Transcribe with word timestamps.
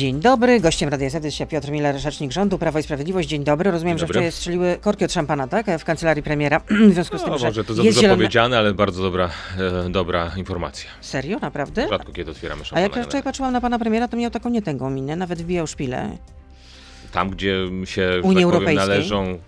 Dzień 0.00 0.20
dobry, 0.20 0.60
gościem 0.60 0.88
Radia 0.88 1.10
Z 1.10 1.24
jest 1.24 1.50
Piotr 1.50 1.70
Miller, 1.70 1.98
rzecznik 1.98 2.32
rządu, 2.32 2.58
Prawo 2.58 2.78
i 2.78 2.82
Sprawiedliwość. 2.82 3.28
Dzień 3.28 3.44
dobry. 3.44 3.70
Rozumiem, 3.70 3.98
Dzień 3.98 4.00
że 4.00 4.06
dobry. 4.06 4.14
wczoraj 4.14 4.32
strzeliły 4.32 4.78
korki 4.80 5.04
od 5.04 5.12
szampana, 5.12 5.48
tak? 5.48 5.66
W 5.78 5.84
kancelarii 5.84 6.22
premiera. 6.22 6.60
W 6.90 6.92
związku 6.92 7.18
z 7.18 7.22
tym, 7.22 7.30
No, 7.30 7.38
że 7.38 7.46
może 7.46 7.64
to 7.64 7.74
za 7.74 7.82
jest 7.82 7.96
dużo 7.96 8.02
zielone... 8.02 8.16
powiedziane, 8.16 8.58
ale 8.58 8.74
bardzo 8.74 9.02
dobra, 9.02 9.30
e, 9.86 9.90
dobra 9.90 10.32
informacja. 10.36 10.90
Serio? 11.00 11.38
Naprawdę? 11.38 11.88
Rzadko 11.88 12.12
kiedy 12.12 12.30
otwieramy 12.30 12.62
A 12.62 12.64
szampana. 12.64 12.80
jak 12.82 12.96
ja 12.96 13.02
wczoraj 13.02 13.22
patrzyłam 13.22 13.52
na 13.52 13.60
pana 13.60 13.78
premiera, 13.78 14.08
to 14.08 14.16
miał 14.16 14.30
taką 14.30 14.50
nietęgą 14.50 14.90
minę, 14.90 15.16
nawet 15.16 15.42
wbijał 15.42 15.66
szpilę. 15.66 16.16
Tam, 17.12 17.30
gdzie 17.30 17.56
się 17.84 18.12
że 18.12 18.20
Unii 18.22 18.44
tak 18.44 18.52
powiem, 18.52 18.74
należą 18.74 19.38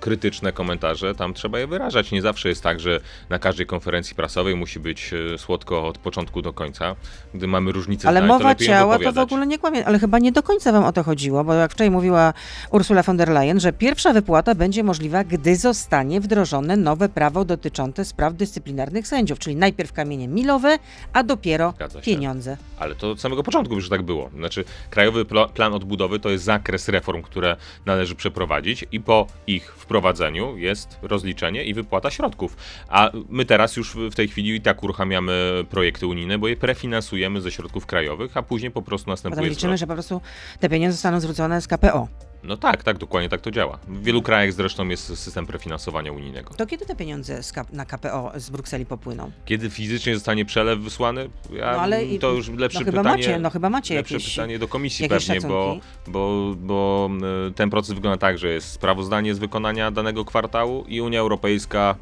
krytyczne 0.00 0.52
komentarze, 0.52 1.14
tam 1.14 1.34
trzeba 1.34 1.58
je 1.58 1.66
wyrażać. 1.66 2.10
Nie 2.10 2.22
zawsze 2.22 2.48
jest 2.48 2.62
tak, 2.62 2.80
że 2.80 3.00
na 3.30 3.38
każdej 3.38 3.66
konferencji 3.66 4.16
prasowej 4.16 4.56
musi 4.56 4.80
być 4.80 5.10
e, 5.34 5.38
słodko 5.38 5.86
od 5.86 5.98
początku 5.98 6.42
do 6.42 6.52
końca. 6.52 6.96
Gdy 7.34 7.46
mamy 7.46 7.72
różnice 7.72 8.08
Ale 8.08 8.20
zdań, 8.20 8.28
to 8.28 8.34
mowa 8.34 8.50
ją 8.50 8.54
ciała 8.54 8.98
to 8.98 9.12
w 9.12 9.18
ogóle 9.18 9.46
nie 9.46 9.58
kłamie, 9.58 9.86
ale 9.86 9.98
chyba 9.98 10.18
nie 10.18 10.32
do 10.32 10.42
końca 10.42 10.72
wam 10.72 10.84
o 10.84 10.92
to 10.92 11.02
chodziło, 11.02 11.44
bo 11.44 11.54
jak 11.54 11.72
wczoraj 11.72 11.90
mówiła 11.90 12.32
Ursula 12.70 13.02
von 13.02 13.16
der 13.16 13.28
Leyen, 13.28 13.60
że 13.60 13.72
pierwsza 13.72 14.12
wypłata 14.12 14.54
będzie 14.54 14.82
możliwa, 14.82 15.24
gdy 15.24 15.56
zostanie 15.56 16.20
wdrożone 16.20 16.76
nowe 16.76 17.08
prawo 17.08 17.44
dotyczące 17.44 18.04
spraw 18.04 18.34
dyscyplinarnych 18.34 19.08
sędziów, 19.08 19.38
czyli 19.38 19.56
najpierw 19.56 19.92
kamienie 19.92 20.28
milowe, 20.28 20.78
a 21.12 21.22
dopiero 21.22 21.74
pieniądze. 22.02 22.56
Ale 22.78 22.94
to 22.94 23.10
od 23.10 23.20
samego 23.20 23.42
początku 23.42 23.74
już 23.74 23.88
tak 23.88 24.02
było. 24.02 24.30
Znaczy, 24.36 24.64
Krajowy 24.90 25.24
Plan 25.54 25.74
Odbudowy 25.74 26.20
to 26.20 26.30
jest 26.30 26.44
zakres 26.44 26.88
reform, 26.88 27.22
które 27.22 27.56
należy 27.86 28.14
przeprowadzić 28.14 28.84
i 28.92 29.00
po 29.00 29.26
ich 29.46 29.72
wprowadzeniu 29.76 30.56
jest 30.56 30.98
rozliczenie 31.02 31.64
i 31.64 31.74
wypłata 31.74 32.10
środków. 32.10 32.56
A 32.88 33.10
my 33.28 33.44
teraz 33.44 33.76
już 33.76 33.94
w 33.96 34.14
tej 34.14 34.28
chwili 34.28 34.54
i 34.54 34.60
tak 34.60 34.82
uruchamiamy 34.82 35.64
projekty 35.70 36.06
unijne, 36.06 36.38
bo 36.38 36.48
je 36.48 36.56
prefinansujemy 36.56 37.40
ze 37.40 37.50
środków 37.50 37.86
krajowych, 37.86 38.36
a 38.36 38.42
później 38.42 38.70
po 38.70 38.82
prostu 38.82 39.04
Potem 39.04 39.12
następuje 39.12 39.50
liczymy, 39.50 39.70
zwrot. 39.70 39.80
że 39.80 39.86
po 39.86 39.92
prostu 39.92 40.20
te 40.60 40.68
pieniądze 40.68 40.92
zostaną 40.92 41.20
zwrócone 41.20 41.60
z 41.60 41.68
KPO. 41.68 42.27
No 42.42 42.56
tak, 42.56 42.82
tak, 42.82 42.98
dokładnie 42.98 43.28
tak 43.28 43.40
to 43.40 43.50
działa. 43.50 43.78
W 43.88 44.02
wielu 44.02 44.22
krajach 44.22 44.52
zresztą 44.52 44.88
jest 44.88 45.18
system 45.18 45.46
prefinansowania 45.46 46.12
unijnego. 46.12 46.54
To 46.54 46.66
kiedy 46.66 46.86
te 46.86 46.96
pieniądze 46.96 47.40
na 47.72 47.84
KPO 47.86 48.32
z 48.36 48.50
Brukseli 48.50 48.86
popłyną? 48.86 49.30
Kiedy 49.44 49.70
fizycznie 49.70 50.14
zostanie 50.14 50.44
przelew 50.44 50.78
wysłany, 50.80 51.30
ja, 51.52 51.72
No 51.72 51.80
ale 51.80 52.04
i- 52.04 52.18
to 52.18 52.30
już 52.30 52.48
lepsze 52.48 52.78
no 52.78 52.84
chyba 52.84 52.98
pytanie. 52.98 53.22
macie- 53.28 53.38
no 53.38 53.50
chyba 53.50 53.70
macie 53.70 53.94
lepsze 53.94 54.14
jakieś- 54.14 54.34
pytanie 54.34 54.58
do 54.58 54.68
komisji 54.68 55.08
pewnie, 55.08 55.40
bo, 55.40 55.40
szacunki? 55.40 55.80
bo, 56.12 56.54
bo 56.56 57.10
y, 57.48 57.52
ten 57.52 57.70
proces 57.70 57.94
wygląda 57.94 58.18
tak, 58.18 58.38
że 58.38 58.48
jest 58.48 58.70
sprawozdanie 58.72 59.34
z 59.34 59.38
wykonania 59.38 59.90
danego 59.90 60.24
kwartału 60.24 60.84
i 60.88 61.00
Unia 61.00 61.20
Europejska 61.20 61.96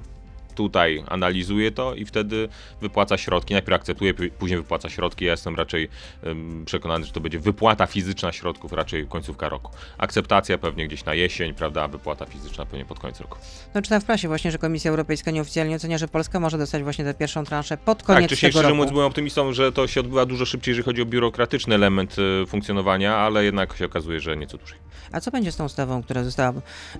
tutaj 0.56 1.04
analizuje 1.08 1.70
to 1.70 1.94
i 1.94 2.04
wtedy 2.04 2.48
wypłaca 2.80 3.16
środki. 3.16 3.54
Najpierw 3.54 3.80
akceptuje, 3.80 4.14
później 4.14 4.58
wypłaca 4.58 4.88
środki. 4.88 5.24
Ja 5.24 5.30
jestem 5.30 5.56
raczej 5.56 5.88
przekonany, 6.64 7.04
że 7.04 7.12
to 7.12 7.20
będzie 7.20 7.38
wypłata 7.38 7.86
fizyczna 7.86 8.32
środków 8.32 8.72
raczej 8.72 9.06
końcówka 9.06 9.48
roku. 9.48 9.72
Akceptacja 9.98 10.58
pewnie 10.58 10.88
gdzieś 10.88 11.04
na 11.04 11.14
jesień, 11.14 11.54
prawda, 11.54 11.82
a 11.82 11.88
wypłata 11.88 12.26
fizyczna 12.26 12.66
pewnie 12.66 12.84
pod 12.84 12.98
koniec 12.98 13.20
roku. 13.20 13.38
No 13.74 13.82
czytam 13.82 14.00
w 14.00 14.04
prasie 14.04 14.28
właśnie, 14.28 14.50
że 14.50 14.58
Komisja 14.58 14.90
Europejska 14.90 15.30
nieoficjalnie 15.30 15.76
ocenia, 15.76 15.98
że 15.98 16.08
Polska 16.08 16.40
może 16.40 16.58
dostać 16.58 16.82
właśnie 16.82 17.04
tę 17.04 17.14
pierwszą 17.14 17.44
transzę 17.44 17.76
pod 17.76 18.02
koniec 18.02 18.20
tak, 18.20 18.26
wcześniej 18.26 18.52
tego 18.52 18.58
szczerze 18.58 18.68
roku. 18.68 18.76
mówiąc 18.76 18.92
byłem 18.92 19.06
optymistą, 19.06 19.52
że 19.52 19.72
to 19.72 19.86
się 19.86 20.00
odbywa 20.00 20.26
dużo 20.26 20.46
szybciej, 20.46 20.70
jeżeli 20.70 20.84
chodzi 20.84 21.02
o 21.02 21.06
biurokratyczny 21.06 21.74
element 21.74 22.16
y, 22.18 22.46
funkcjonowania, 22.46 23.16
ale 23.16 23.44
jednak 23.44 23.76
się 23.76 23.84
okazuje, 23.84 24.20
że 24.20 24.36
nieco 24.36 24.58
dłużej. 24.58 24.78
A 25.12 25.20
co 25.20 25.30
będzie 25.30 25.52
z 25.52 25.56
tą 25.56 25.64
ustawą, 25.64 26.02
która 26.02 26.24
została 26.24 26.52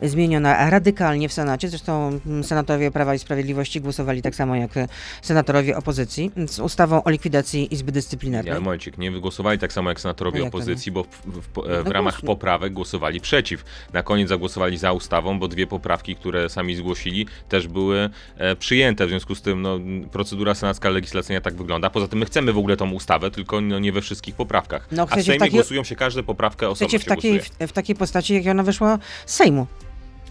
zmieniona 0.03 0.71
radykalnie 0.71 1.29
w 1.29 1.33
Senacie? 1.33 1.69
Zresztą 1.69 2.21
senatorowie 2.43 2.91
Prawa 2.91 3.15
i 3.15 3.19
Sprawiedliwości 3.19 3.46
głosowali 3.81 4.23
tak 4.23 4.35
samo 4.35 4.57
jak 4.57 4.77
e, 4.77 4.89
senatorowie 5.23 5.77
opozycji 5.77 6.31
z 6.47 6.61
ustawą 6.61 7.03
o 7.05 7.11
likwidacji 7.11 7.75
Izby 7.75 7.93
Dyscyplinarnej. 7.93 8.55
Nie, 8.55 8.61
momencik, 8.61 8.99
nie 8.99 9.11
wygłosowali 9.11 9.59
tak 9.59 9.73
samo 9.73 9.89
jak 9.89 10.01
senatorowie 10.01 10.39
jak 10.41 10.49
opozycji, 10.49 10.93
bo 10.93 11.03
w, 11.03 11.07
w, 11.09 11.41
w, 11.41 11.57
No 11.57 11.85
w 11.85 11.87
ramach 11.87 12.21
poprawek 12.21 12.73
głosowali 12.73 13.21
przeciw. 13.21 13.65
Na 13.93 14.03
koniec 14.03 14.29
zagłosowali 14.29 14.79
za 14.79 14.93
ustawą, 14.93 15.39
bo 15.39 15.49
dwie 15.49 15.67
poprawki, 15.67 16.17
które 16.17 16.49
sami 16.49 16.75
zgłosili, 16.75 17.27
też 17.49 17.69
były 17.69 18.11
e, 18.37 18.57
przyjęte. 18.57 19.07
W 19.07 19.09
związku 19.09 19.35
z 19.35 19.43
tym 19.43 19.63
no, 19.63 19.79
procedura 20.13 20.55
senacka 20.55 20.89
legislacyjna 20.89 21.41
tak 21.41 21.55
wygląda. 21.55 21.91
Poza 21.91 22.09
tym 22.09 22.19
my 22.19 22.27
chcemy 22.27 22.53
w 22.53 22.59
ogóle 22.59 22.77
tą 22.77 22.91
ustawę, 22.91 23.31
tylko 23.31 23.61
no, 23.61 23.79
nie 23.79 23.93
we 23.93 24.01
wszystkich 24.01 24.35
poprawkach. 24.35 24.89
No, 24.93 25.03
A 25.03 25.07
w 25.07 25.09
chcecie 25.09 25.23
w 25.23 25.27
Sejmie 25.27 25.41
takiej- 25.41 25.53
głosują 25.53 25.85
się 25.85 25.97
każde 25.97 26.23
poprawkę 26.23 26.69
osobno 26.69 26.99
w 26.99 27.05
takiej, 27.05 27.41
w, 27.41 27.51
w 27.61 27.73
takiej 27.73 27.97
postaci, 27.97 28.35
jak 28.35 28.47
ona 28.47 28.63
wyszła 28.63 28.99
z 29.27 29.35
Sejmu. 29.35 29.67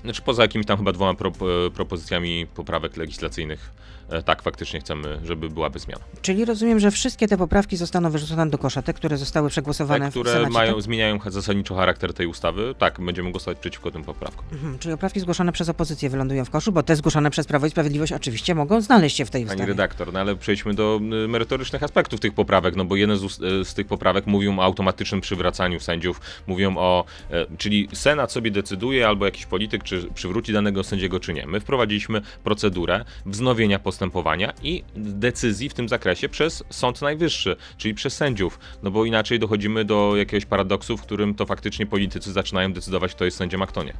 Znaczy 0.05 0.21
poza 0.21 0.41
jakimiś 0.41 0.67
tam 0.67 0.77
chyba 0.77 0.91
dwoma 0.91 1.13
pro, 1.13 1.29
e, 1.29 1.71
propozycjami 1.71 2.47
poprawek 2.55 2.97
legislacyjnych, 2.97 3.71
e, 4.09 4.23
tak 4.23 4.41
faktycznie 4.41 4.79
chcemy, 4.79 5.19
żeby 5.23 5.49
byłaby 5.49 5.79
zmiana. 5.79 6.01
Czyli 6.21 6.45
rozumiem, 6.45 6.79
że 6.79 6.91
wszystkie 6.91 7.27
te 7.27 7.37
poprawki 7.37 7.77
zostaną 7.77 8.09
wyrzucone 8.09 8.49
do 8.49 8.57
kosza, 8.57 8.81
te, 8.81 8.93
które 8.93 9.17
zostały 9.17 9.49
przegłosowane 9.49 10.05
Te, 10.05 10.11
w 10.11 10.13
które 10.13 10.31
Senacie. 10.31 10.53
mają, 10.53 10.73
tak? 10.73 10.81
zmieniają 10.81 11.19
zasadniczo 11.25 11.75
charakter 11.75 12.13
tej 12.13 12.27
ustawy, 12.27 12.75
tak, 12.77 13.01
będziemy 13.01 13.31
głosować 13.31 13.59
przeciwko 13.59 13.91
tym 13.91 14.03
poprawkom. 14.03 14.45
Mhm, 14.51 14.79
czyli 14.79 14.93
poprawki 14.93 15.19
zgłoszone 15.19 15.51
przez 15.51 15.69
opozycję 15.69 16.09
wylądują 16.09 16.45
w 16.45 16.49
koszu, 16.49 16.71
bo 16.71 16.83
te 16.83 16.95
zgłoszone 16.95 17.31
przez 17.31 17.47
Prawo 17.47 17.67
i 17.67 17.69
Sprawiedliwość 17.69 18.13
oczywiście 18.13 18.55
mogą 18.55 18.81
znaleźć 18.81 19.17
się 19.17 19.25
w 19.25 19.29
tej 19.29 19.41
Pani 19.41 19.55
ustawie. 19.55 19.67
redaktor, 19.67 20.13
no 20.13 20.19
ale 20.19 20.35
przejdźmy 20.35 20.73
do 20.73 20.99
merytorycznych 21.27 21.83
aspektów 21.83 22.19
tych 22.19 22.33
poprawek, 22.33 22.75
no 22.75 22.85
bo 22.85 22.95
jedne 22.95 23.17
z, 23.17 23.23
y, 23.23 23.65
z 23.65 23.73
tych 23.73 23.87
poprawek 23.87 24.27
mówią 24.27 24.59
o 24.59 24.63
automatycznym 24.63 25.21
przywracaniu 25.21 25.79
sędziów, 25.79 26.21
mówią 26.47 26.77
o, 26.77 27.05
e, 27.31 27.45
czyli 27.57 27.87
Senat 27.93 28.31
sobie 28.31 28.51
decyduje 28.51 29.07
albo 29.07 29.25
jakiś 29.25 29.45
polityk, 29.45 29.83
czy 29.83 29.94
przywróci 30.13 30.53
danego 30.53 30.83
sędziego, 30.83 31.19
czy 31.19 31.33
nie. 31.33 31.47
My 31.47 31.59
wprowadziliśmy 31.59 32.21
procedurę 32.43 33.05
wznowienia 33.25 33.79
postępowania 33.79 34.53
i 34.63 34.83
decyzji 34.95 35.69
w 35.69 35.73
tym 35.73 35.89
zakresie 35.89 36.29
przez 36.29 36.63
Sąd 36.69 37.01
Najwyższy, 37.01 37.55
czyli 37.77 37.93
przez 37.93 38.15
sędziów, 38.17 38.59
no 38.83 38.91
bo 38.91 39.05
inaczej 39.05 39.39
dochodzimy 39.39 39.85
do 39.85 40.13
jakiegoś 40.15 40.45
paradoksu, 40.45 40.97
w 40.97 41.01
którym 41.01 41.35
to 41.35 41.45
faktycznie 41.45 41.85
politycy 41.85 42.31
zaczynają 42.31 42.73
decydować, 42.73 43.15
kto 43.15 43.25
jest 43.25 43.37
sędzią, 43.37 43.61
a 43.61 43.67
kto 43.67 43.83
nie. 43.83 43.93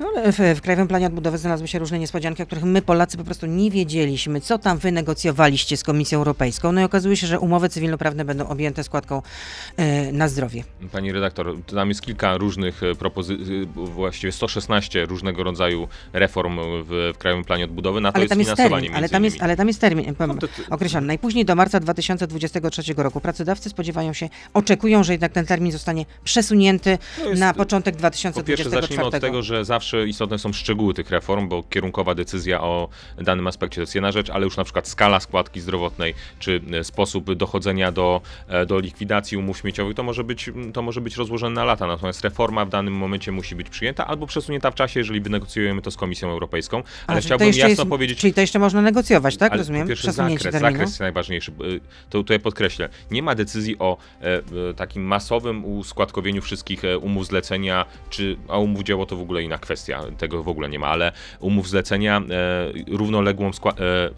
No, 0.00 0.06
w, 0.32 0.56
w 0.58 0.60
Krajowym 0.60 0.88
Planie 0.88 1.06
Odbudowy 1.06 1.38
znalazły 1.38 1.68
się 1.68 1.78
różne 1.78 1.98
niespodzianki, 1.98 2.42
o 2.42 2.46
których 2.46 2.64
my 2.64 2.82
Polacy 2.82 3.16
po 3.16 3.24
prostu 3.24 3.46
nie 3.46 3.70
wiedzieliśmy, 3.70 4.40
co 4.40 4.58
tam 4.58 4.78
wy 4.78 4.92
negocjowaliście 4.92 5.76
z 5.76 5.84
Komisją 5.84 6.18
Europejską. 6.18 6.72
No 6.72 6.80
i 6.80 6.84
okazuje 6.84 7.16
się, 7.16 7.26
że 7.26 7.40
umowy 7.40 7.68
cywilnoprawne 7.68 8.24
będą 8.24 8.48
objęte 8.48 8.84
składką 8.84 9.22
e, 9.76 10.12
na 10.12 10.28
zdrowie. 10.28 10.64
Pani 10.92 11.12
redaktor, 11.12 11.56
tam 11.66 11.88
jest 11.88 12.02
kilka 12.02 12.36
różnych 12.36 12.80
propozycji, 12.98 13.68
właściwie 13.74 14.32
116 14.32 15.06
różnego 15.06 15.42
rodzaju 15.42 15.88
reform 16.12 16.58
w, 16.84 17.12
w 17.14 17.18
Krajowym 17.18 17.44
Planie 17.44 17.64
Odbudowy, 17.64 18.00
na 18.00 18.12
to 18.12 18.16
Ale 18.16 18.24
jest 18.24 18.30
tam 18.30 18.38
jest 18.38 18.50
finansowanie 18.50 18.82
termin, 18.82 18.96
ale 18.96 19.08
tam 19.08 19.24
jest, 19.24 19.42
ale 19.42 19.56
tam 19.56 19.68
jest 19.68 19.80
termin 19.80 20.14
powiem, 20.14 20.36
No 20.40 20.48
to 20.48 20.48
określony. 20.70 21.06
Najpóźniej 21.06 21.44
do 21.44 21.54
marca 21.54 21.80
2023 21.80 22.82
roku. 22.96 23.20
Pracodawcy 23.20 23.70
spodziewają 23.70 24.12
się, 24.12 24.28
oczekują, 24.54 25.04
że 25.04 25.12
jednak 25.12 25.32
ten 25.32 25.46
termin 25.46 25.72
zostanie 25.72 26.06
przesunięty 26.24 26.98
To 27.16 27.28
jest- 27.28 27.40
na 27.40 27.54
początek 27.54 27.94
Po 27.94 27.98
2024. 27.98 28.56
pierwsze 28.56 28.70
zacznijmy 28.80 29.04
od 29.04 29.20
tego, 29.20 29.42
że 29.42 29.64
zawsze 29.64 29.83
istotne 30.06 30.38
są 30.38 30.52
szczegóły 30.52 30.94
tych 30.94 31.10
reform, 31.10 31.48
bo 31.48 31.62
kierunkowa 31.62 32.14
decyzja 32.14 32.60
o 32.60 32.88
danym 33.18 33.46
aspekcie 33.46 33.74
to 33.74 33.80
jest 33.80 33.94
jedna 33.94 34.12
rzecz, 34.12 34.30
ale 34.30 34.44
już 34.44 34.56
na 34.56 34.64
przykład 34.64 34.88
skala 34.88 35.20
składki 35.20 35.60
zdrowotnej, 35.60 36.14
czy 36.38 36.60
e, 36.72 36.84
sposób 36.84 37.34
dochodzenia 37.34 37.92
do, 37.92 38.20
e, 38.48 38.66
do 38.66 38.78
likwidacji 38.78 39.36
umów 39.36 39.58
śmieciowych, 39.58 39.96
to 39.96 40.02
może, 40.02 40.24
być, 40.24 40.50
to 40.72 40.82
może 40.82 41.00
być 41.00 41.16
rozłożone 41.16 41.54
na 41.54 41.64
lata. 41.64 41.86
Natomiast 41.86 42.24
reforma 42.24 42.64
w 42.64 42.68
danym 42.68 42.94
momencie 42.94 43.32
musi 43.32 43.54
być 43.54 43.70
przyjęta 43.70 44.06
albo 44.06 44.26
przesunięta 44.26 44.70
w 44.70 44.74
czasie, 44.74 45.00
jeżeli 45.00 45.20
wynegocjujemy 45.20 45.82
to 45.82 45.90
z 45.90 45.96
Komisją 45.96 46.30
Europejską. 46.30 46.82
Ale 47.06 47.18
A, 47.18 47.20
chciałbym 47.20 47.48
jasno 47.48 47.68
jest, 47.68 47.84
powiedzieć, 47.84 48.18
Czyli 48.18 48.34
to 48.34 48.40
jeszcze 48.40 48.58
można 48.58 48.82
negocjować, 48.82 49.36
tak? 49.36 49.54
Rozumiem? 49.54 49.88
Przesunięcie 49.88 50.44
zakres, 50.44 50.52
terminu. 50.52 50.72
zakres 50.72 50.90
jest 50.90 51.00
najważniejszy. 51.00 51.52
To 52.10 52.18
tutaj 52.18 52.40
podkreślę. 52.40 52.88
Nie 53.10 53.22
ma 53.22 53.34
decyzji 53.34 53.78
o 53.78 53.96
e, 54.22 54.36
e, 54.70 54.74
takim 54.74 55.02
masowym 55.02 55.64
uskładkowieniu 55.64 56.42
wszystkich 56.42 56.84
e, 56.84 56.98
umów 56.98 57.26
zlecenia, 57.26 57.84
czy 58.10 58.36
a 58.48 58.58
umów 58.58 58.82
dzieło 58.82 59.06
to 59.06 59.16
w 59.16 59.20
ogóle 59.20 59.42
inna 59.42 59.58
kwestia, 59.58 59.73
tego 60.18 60.42
w 60.42 60.48
ogóle 60.48 60.68
nie 60.68 60.78
ma, 60.78 60.86
ale 60.86 61.12
umów 61.40 61.68
zlecenia 61.68 62.18
e, 62.18 62.22
równoległą, 62.96 63.46
e, 63.48 63.50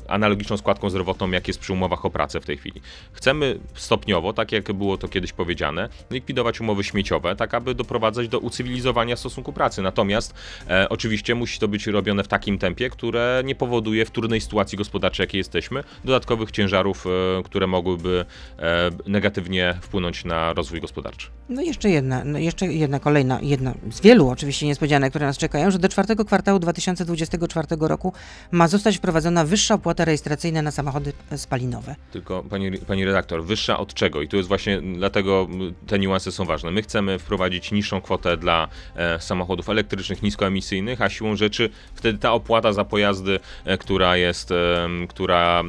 analogiczną 0.08 0.56
składką 0.56 0.90
zdrowotną, 0.90 1.30
jak 1.30 1.48
jest 1.48 1.60
przy 1.60 1.72
umowach 1.72 2.04
o 2.04 2.10
pracę 2.10 2.40
w 2.40 2.46
tej 2.46 2.56
chwili. 2.56 2.80
Chcemy 3.12 3.58
stopniowo, 3.74 4.32
tak 4.32 4.52
jak 4.52 4.72
było 4.72 4.98
to 4.98 5.08
kiedyś 5.08 5.32
powiedziane, 5.32 5.88
likwidować 6.10 6.60
umowy 6.60 6.84
śmieciowe, 6.84 7.36
tak 7.36 7.54
aby 7.54 7.74
doprowadzać 7.74 8.28
do 8.28 8.38
ucywilizowania 8.38 9.16
stosunku 9.16 9.52
pracy. 9.52 9.82
Natomiast 9.82 10.34
e, 10.68 10.88
oczywiście 10.88 11.34
musi 11.34 11.58
to 11.58 11.68
być 11.68 11.86
robione 11.86 12.24
w 12.24 12.28
takim 12.28 12.58
tempie, 12.58 12.90
które 12.90 13.42
nie 13.44 13.54
powoduje 13.54 14.04
w 14.04 14.10
trudnej 14.10 14.40
sytuacji 14.40 14.78
gospodarczej, 14.78 15.24
jakiej 15.24 15.38
jesteśmy, 15.38 15.84
dodatkowych 16.04 16.50
ciężarów, 16.50 17.06
e, 17.06 17.42
które 17.42 17.66
mogłyby 17.66 18.24
e, 18.58 18.90
negatywnie 19.06 19.74
wpłynąć 19.82 20.24
na 20.24 20.52
rozwój 20.52 20.80
gospodarczy. 20.80 21.28
No 21.48 21.62
jeszcze 21.62 21.90
jedna, 21.90 22.24
no 22.24 22.38
jeszcze 22.38 22.66
jedna 22.66 23.00
kolejna, 23.00 23.38
jedna 23.42 23.74
z 23.90 24.00
wielu 24.00 24.28
oczywiście 24.28 24.66
niespodzianek, 24.66 25.10
które 25.10 25.26
nas 25.26 25.38
czekają. 25.38 25.45
Czekają, 25.46 25.70
że 25.70 25.78
do 25.78 25.88
czwartego 25.88 26.24
kwartału 26.24 26.58
2024 26.58 27.66
roku 27.80 28.12
ma 28.50 28.68
zostać 28.68 28.96
wprowadzona 28.96 29.44
wyższa 29.44 29.74
opłata 29.74 30.04
rejestracyjna 30.04 30.62
na 30.62 30.70
samochody 30.70 31.12
spalinowe. 31.36 31.94
Tylko 32.12 32.42
pani, 32.42 32.78
pani 32.78 33.04
redaktor, 33.04 33.44
wyższa 33.44 33.78
od 33.78 33.94
czego? 33.94 34.22
I 34.22 34.28
tu 34.28 34.36
jest 34.36 34.48
właśnie 34.48 34.80
dlatego 34.96 35.48
te 35.86 35.98
niuanse 35.98 36.32
są 36.32 36.44
ważne. 36.44 36.70
My 36.70 36.82
chcemy 36.82 37.18
wprowadzić 37.18 37.72
niższą 37.72 38.00
kwotę 38.00 38.36
dla 38.36 38.68
e, 38.96 39.20
samochodów 39.20 39.68
elektrycznych, 39.68 40.22
niskoemisyjnych, 40.22 41.02
a 41.02 41.08
siłą 41.08 41.36
rzeczy 41.36 41.70
wtedy 41.94 42.18
ta 42.18 42.32
opłata 42.32 42.72
za 42.72 42.84
pojazdy, 42.84 43.40
e, 43.64 43.78
która 43.78 44.16
jest, 44.16 44.50
e, 44.50 44.88
która 45.08 45.62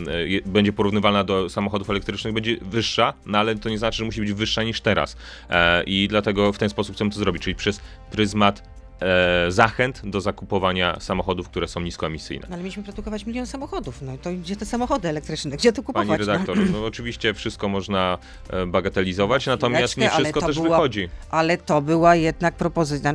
e, 0.45 0.49
będzie 0.49 0.73
porównywalna 0.73 1.23
do 1.23 1.49
samochodów 1.49 1.89
elektrycznych, 1.89 2.33
będzie 2.33 2.57
wyższa, 2.61 3.13
no 3.25 3.37
ale 3.37 3.55
to 3.55 3.69
nie 3.69 3.77
znaczy, 3.77 3.97
że 3.97 4.05
musi 4.05 4.21
być 4.21 4.33
wyższa 4.33 4.63
niż 4.63 4.81
teraz. 4.81 5.17
E, 5.49 5.83
I 5.83 6.07
dlatego 6.07 6.53
w 6.53 6.57
ten 6.57 6.69
sposób 6.69 6.95
chcemy 6.95 7.11
to 7.11 7.17
zrobić, 7.17 7.43
czyli 7.43 7.55
przez 7.55 7.81
pryzmat 8.11 8.76
e, 9.01 9.51
zachęt 9.51 10.01
do 10.03 10.21
zakupowania 10.21 10.99
samochodów, 10.99 11.49
które 11.49 11.67
są 11.67 11.79
niskoemisyjne. 11.81 12.47
No, 12.49 12.53
ale 12.53 12.63
mieliśmy 12.63 12.83
produkować 12.83 13.25
milion 13.25 13.45
samochodów. 13.45 14.01
No 14.01 14.17
to 14.21 14.31
gdzie 14.33 14.55
te 14.55 14.65
samochody 14.65 15.09
elektryczne? 15.09 15.57
Gdzie 15.57 15.73
to 15.73 15.83
kupować? 15.83 16.07
Pani 16.07 16.19
redaktor, 16.19 16.57
no 16.71 16.85
oczywiście 16.85 17.33
wszystko 17.33 17.69
można 17.69 18.17
e, 18.49 18.65
bagatelizować, 18.65 19.45
natomiast 19.45 19.97
nie 19.97 20.09
wszystko 20.09 20.41
też 20.41 20.55
była- 20.55 20.69
wychodzi. 20.69 21.09
Ale 21.29 21.57
to 21.57 21.81
była 21.81 22.15
jednak 22.15 22.55
propozycja, 22.55 23.13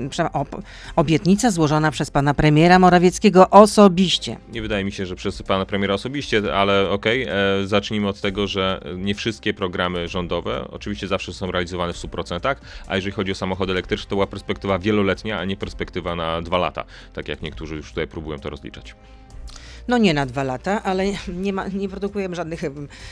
obietnica 0.96 1.50
złożona 1.50 1.90
przez 1.90 2.10
pana 2.10 2.34
premiera 2.34 2.78
Morawieckiego 2.78 3.50
osobiście. 3.50 4.36
Nie 4.52 4.62
wydaje 4.62 4.84
mi 4.84 4.92
się, 4.92 5.06
że 5.06 5.16
przez 5.16 5.42
pana 5.42 5.66
premiera 5.66 5.94
osobiście, 5.94 6.54
ale 6.54 6.90
okej, 6.90 7.22
e, 7.22 7.28
zacznijmy 7.64 8.08
od 8.08 8.20
tego, 8.20 8.46
że 8.46 8.80
nie 8.96 9.14
wszystkie 9.14 9.54
programy 9.54 10.08
rządowe 10.08 10.68
oczywiście 10.70 11.08
zawsze 11.08 11.32
są 11.32 11.50
realizowane 11.50 11.92
w 11.92 11.96
100%, 11.96 12.56
a 12.86 12.96
jeżeli 12.96 13.12
chodzi 13.12 13.32
o 13.32 13.34
samochody 13.34 13.72
elektryczne, 13.72 14.08
to 14.08 14.16
była 14.16 14.26
perspektywa 14.26 14.78
wieloletnia, 14.78 15.38
a 15.38 15.44
nie 15.44 15.56
perspektywa 15.56 15.71
na 16.16 16.42
dwa 16.42 16.58
lata, 16.58 16.84
tak 17.12 17.28
jak 17.28 17.42
niektórzy 17.42 17.76
już 17.76 17.88
tutaj 17.88 18.08
próbują 18.08 18.38
to 18.38 18.50
rozliczać. 18.50 18.94
No 19.88 19.98
nie 19.98 20.14
na 20.14 20.26
dwa 20.26 20.42
lata, 20.42 20.82
ale 20.82 21.04
nie, 21.28 21.52
ma, 21.52 21.68
nie 21.68 21.88
produkujemy 21.88 22.36
żadnych 22.36 22.62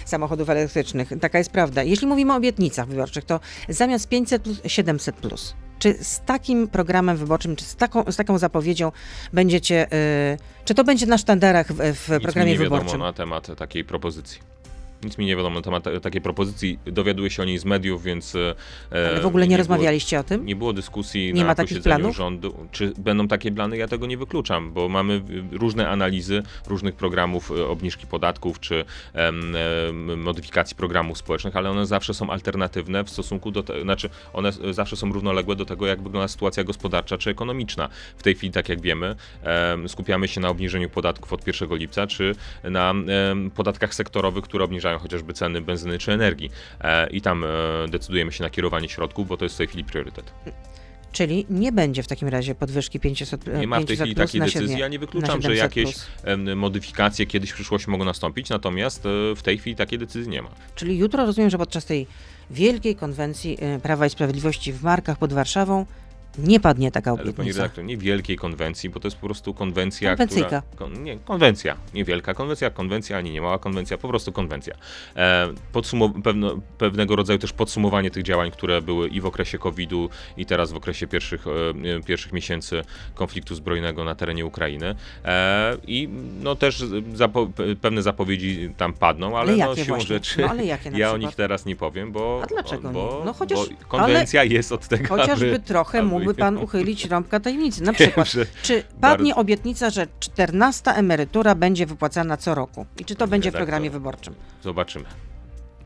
samochodów 0.04 0.50
elektrycznych. 0.50 1.08
Taka 1.20 1.38
jest 1.38 1.50
prawda. 1.50 1.82
Jeśli 1.82 2.06
mówimy 2.06 2.32
o 2.32 2.36
obietnicach 2.36 2.88
wyborczych, 2.88 3.24
to 3.24 3.40
zamiast 3.68 4.08
500 4.08 4.42
plus 4.42 4.60
700 4.66 5.16
plus. 5.16 5.54
Czy 5.78 6.04
z 6.04 6.20
takim 6.20 6.68
programem 6.68 7.16
wyborczym, 7.16 7.56
czy 7.56 7.64
z 7.64 7.76
taką, 7.76 8.12
z 8.12 8.16
taką 8.16 8.38
zapowiedzią 8.38 8.92
będziecie, 9.32 9.86
y, 9.92 10.38
czy 10.64 10.74
to 10.74 10.84
będzie 10.84 11.06
na 11.06 11.18
sztandarach 11.18 11.72
w, 11.72 11.76
w 11.76 12.08
Nic 12.08 12.08
mi 12.08 12.20
programie 12.20 12.52
nie 12.52 12.58
wiadomo 12.58 12.76
wyborczym? 12.76 13.00
na 13.00 13.12
temat 13.12 13.56
takiej 13.56 13.84
propozycji. 13.84 14.40
Nic 15.04 15.18
mi 15.18 15.26
nie 15.26 15.36
wiadomo 15.36 15.54
na 15.56 15.62
temat 15.62 15.84
ta- 15.84 16.00
takiej 16.00 16.20
propozycji. 16.20 16.78
Dowiaduję 16.86 17.30
się 17.30 17.42
o 17.42 17.44
niej 17.44 17.58
z 17.58 17.64
mediów, 17.64 18.02
więc. 18.02 18.34
e, 18.34 18.54
Ale 19.10 19.20
w 19.20 19.26
ogóle 19.26 19.44
nie, 19.44 19.48
było- 19.48 19.58
rozmawialiście 19.58 20.20
o 20.20 20.24
tym? 20.24 20.46
Nie 20.46 20.56
było 20.56 20.72
dyskusji 20.72 21.32
Nie 21.34 21.40
na 21.40 21.46
ma 21.46 21.54
takich 21.54 21.70
posiedzeniu 21.70 21.96
planów? 21.96 22.16
rządu. 22.16 22.66
Czy 22.72 22.92
będą 22.98 23.28
takie 23.28 23.52
plany? 23.52 23.76
Ja 23.76 23.88
tego 23.88 24.06
nie 24.06 24.16
wykluczam, 24.18 24.72
bo 24.72 24.88
mamy 24.88 25.14
y, 25.14 25.58
różne 25.58 25.88
analizy 25.88 26.42
różnych 26.66 26.94
programów 26.94 27.50
y, 27.50 27.66
obniżki 27.66 28.06
podatków 28.06 28.60
czy 28.60 28.84
em, 29.14 29.56
em, 29.88 30.22
modyfikacji 30.22 30.76
programów 30.76 31.18
społecznych, 31.18 31.56
ale 31.56 31.70
one 31.70 31.86
zawsze 31.86 32.14
są 32.14 32.30
alternatywne 32.30 33.04
w 33.04 33.10
stosunku 33.10 33.50
do 33.50 33.62
tego, 33.62 33.82
znaczy 33.82 34.10
one 34.32 34.52
zawsze 34.70 34.96
są 34.96 35.12
równoległe 35.12 35.56
do 35.56 35.64
tego, 35.64 35.86
jak 35.86 36.02
wygląda 36.02 36.28
sytuacja 36.28 36.64
gospodarcza 36.64 37.18
czy 37.18 37.30
ekonomiczna. 37.30 37.88
W 38.16 38.22
tej 38.22 38.34
chwili, 38.34 38.52
tak 38.52 38.68
jak 38.68 38.80
wiemy, 38.80 39.16
em, 39.42 39.88
skupiamy 39.88 40.28
się 40.28 40.40
na 40.40 40.48
obniżeniu 40.48 40.90
podatków 40.90 41.32
od 41.32 41.46
1 41.46 41.76
lipca, 41.76 42.06
czy 42.06 42.34
na 42.64 42.94
podatkach 43.54 43.94
sektorowych, 43.94 44.44
które 44.44 44.64
obniżają 44.64 44.89
chociażby 44.98 45.32
ceny 45.32 45.60
benzyny 45.60 45.98
czy 45.98 46.12
energii. 46.12 46.50
E, 46.80 47.10
I 47.10 47.20
tam 47.20 47.44
e, 47.44 47.48
decydujemy 47.88 48.32
się 48.32 48.44
na 48.44 48.50
kierowanie 48.50 48.88
środków, 48.88 49.28
bo 49.28 49.36
to 49.36 49.44
jest 49.44 49.54
w 49.54 49.58
tej 49.58 49.66
chwili 49.66 49.84
priorytet. 49.84 50.32
Czyli 51.12 51.46
nie 51.50 51.72
będzie 51.72 52.02
w 52.02 52.06
takim 52.06 52.28
razie 52.28 52.54
podwyżki 52.54 53.00
500 53.00 53.46
Nie 53.46 53.66
ma 53.66 53.80
w 53.80 53.84
tej 53.84 53.96
500 53.96 54.06
chwili 54.06 54.14
takiej 54.14 54.40
decyzji. 54.40 54.78
Ja 54.78 54.88
nie 54.88 54.98
wykluczam, 54.98 55.42
że 55.42 55.56
700 55.56 55.56
jakieś 55.56 55.94
plus. 55.94 56.08
modyfikacje 56.56 57.26
kiedyś 57.26 57.50
w 57.50 57.54
przyszłości 57.54 57.90
mogą 57.90 58.04
nastąpić, 58.04 58.48
natomiast 58.48 59.06
e, 59.06 59.36
w 59.36 59.42
tej 59.42 59.58
chwili 59.58 59.76
takiej 59.76 59.98
decyzji 59.98 60.30
nie 60.30 60.42
ma. 60.42 60.48
Czyli 60.74 60.98
jutro 60.98 61.26
rozumiem, 61.26 61.50
że 61.50 61.58
podczas 61.58 61.84
tej 61.84 62.06
wielkiej 62.50 62.96
konwencji 62.96 63.58
Prawa 63.82 64.06
i 64.06 64.10
Sprawiedliwości 64.10 64.72
w 64.72 64.82
Markach 64.82 65.18
pod 65.18 65.32
Warszawą 65.32 65.86
nie 66.38 66.60
padnie 66.60 66.90
taka 66.90 67.10
Ale 67.10 67.18
pani 67.18 67.30
obietnica. 67.30 67.58
redaktor, 67.62 67.84
nie 67.84 67.96
wielkiej 67.96 68.36
konwencji, 68.36 68.90
bo 68.90 69.00
to 69.00 69.06
jest 69.08 69.16
po 69.18 69.26
prostu 69.26 69.54
konwencja, 69.54 70.10
Konwencyjka. 70.10 70.46
która... 70.46 70.62
Kon, 70.76 71.02
nie, 71.04 71.18
konwencja. 71.18 71.76
Nie 71.94 72.04
wielka 72.04 72.34
konwencja, 72.34 72.70
konwencja, 72.70 73.18
ani 73.18 73.30
nie 73.30 73.40
mała 73.40 73.58
konwencja, 73.58 73.98
po 73.98 74.08
prostu 74.08 74.32
konwencja. 74.32 74.74
E, 75.16 75.48
podsumow- 75.72 76.22
pewno, 76.22 76.60
pewnego 76.78 77.16
rodzaju 77.16 77.38
też 77.38 77.52
podsumowanie 77.52 78.10
tych 78.10 78.22
działań, 78.22 78.50
które 78.50 78.82
były 78.82 79.08
i 79.08 79.20
w 79.20 79.26
okresie 79.26 79.58
COVID-u, 79.58 80.08
i 80.36 80.46
teraz 80.46 80.72
w 80.72 80.76
okresie 80.76 81.06
pierwszych, 81.06 81.44
e, 81.46 82.02
pierwszych 82.02 82.32
miesięcy 82.32 82.82
konfliktu 83.14 83.54
zbrojnego 83.54 84.04
na 84.04 84.14
terenie 84.14 84.46
Ukrainy. 84.46 84.94
E, 85.24 85.76
I 85.86 86.08
no 86.42 86.54
też 86.56 86.80
zapo- 87.14 87.46
pe- 87.52 87.76
pewne 87.76 88.02
zapowiedzi 88.02 88.70
tam 88.76 88.92
padną, 88.92 89.38
ale, 89.38 89.52
Ale 89.52 89.64
no, 89.66 89.74
siłą 89.76 89.86
właśnie? 89.86 90.06
rzeczy 90.08 90.40
No, 90.40 90.48
ale 90.50 90.64
jakie 90.64 90.90
ja 90.94 91.12
o 91.12 91.16
nich 91.16 91.34
teraz 91.34 91.66
nie 91.66 91.76
powiem, 91.76 92.12
bo, 92.12 92.40
A 92.44 92.46
dlaczego 92.46 92.90
bo, 92.90 93.16
nie? 93.18 93.24
No 93.24 93.32
chociaż- 93.32 93.68
bo 93.68 93.86
konwencja 93.88 94.44
jest 94.44 94.72
od 94.72 94.88
tego, 94.88 95.08
Chociażby 95.08 95.48
aby, 95.48 95.58
trochę 95.58 95.98
aby- 95.98 96.08
mógłby 96.30 96.40
pan 96.40 96.56
uchylić 96.58 97.04
rąbka 97.04 97.40
tajemnicy. 97.40 97.82
Na 97.82 97.92
Wiem, 97.92 97.94
przykład, 97.94 98.28
że 98.30 98.46
czy 98.62 98.82
padnie 99.00 99.30
bardzo- 99.30 99.40
obietnica, 99.40 99.90
że 99.90 100.06
14 100.20 100.90
emerytura 100.90 101.54
będzie 101.54 101.86
wypłacana 101.86 102.36
co 102.36 102.54
roku? 102.54 102.86
I 102.98 103.04
czy 103.04 103.14
to 103.14 103.18
Pani 103.18 103.30
będzie 103.30 103.50
w 103.50 103.54
redaktor, 103.54 103.66
programie 103.68 103.90
wyborczym? 103.90 104.34
Zobaczymy. 104.64 105.04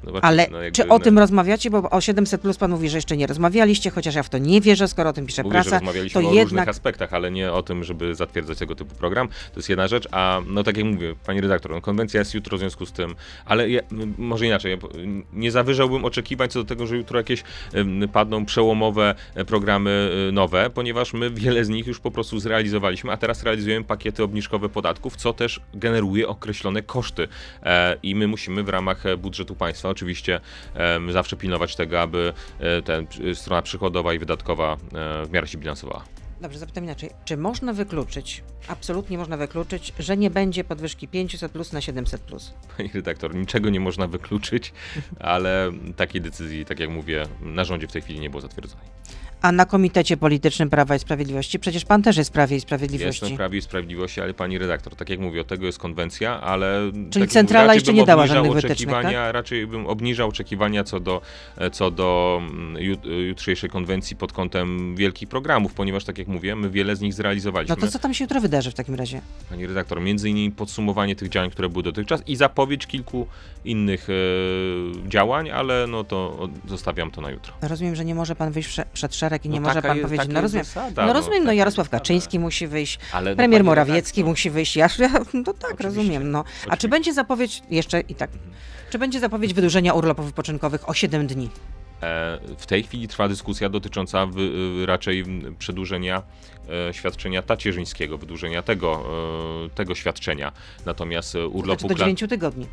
Zobaczymy. 0.06 0.28
Ale 0.28 0.46
No, 0.50 0.62
jakby 0.62 0.76
czy 0.76 0.88
o 0.88 0.98
tym 0.98 1.18
rozmawiacie? 1.18 1.70
Bo 1.70 1.90
o 1.90 2.00
700 2.00 2.40
plus 2.40 2.56
pan 2.56 2.70
mówi, 2.70 2.88
że 2.88 2.98
jeszcze 2.98 3.16
nie 3.16 3.26
rozmawialiście, 3.26 3.90
chociaż 3.90 4.14
ja 4.14 4.22
w 4.22 4.28
to 4.28 4.38
nie 4.38 4.60
wierzę, 4.60 4.88
skoro 4.88 5.10
o 5.10 5.12
tym 5.12 5.26
pisze 5.26 5.42
Mówię, 5.42 5.58
rozmawialiśmy 5.58 6.22
to 6.22 6.28
o 6.28 6.32
jednak- 6.32 6.44
różnych 6.44 6.68
aspektach, 6.68 7.14
ale 7.14 7.30
nie 7.30 7.52
o 7.52 7.62
tym, 7.62 7.84
żeby 7.84 8.14
zatwierdzać 8.14 8.58
tego 8.58 8.74
typu 8.74 8.94
program. 8.94 9.28
To 9.28 9.56
jest 9.56 9.68
jedna 9.68 9.88
rzecz, 9.88 10.08
a 10.10 10.40
no 10.46 10.62
tak 10.62 10.76
jak 10.76 10.86
mówię, 10.86 11.14
pani 11.26 11.40
redaktor, 11.40 11.72
no, 11.72 11.80
konwencja 11.80 12.20
jest 12.20 12.34
jutro 12.34 12.56
w 12.56 12.60
związku 12.60 12.86
z 12.86 12.92
tym, 12.92 13.14
ale 13.44 13.70
ja, 13.70 13.80
m, 13.92 14.14
może 14.18 14.46
inaczej, 14.46 14.70
ja, 14.72 14.78
nie 15.32 15.50
zawyżałbym 15.50 16.04
oczekiwań 16.04 16.48
co 16.48 16.58
do 16.58 16.64
tego, 16.64 16.86
że 16.86 16.96
jutro 16.96 17.18
jakieś 17.18 17.42
padną 18.12 18.44
przełomowe 18.46 19.14
e, 19.34 19.44
programy 19.44 20.10
e, 20.28 20.32
nowe, 20.32 20.70
ponieważ 20.70 21.12
my 21.12 21.30
wiele 21.30 21.64
z 21.64 21.68
nich 21.68 21.86
już 21.86 22.00
po 22.00 22.10
prostu 22.10 22.38
zrealizowaliśmy, 22.40 23.12
a 23.12 23.16
teraz 23.16 23.42
realizujemy 23.42 23.84
pakiety 23.84 24.22
obniżkowe 24.22 24.68
podatków, 24.68 25.16
co 25.16 25.32
też 25.32 25.60
generuje 25.74 26.28
określone 26.28 26.82
koszty 26.82 27.28
e, 27.62 27.96
i 28.02 28.14
my 28.14 28.26
musimy 28.26 28.62
w 28.62 28.68
ramach 28.68 29.04
budżetu 29.18 29.54
państwa 29.54 29.88
oczywiście 29.94 30.40
zawsze 31.12 31.36
pilnować 31.36 31.76
tego, 31.76 32.00
aby 32.00 32.32
e, 32.58 32.82
ten, 32.82 33.06
e, 33.30 33.34
strona 33.34 33.62
przychodowa 33.62 34.14
i 34.14 34.18
wydatkowa 34.18 34.72
e, 34.72 34.76
w 35.26 35.30
miarę 35.30 35.46
się 35.46 35.58
bilansowała. 35.58 36.04
Dobrze, 36.40 36.58
zapytam 36.58 36.84
inaczej. 36.84 37.10
Czy 37.24 37.36
można 37.36 37.72
wykluczyć, 37.72 38.42
absolutnie 38.68 39.18
można 39.18 39.36
wykluczyć, 39.36 39.92
że 39.98 40.16
nie 40.16 40.30
będzie 40.30 40.64
podwyżki 40.64 41.08
500 41.08 41.52
plus 41.52 41.72
na 41.72 41.80
700 41.80 42.20
plus? 42.20 42.54
Pani 42.76 42.90
redaktor, 42.94 43.34
niczego 43.34 43.70
nie 43.70 43.80
można 43.80 44.06
wykluczyć, 44.06 44.72
ale 45.20 45.72
takiej 45.96 46.20
decyzji, 46.20 46.64
tak 46.64 46.80
jak 46.80 46.90
mówię, 46.90 47.26
na 47.40 47.64
rządzie 47.64 47.88
w 47.88 47.92
tej 47.92 48.02
chwili 48.02 48.20
nie 48.20 48.30
było 48.30 48.40
zatwierdzonej. 48.40 48.86
A 49.44 49.52
na 49.52 49.66
Komitecie 49.66 50.16
Politycznym 50.16 50.70
Prawa 50.70 50.96
i 50.96 50.98
Sprawiedliwości, 50.98 51.58
przecież 51.58 51.84
pan 51.84 52.02
też 52.02 52.16
jest 52.16 52.30
Prawie 52.30 52.56
i 52.56 52.60
Sprawiedliwości. 52.60 53.24
Jestem 53.24 53.36
Prawie 53.36 53.58
i 53.58 53.62
Sprawiedliwości, 53.62 54.20
ale 54.20 54.34
pani 54.34 54.58
redaktor, 54.58 54.96
tak 54.96 55.08
jak 55.10 55.20
mówię, 55.20 55.40
od 55.40 55.46
tego 55.46 55.66
jest 55.66 55.78
konwencja, 55.78 56.40
ale... 56.40 56.92
tak 57.12 57.20
jak 57.20 57.30
centrala 57.30 57.66
mówię, 57.66 57.74
jeszcze 57.74 57.92
nie 57.92 58.04
dała 58.04 58.26
żadnych 58.26 58.52
wytycznych, 58.52 58.90
tak? 58.90 58.98
oczekiwania, 58.98 59.32
Raczej 59.32 59.66
bym 59.66 59.86
obniżał 59.86 60.28
oczekiwania 60.28 60.84
co 60.84 61.00
do, 61.00 61.20
co 61.72 61.90
do 61.90 62.40
mm, 62.42 62.82
jut, 62.82 63.00
jutrzejszej 63.28 63.70
konwencji 63.70 64.16
pod 64.16 64.32
kątem 64.32 64.96
wielkich 64.96 65.28
programów, 65.28 65.74
ponieważ 65.74 66.04
tak 66.04 66.18
jak 66.18 66.28
mówię, 66.28 66.56
my 66.56 66.70
wiele 66.70 66.96
z 66.96 67.00
nich 67.00 67.14
zrealizowaliśmy. 67.14 67.76
No 67.76 67.82
to 67.82 67.92
co 67.92 67.98
tam 67.98 68.14
się 68.14 68.24
jutro 68.24 68.40
wydarzy 68.40 68.70
w 68.70 68.74
takim 68.74 68.94
razie? 68.94 69.20
Pani 69.50 69.66
redaktor, 69.66 70.00
między 70.00 70.30
innymi 70.30 70.50
podsumowanie 70.50 71.16
tych 71.16 71.28
działań, 71.28 71.50
które 71.50 71.68
były 71.68 71.82
dotychczas 71.82 72.22
i 72.26 72.36
zapowiedź 72.36 72.86
kilku 72.86 73.26
innych 73.64 74.08
e, 74.10 75.08
działań, 75.08 75.50
ale 75.50 75.86
no 75.86 76.04
to 76.04 76.48
zostawiam 76.68 77.10
to 77.10 77.20
na 77.20 77.30
jutro. 77.30 77.54
Rozumiem, 77.62 77.96
że 77.96 78.04
nie 78.04 78.14
może 78.14 78.36
pan 78.36 78.52
wyjść 78.52 78.68
prze- 78.68 78.86
przed 78.92 79.14
szereg 79.14 79.33
i 79.44 79.48
nie 79.48 79.60
No 79.60 79.68
może 79.68 79.82
pan 79.82 79.96
jest- 79.96 80.08
powiedzieć, 80.08 80.28
no 80.34 80.40
rozumiem, 80.40 80.64
zasada, 80.64 81.06
no 81.06 81.12
rozumiem, 81.12 81.38
no 81.42 81.44
taka 81.46 81.54
Jarosław. 81.54 81.88
Kaczyński 81.90 82.38
musi 82.38 82.66
wyjść, 82.66 82.98
Ale 83.12 83.30
no, 83.30 83.36
premier 83.36 83.60
pani 83.60 83.66
Morawiecki 83.66 84.20
redaktor, 84.20 84.30
musi 84.32 84.50
wyjść, 84.50 84.76
ja, 84.76 84.88
ja 84.98 85.08
no 85.34 85.44
tak, 85.44 85.54
Oczywiście. 85.64 85.82
rozumiem, 85.82 86.30
no. 86.30 86.38
A 86.40 86.42
czy 86.42 86.66
Oczywiście. 86.66 86.88
będzie 86.88 87.12
zapowiedź, 87.12 87.62
jeszcze 87.70 88.00
i 88.00 88.14
tak, 88.14 88.30
czy 88.90 88.98
będzie 88.98 89.20
zapowiedź 89.20 89.54
wydłużenia 89.54 89.92
urlopów 89.94 90.26
wypoczynkowych 90.26 90.88
o 90.88 90.94
7 90.94 91.26
dni? 91.26 91.50
E, 92.02 92.38
W 92.58 92.66
tej 92.66 92.82
chwili 92.82 93.08
trwa 93.08 93.28
dyskusja 93.28 93.68
dotycząca 93.68 94.26
wy, 94.26 94.40
y, 94.82 94.86
raczej 94.86 95.24
przedłużenia 95.58 96.22
e, 96.88 96.94
świadczenia 96.94 97.42
tacierzyńskiego, 97.42 98.18
wydłużenia 98.18 98.62
tego, 98.62 99.04
e, 99.66 99.70
tego 99.70 99.94
świadczenia. 99.94 100.52
Natomiast 100.86 101.34
e, 101.34 101.46
urlopu 101.46 101.80
Znaczy 101.80 101.88
do 101.94 101.94
kla- 101.94 101.98
9 102.06 102.24
tygodni, 102.28 102.66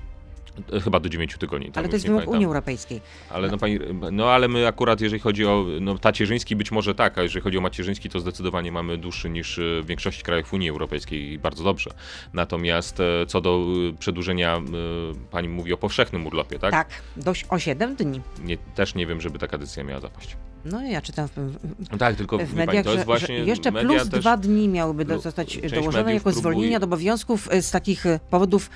chyba 0.83 0.99
do 0.99 1.09
9 1.09 1.37
tygodni. 1.37 1.71
ale 1.75 1.83
już 1.83 1.89
to 1.91 1.95
jest 1.95 2.07
wymóg. 2.07 2.27
Unii 2.27 2.45
Europejskiej. 2.45 3.01
Ale 3.29 3.47
no, 3.47 3.57
pani, 3.57 3.79
no 4.11 4.29
ale 4.31 4.47
my 4.47 4.67
akurat, 4.67 5.01
jeżeli 5.01 5.19
chodzi 5.19 5.45
o 5.45 5.65
no, 5.81 5.97
tacierzyński, 5.97 6.55
być 6.55 6.71
może 6.71 6.95
tak, 6.95 7.17
a 7.17 7.23
jeżeli 7.23 7.41
chodzi 7.43 7.57
o 7.57 7.61
macierzyński, 7.61 8.09
to 8.09 8.19
zdecydowanie 8.19 8.71
mamy 8.71 8.97
dłuższy 8.97 9.29
niż 9.29 9.59
e, 9.59 9.61
w 9.81 9.85
większości 9.85 10.23
krajów 10.23 10.53
Unii 10.53 10.69
Europejskiej 10.69 11.31
i 11.31 11.39
bardzo 11.39 11.63
dobrze. 11.63 11.89
Natomiast 12.33 12.99
e, 12.99 13.25
co 13.27 13.41
do 13.41 13.65
e, 13.93 13.97
przedłużenia, 13.97 14.57
e, 14.57 14.61
pani 15.31 15.47
mówi 15.49 15.73
o 15.73 15.77
powszechnym 15.77 16.27
urlopie, 16.27 16.59
tak? 16.59 16.71
Tak, 16.71 16.89
do, 17.17 17.33
o 17.49 17.59
7 17.59 17.95
dni. 17.95 18.21
Nie, 18.43 18.57
też 18.57 18.95
nie 18.95 19.07
wiem, 19.07 19.21
żeby 19.21 19.39
taka 19.39 19.57
decyzja 19.57 19.83
miała 19.83 20.01
zapaść. 20.01 20.37
No 20.65 20.81
ja 20.83 21.01
czytam 21.01 21.27
w, 21.27 21.57
No 21.91 21.97
tak, 21.97 22.15
tylko 22.15 22.37
w 22.37 22.53
mediach, 22.53 22.65
pani, 22.67 22.83
to 22.83 22.89
że, 22.89 22.95
jest 22.95 23.05
właśnie 23.05 23.37
że 23.37 23.45
jeszcze 23.45 23.71
plus 23.71 24.07
dwa 24.07 24.37
dni 24.37 24.67
miałyby 24.67 25.05
do- 25.05 25.15
lu- 25.15 25.21
zostać 25.21 25.57
dołożone 25.75 26.13
jako 26.13 26.31
zwolnienia 26.31 26.67
próbuje- 26.67 26.77
od 26.77 26.83
obowiązków 26.83 27.49
z 27.61 27.71
takich 27.71 28.03
powodów 28.29 28.69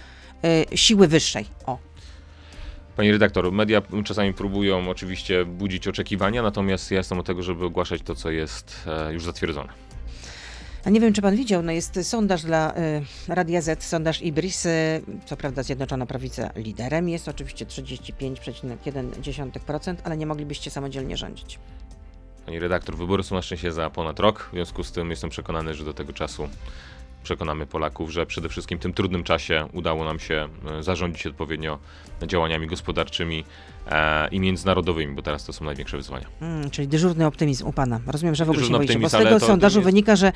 siły 0.75 1.07
wyższej. 1.07 1.45
O. 1.65 1.77
Pani 2.95 3.11
redaktor, 3.11 3.51
media 3.51 3.81
czasami 4.05 4.33
próbują 4.33 4.89
oczywiście 4.89 5.45
budzić 5.45 5.87
oczekiwania, 5.87 6.41
natomiast 6.41 6.91
ja 6.91 6.97
jestem 6.97 7.19
od 7.19 7.25
tego, 7.25 7.43
żeby 7.43 7.65
ogłaszać 7.65 8.01
to, 8.01 8.15
co 8.15 8.31
jest 8.31 8.87
e, 8.87 9.13
już 9.13 9.23
zatwierdzone. 9.23 9.73
A 10.85 10.89
nie 10.89 10.99
wiem, 10.99 11.13
czy 11.13 11.21
pan 11.21 11.35
widział, 11.35 11.63
no 11.63 11.71
jest 11.71 11.99
sondaż 12.03 12.43
dla 12.43 12.77
y, 12.77 13.01
Radia 13.27 13.61
Z, 13.61 13.83
sondaż 13.83 14.21
Ibris, 14.21 14.65
y, 14.65 15.01
co 15.25 15.37
prawda 15.37 15.63
Zjednoczona 15.63 16.05
Prawica 16.05 16.51
liderem 16.55 17.09
jest, 17.09 17.27
oczywiście 17.27 17.65
35,1%, 17.65 19.95
ale 20.03 20.17
nie 20.17 20.25
moglibyście 20.25 20.71
samodzielnie 20.71 21.17
rządzić. 21.17 21.59
Pani 22.45 22.59
redaktor, 22.59 22.97
wybory 22.97 23.23
są 23.23 23.35
na 23.35 23.41
szczęście 23.41 23.71
za 23.71 23.89
ponad 23.89 24.19
rok, 24.19 24.49
w 24.51 24.53
związku 24.53 24.83
z 24.83 24.91
tym 24.91 25.09
jestem 25.09 25.29
przekonany, 25.29 25.73
że 25.73 25.85
do 25.85 25.93
tego 25.93 26.13
czasu 26.13 26.49
przekonamy 27.25 27.65
Polaków, 27.65 28.12
że 28.12 28.25
przede 28.25 28.50
wszystkim 28.50 28.79
w 28.79 28.82
tym 28.82 28.94
trudnym 28.94 29.24
czasie 29.24 29.67
udało 29.74 30.03
nam 30.03 30.20
się 30.20 30.50
e, 30.79 30.84
zarządzić 30.84 31.27
odpowiednio 31.27 31.79
działaniami 32.27 32.67
gospodarczymi 32.67 33.44
i 34.31 34.39
międzynarodowymi, 34.39 35.15
bo 35.15 35.21
teraz 35.21 35.45
to 35.45 35.53
są 35.53 35.65
największe 35.65 35.97
wyzwania. 35.97 36.25
Mm, 36.41 36.69
czyli 36.69 36.87
dyżurny 36.87 37.25
optymizm 37.25 37.67
u 37.67 37.73
pana. 37.73 37.99
Rozumiem, 38.07 38.35
że 38.35 38.45
w 38.45 38.49
ogóle 38.49 38.63
się 38.65 38.67
Dyżurny 38.67 38.87
boicie, 38.87 38.99
bo 38.99 39.09
z 39.09 39.11
tego 39.11 39.39
sondażu 39.39 39.81
wynika, 39.81 40.15
że 40.15 40.31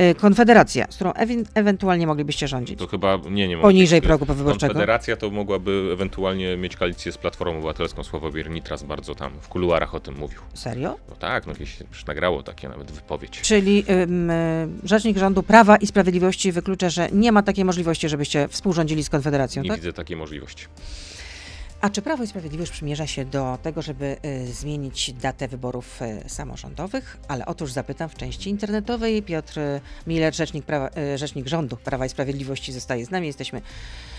y, 0.00 0.14
Konfederacja, 0.14 0.86
z 0.90 0.94
którą 0.94 1.12
ewentualnie 1.54 2.06
moglibyście 2.06 2.48
rządzić, 2.48 2.78
To 2.78 2.86
chyba 2.86 3.18
nie, 3.30 3.48
nie 3.48 3.56
ma 3.56 3.62
poniżej 3.62 4.00
takich- 4.00 4.08
progu 4.08 4.24
wyborczego. 4.34 4.72
Konfederacja 4.72 5.16
to 5.16 5.30
mogłaby 5.30 5.88
ewentualnie 5.92 6.56
mieć 6.56 6.76
koalicję 6.76 7.12
z 7.12 7.18
Platformą 7.18 7.52
Obywatelską. 7.58 8.02
Sławomir 8.04 8.50
Nitras 8.50 8.82
bardzo 8.82 9.14
tam 9.14 9.32
w 9.40 9.48
kuluarach 9.48 9.94
o 9.94 10.00
tym 10.00 10.14
mówił. 10.18 10.38
Serio? 10.54 10.96
No 11.08 11.16
tak, 11.16 11.46
no 11.46 11.52
jakieś 11.52 11.80
już 11.80 12.06
nagrało 12.06 12.42
takie 12.42 12.68
nawet 12.68 12.90
wypowiedź. 12.90 13.40
Czyli 13.40 13.84
ym, 13.90 14.30
y, 14.30 14.68
rzecznik 14.84 15.18
rządu 15.18 15.42
Prawa 15.42 15.76
i 15.76 15.86
Sprawiedliwości 15.86 16.52
wyklucza, 16.52 16.90
że 16.90 17.08
nie 17.12 17.32
ma 17.32 17.42
takiej 17.42 17.64
możliwości, 17.64 18.08
żebyście 18.08 18.48
współrządzili 18.48 19.04
z 19.04 19.10
Konfederacją, 19.10 19.62
Nie 19.62 19.68
tak? 19.70 19.78
widzę 19.78 19.92
takiej 19.92 20.16
możliwości. 20.16 20.66
A 21.82 21.90
czy 21.90 22.02
Prawo 22.02 22.24
i 22.24 22.26
Sprawiedliwość 22.26 22.72
przymierza 22.72 23.06
się 23.06 23.24
do 23.24 23.58
tego, 23.62 23.82
żeby 23.82 24.16
y, 24.24 24.52
zmienić 24.52 25.12
datę 25.12 25.48
wyborów 25.48 26.02
y, 26.02 26.28
samorządowych? 26.28 27.16
Ale 27.28 27.46
otóż 27.46 27.72
zapytam 27.72 28.08
w 28.08 28.14
części 28.14 28.50
internetowej. 28.50 29.22
Piotr 29.22 29.60
Miller, 30.06 30.34
rzecznik, 30.34 30.64
prawa, 30.64 30.90
y, 31.14 31.18
rzecznik 31.18 31.48
rządu 31.48 31.76
Prawa 31.76 32.06
i 32.06 32.08
Sprawiedliwości 32.08 32.72
zostaje 32.72 33.06
z 33.06 33.10
nami. 33.10 33.26
Jesteśmy 33.26 33.62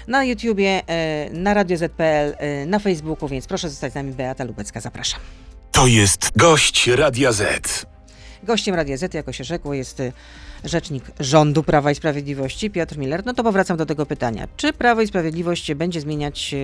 na 0.08 0.24
YouTubie, 0.24 0.82
na 1.32 1.54
Radio 1.54 1.78
ZPL, 1.78 2.36
na 2.68 2.80
Facebooku, 2.80 3.30
więc 3.30 3.48
proszę 3.48 3.70
zostać 3.70 3.92
z 3.92 3.96
nami. 3.96 4.12
Beata 4.12 4.44
Lubecka, 4.44 4.82
zapraszam. 4.82 5.20
To 5.72 5.88
jest 5.88 6.32
gość 6.38 6.88
Radia 6.88 7.32
Z. 7.32 7.86
Gościem 8.44 8.76
Radia 8.76 8.98
Z, 8.98 9.14
jako 9.14 9.32
się 9.32 9.44
rzekło, 9.44 9.74
jest 9.74 10.02
rzecznik 10.64 11.04
rządu 11.20 11.64
Prawa 11.64 11.92
i 11.92 11.96
Sprawiedliwości, 11.96 12.70
Piotr 12.70 12.98
Miller. 12.98 13.26
No 13.26 13.34
to 13.34 13.44
powracam 13.44 13.78
do 13.78 13.86
tego 13.86 14.06
pytania. 14.06 14.48
Czy 14.58 14.74
Prawo 14.74 15.02
i 15.02 15.08
Sprawiedliwość 15.08 15.74
będzie 15.74 16.02
zmieniać 16.02 16.56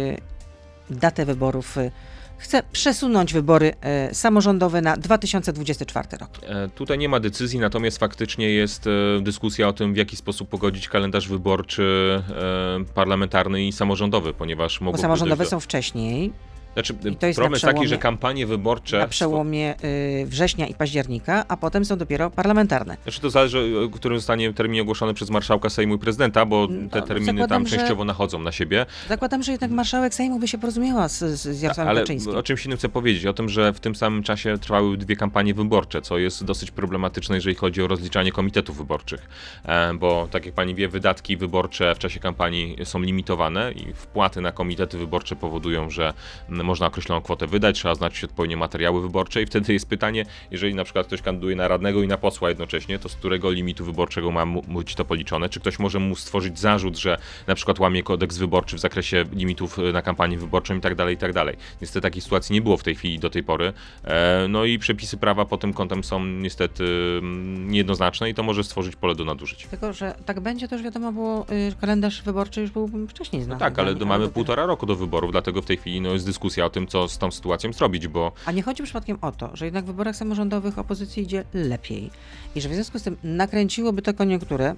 datę 0.89 1.25
wyborów? 1.25 1.77
y, 1.77 1.91
Chce 2.39 2.63
przesunąć 2.71 3.33
wybory 3.33 3.73
y, 4.11 4.15
samorządowe 4.15 4.81
na 4.81 4.97
2024 4.97 6.07
rok. 6.17 6.29
E, 6.43 6.69
Tutaj 6.69 6.97
nie 6.97 7.09
ma 7.09 7.19
decyzji, 7.19 7.59
natomiast 7.59 7.97
faktycznie 7.97 8.49
jest 8.49 8.87
e, 8.87 9.21
dyskusja 9.21 9.67
o 9.67 9.73
tym, 9.73 9.93
w 9.93 9.97
jaki 9.97 10.15
sposób 10.15 10.49
pogodzić 10.49 10.89
kalendarz 10.89 11.27
wyborczy 11.27 11.83
e, 12.29 12.93
parlamentarny 12.93 13.63
i 13.63 13.71
samorządowy, 13.71 14.33
ponieważ 14.33 14.79
Bo 14.79 14.85
mogło 14.85 15.01
samorządowe 15.01 15.37
dojść 15.37 15.49
są 15.51 15.59
wcześniej. 15.59 16.33
Znaczy, 16.73 16.93
to 17.19 17.27
jest 17.27 17.37
problem 17.37 17.53
jest 17.53 17.65
taki, 17.65 17.87
że 17.87 17.97
kampanie 17.97 18.47
wyborcze... 18.47 18.99
na 18.99 19.07
przełomie 19.07 19.75
y, 19.83 20.25
września 20.25 20.67
i 20.67 20.73
października, 20.73 21.45
a 21.47 21.57
potem 21.57 21.85
są 21.85 21.97
dopiero 21.97 22.29
parlamentarne. 22.29 22.97
Znaczy 23.03 23.21
to 23.21 23.29
zależy, 23.29 23.71
którym 23.95 24.17
zostanie 24.17 24.53
termin 24.53 24.81
ogłoszony 24.81 25.13
przez 25.13 25.29
marszałka 25.29 25.69
Sejmu 25.69 25.95
i 25.95 25.99
prezydenta, 25.99 26.45
bo 26.45 26.67
No, 26.69 26.89
te 26.89 26.99
no, 26.99 27.05
terminy 27.07 27.47
tam 27.47 27.67
że- 27.67 27.77
częściowo 27.77 28.05
nachodzą 28.05 28.39
na 28.39 28.51
siebie. 28.51 28.85
Zakładam, 29.09 29.43
że 29.43 29.51
jednak 29.51 29.71
marszałek 29.71 30.13
Sejmu 30.13 30.39
by 30.39 30.47
się 30.47 30.57
porozumiała 30.57 31.07
z, 31.07 31.19
z, 31.19 31.41
z 31.41 31.61
Jarosławem 31.61 31.89
Ale 31.91 32.01
Kaczyńskim. 32.01 32.35
o 32.35 32.43
czymś 32.43 32.65
innym 32.65 32.77
chcę 32.77 32.89
powiedzieć, 32.89 33.25
o 33.25 33.33
tym, 33.33 33.49
że 33.49 33.73
w 33.73 33.79
tym 33.79 33.95
samym 33.95 34.23
czasie 34.23 34.57
trwały 34.57 34.97
dwie 34.97 35.15
kampanie 35.15 35.53
wyborcze, 35.53 36.01
co 36.01 36.17
jest 36.17 36.45
dosyć 36.45 36.71
problematyczne, 36.71 37.35
jeżeli 37.35 37.55
chodzi 37.55 37.81
o 37.81 37.87
rozliczanie 37.87 38.31
komitetów 38.31 38.77
wyborczych, 38.77 39.29
E, 39.65 39.93
bo 39.93 40.27
tak 40.31 40.45
jak 40.45 40.55
pani 40.55 40.75
wie, 40.75 40.87
wydatki 40.87 41.37
wyborcze 41.37 41.95
w 41.95 41.99
czasie 41.99 42.19
kampanii 42.19 42.77
są 42.83 42.99
limitowane 43.01 43.71
i 43.71 43.93
wpłaty 43.93 44.41
na 44.41 44.51
komitety 44.51 44.97
wyborcze 44.97 45.35
powodują, 45.35 45.89
że 45.89 46.13
m, 46.49 46.58
można 46.63 46.87
określoną 46.87 47.21
kwotę 47.21 47.47
wydać, 47.47 47.75
trzeba 47.75 47.95
znać 47.95 48.23
odpowiednie 48.23 48.57
materiały 48.57 49.01
wyborcze 49.01 49.41
i 49.41 49.45
wtedy 49.45 49.73
jest 49.73 49.87
pytanie, 49.89 50.25
jeżeli 50.51 50.75
na 50.75 50.83
przykład 50.83 51.07
ktoś 51.07 51.21
kandyduje 51.21 51.55
na 51.55 51.67
radnego 51.67 52.03
i 52.03 52.07
na 52.07 52.17
posła 52.17 52.49
jednocześnie, 52.49 52.99
to 52.99 53.09
z 53.09 53.15
którego 53.15 53.51
limitu 53.51 53.85
wyborczego 53.85 54.31
ma 54.31 54.45
mu- 54.45 54.61
być 54.61 54.95
to 54.95 55.05
policzone? 55.05 55.49
Czy 55.49 55.59
ktoś 55.59 55.79
może 55.79 55.99
mu 55.99 56.15
stworzyć 56.15 56.59
zarzut, 56.59 56.97
że 56.97 57.17
na 57.47 57.55
przykład 57.55 57.79
łamie 57.79 58.03
kodeks 58.03 58.37
wyborczy 58.37 58.75
w 58.75 58.79
zakresie 58.79 59.25
limitów 59.33 59.79
e, 59.79 59.81
na 59.91 60.01
kampanię 60.01 60.37
wyborczą 60.37 60.77
i 60.77 60.81
tak 60.81 60.95
dalej, 60.95 61.15
i 61.15 61.17
tak 61.17 61.33
dalej. 61.33 61.57
Niestety 61.81 62.01
takiej 62.01 62.21
sytuacji 62.21 62.53
nie 62.53 62.61
było 62.61 62.77
w 62.77 62.83
tej 62.83 62.95
chwili 62.95 63.19
do 63.19 63.29
tej 63.29 63.43
pory. 63.43 63.73
E, 64.03 64.45
No 64.49 64.65
i 64.65 64.79
przepisy 64.79 65.17
prawa 65.17 65.45
pod 65.45 65.61
tym 65.61 65.73
kątem 65.73 66.03
są 66.03 66.25
niestety 66.25 66.83
mm, 67.19 67.71
niejednoznaczne 67.71 68.29
i 68.29 68.33
to 68.33 68.43
może 68.43 68.63
stworzyć 68.63 68.95
pole 68.95 69.15
do 69.15 69.25
nadużyć. 69.25 69.65
Tylko, 69.65 69.93
że 69.93 70.15
tak 70.25 70.39
będzie, 70.39 70.67
to 70.67 70.75
już 70.75 70.83
wiadomo 70.83 71.11
było, 71.11 71.45
y, 71.51 71.75
kalendarz 71.81 72.21
wyborczy 72.21 72.61
już 72.61 72.71
był 72.71 72.89
wcześniej 73.07 73.39
No 73.39 73.45
znany. 73.45 73.59
tak, 73.59 73.79
ale 73.79 73.95
do, 73.95 74.05
mamy 74.05 74.29
półtora 74.29 74.65
roku 74.65 74.85
do 74.85 74.95
wyborów, 74.95 75.31
dlatego 75.31 75.61
w 75.61 75.65
tej 75.65 75.77
chwili 75.77 76.01
no, 76.01 76.13
jest 76.13 76.25
dyskusja 76.25 76.48
o 76.57 76.69
tym, 76.69 76.87
co 76.87 77.07
z 77.07 77.17
tą 77.17 77.31
sytuacją 77.31 77.73
zrobić, 77.73 78.07
bo 78.07 78.31
A 78.45 78.51
nie 78.51 78.63
chodzi 78.63 78.83
przypadkiem 78.83 79.17
o 79.21 79.31
to, 79.31 79.49
że 79.53 79.65
jednak 79.65 79.83
w 79.83 79.87
wyborach 79.87 80.15
samorządowych 80.15 80.79
opozycji 80.79 81.23
idzie 81.23 81.43
lepiej 81.53 82.11
i 82.55 82.61
że 82.61 82.69
w 82.69 82.73
związku 82.73 82.99
z 82.99 83.03
tym 83.03 83.17
nakręciłoby 83.23 84.01
to 84.01 84.13
koniunkturę 84.13 84.75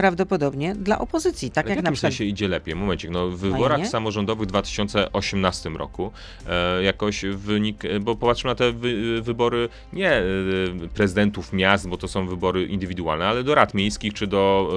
prawdopodobnie 0.00 0.74
dla 0.74 0.98
opozycji, 0.98 1.50
tak 1.50 1.66
Ale 1.66 1.74
w 1.74 1.76
jak 1.76 1.76
jakim 1.76 1.84
na 1.84 1.92
przykład 1.92 2.12
sensie 2.12 2.24
idzie 2.24 2.48
lepiej? 2.48 2.74
Momencik, 2.74 3.10
no 3.10 3.28
w 3.28 3.36
wyborach 3.36 3.86
samorządowych 3.86 4.48
w 4.48 4.50
2018 4.50 5.70
roku 5.70 6.12
e, 6.46 6.82
jakoś 6.82 7.24
wynik, 7.24 7.84
e, 7.84 8.00
bo 8.00 8.16
popatrzmy 8.16 8.48
na 8.48 8.54
te 8.54 8.72
wy, 8.72 9.22
wybory 9.22 9.68
nie 9.92 10.12
e, 10.12 10.22
prezydentów 10.94 11.52
miast, 11.52 11.88
bo 11.88 11.96
to 11.96 12.08
są 12.08 12.26
wybory 12.26 12.66
indywidualne, 12.66 13.26
ale 13.26 13.44
do 13.44 13.54
rad 13.54 13.74
miejskich 13.74 14.14
czy 14.14 14.26
do, 14.26 14.72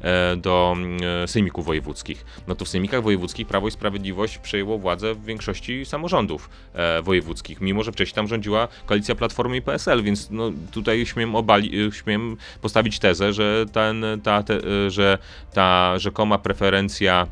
e, 0.00 0.36
do 0.36 0.76
e, 1.24 1.28
sejmików 1.28 1.64
wojewódzkich. 1.64 2.24
No 2.48 2.54
to 2.54 2.64
w 2.64 2.68
sejmikach 2.68 3.02
wojewódzkich 3.02 3.46
Prawo 3.46 3.68
i 3.68 3.70
Sprawiedliwość 3.70 4.38
przejęło 4.38 4.78
władzę 4.78 5.14
w 5.14 5.24
większości 5.24 5.84
samorządów 5.86 6.50
e, 6.74 7.02
wojewódzkich, 7.02 7.60
mimo 7.60 7.82
że 7.82 7.92
wcześniej 7.92 8.14
tam 8.14 8.28
rządziła 8.28 8.68
koalicja 8.86 9.14
Platformy 9.14 9.56
i 9.56 9.62
PSL, 9.62 10.02
więc 10.02 10.30
no 10.30 10.52
tutaj 10.72 11.06
śmiem, 11.06 11.34
obali, 11.34 11.86
e, 11.86 11.92
śmiem 11.92 12.36
postawić 12.60 12.98
tezę, 12.98 13.32
że 13.32 13.66
ten, 13.72 14.04
ta, 14.18 14.42
te, 14.42 14.54
e, 14.54 14.90
że 14.90 15.18
ta 15.52 15.98
rzekoma 15.98 16.38
preferencja 16.38 17.26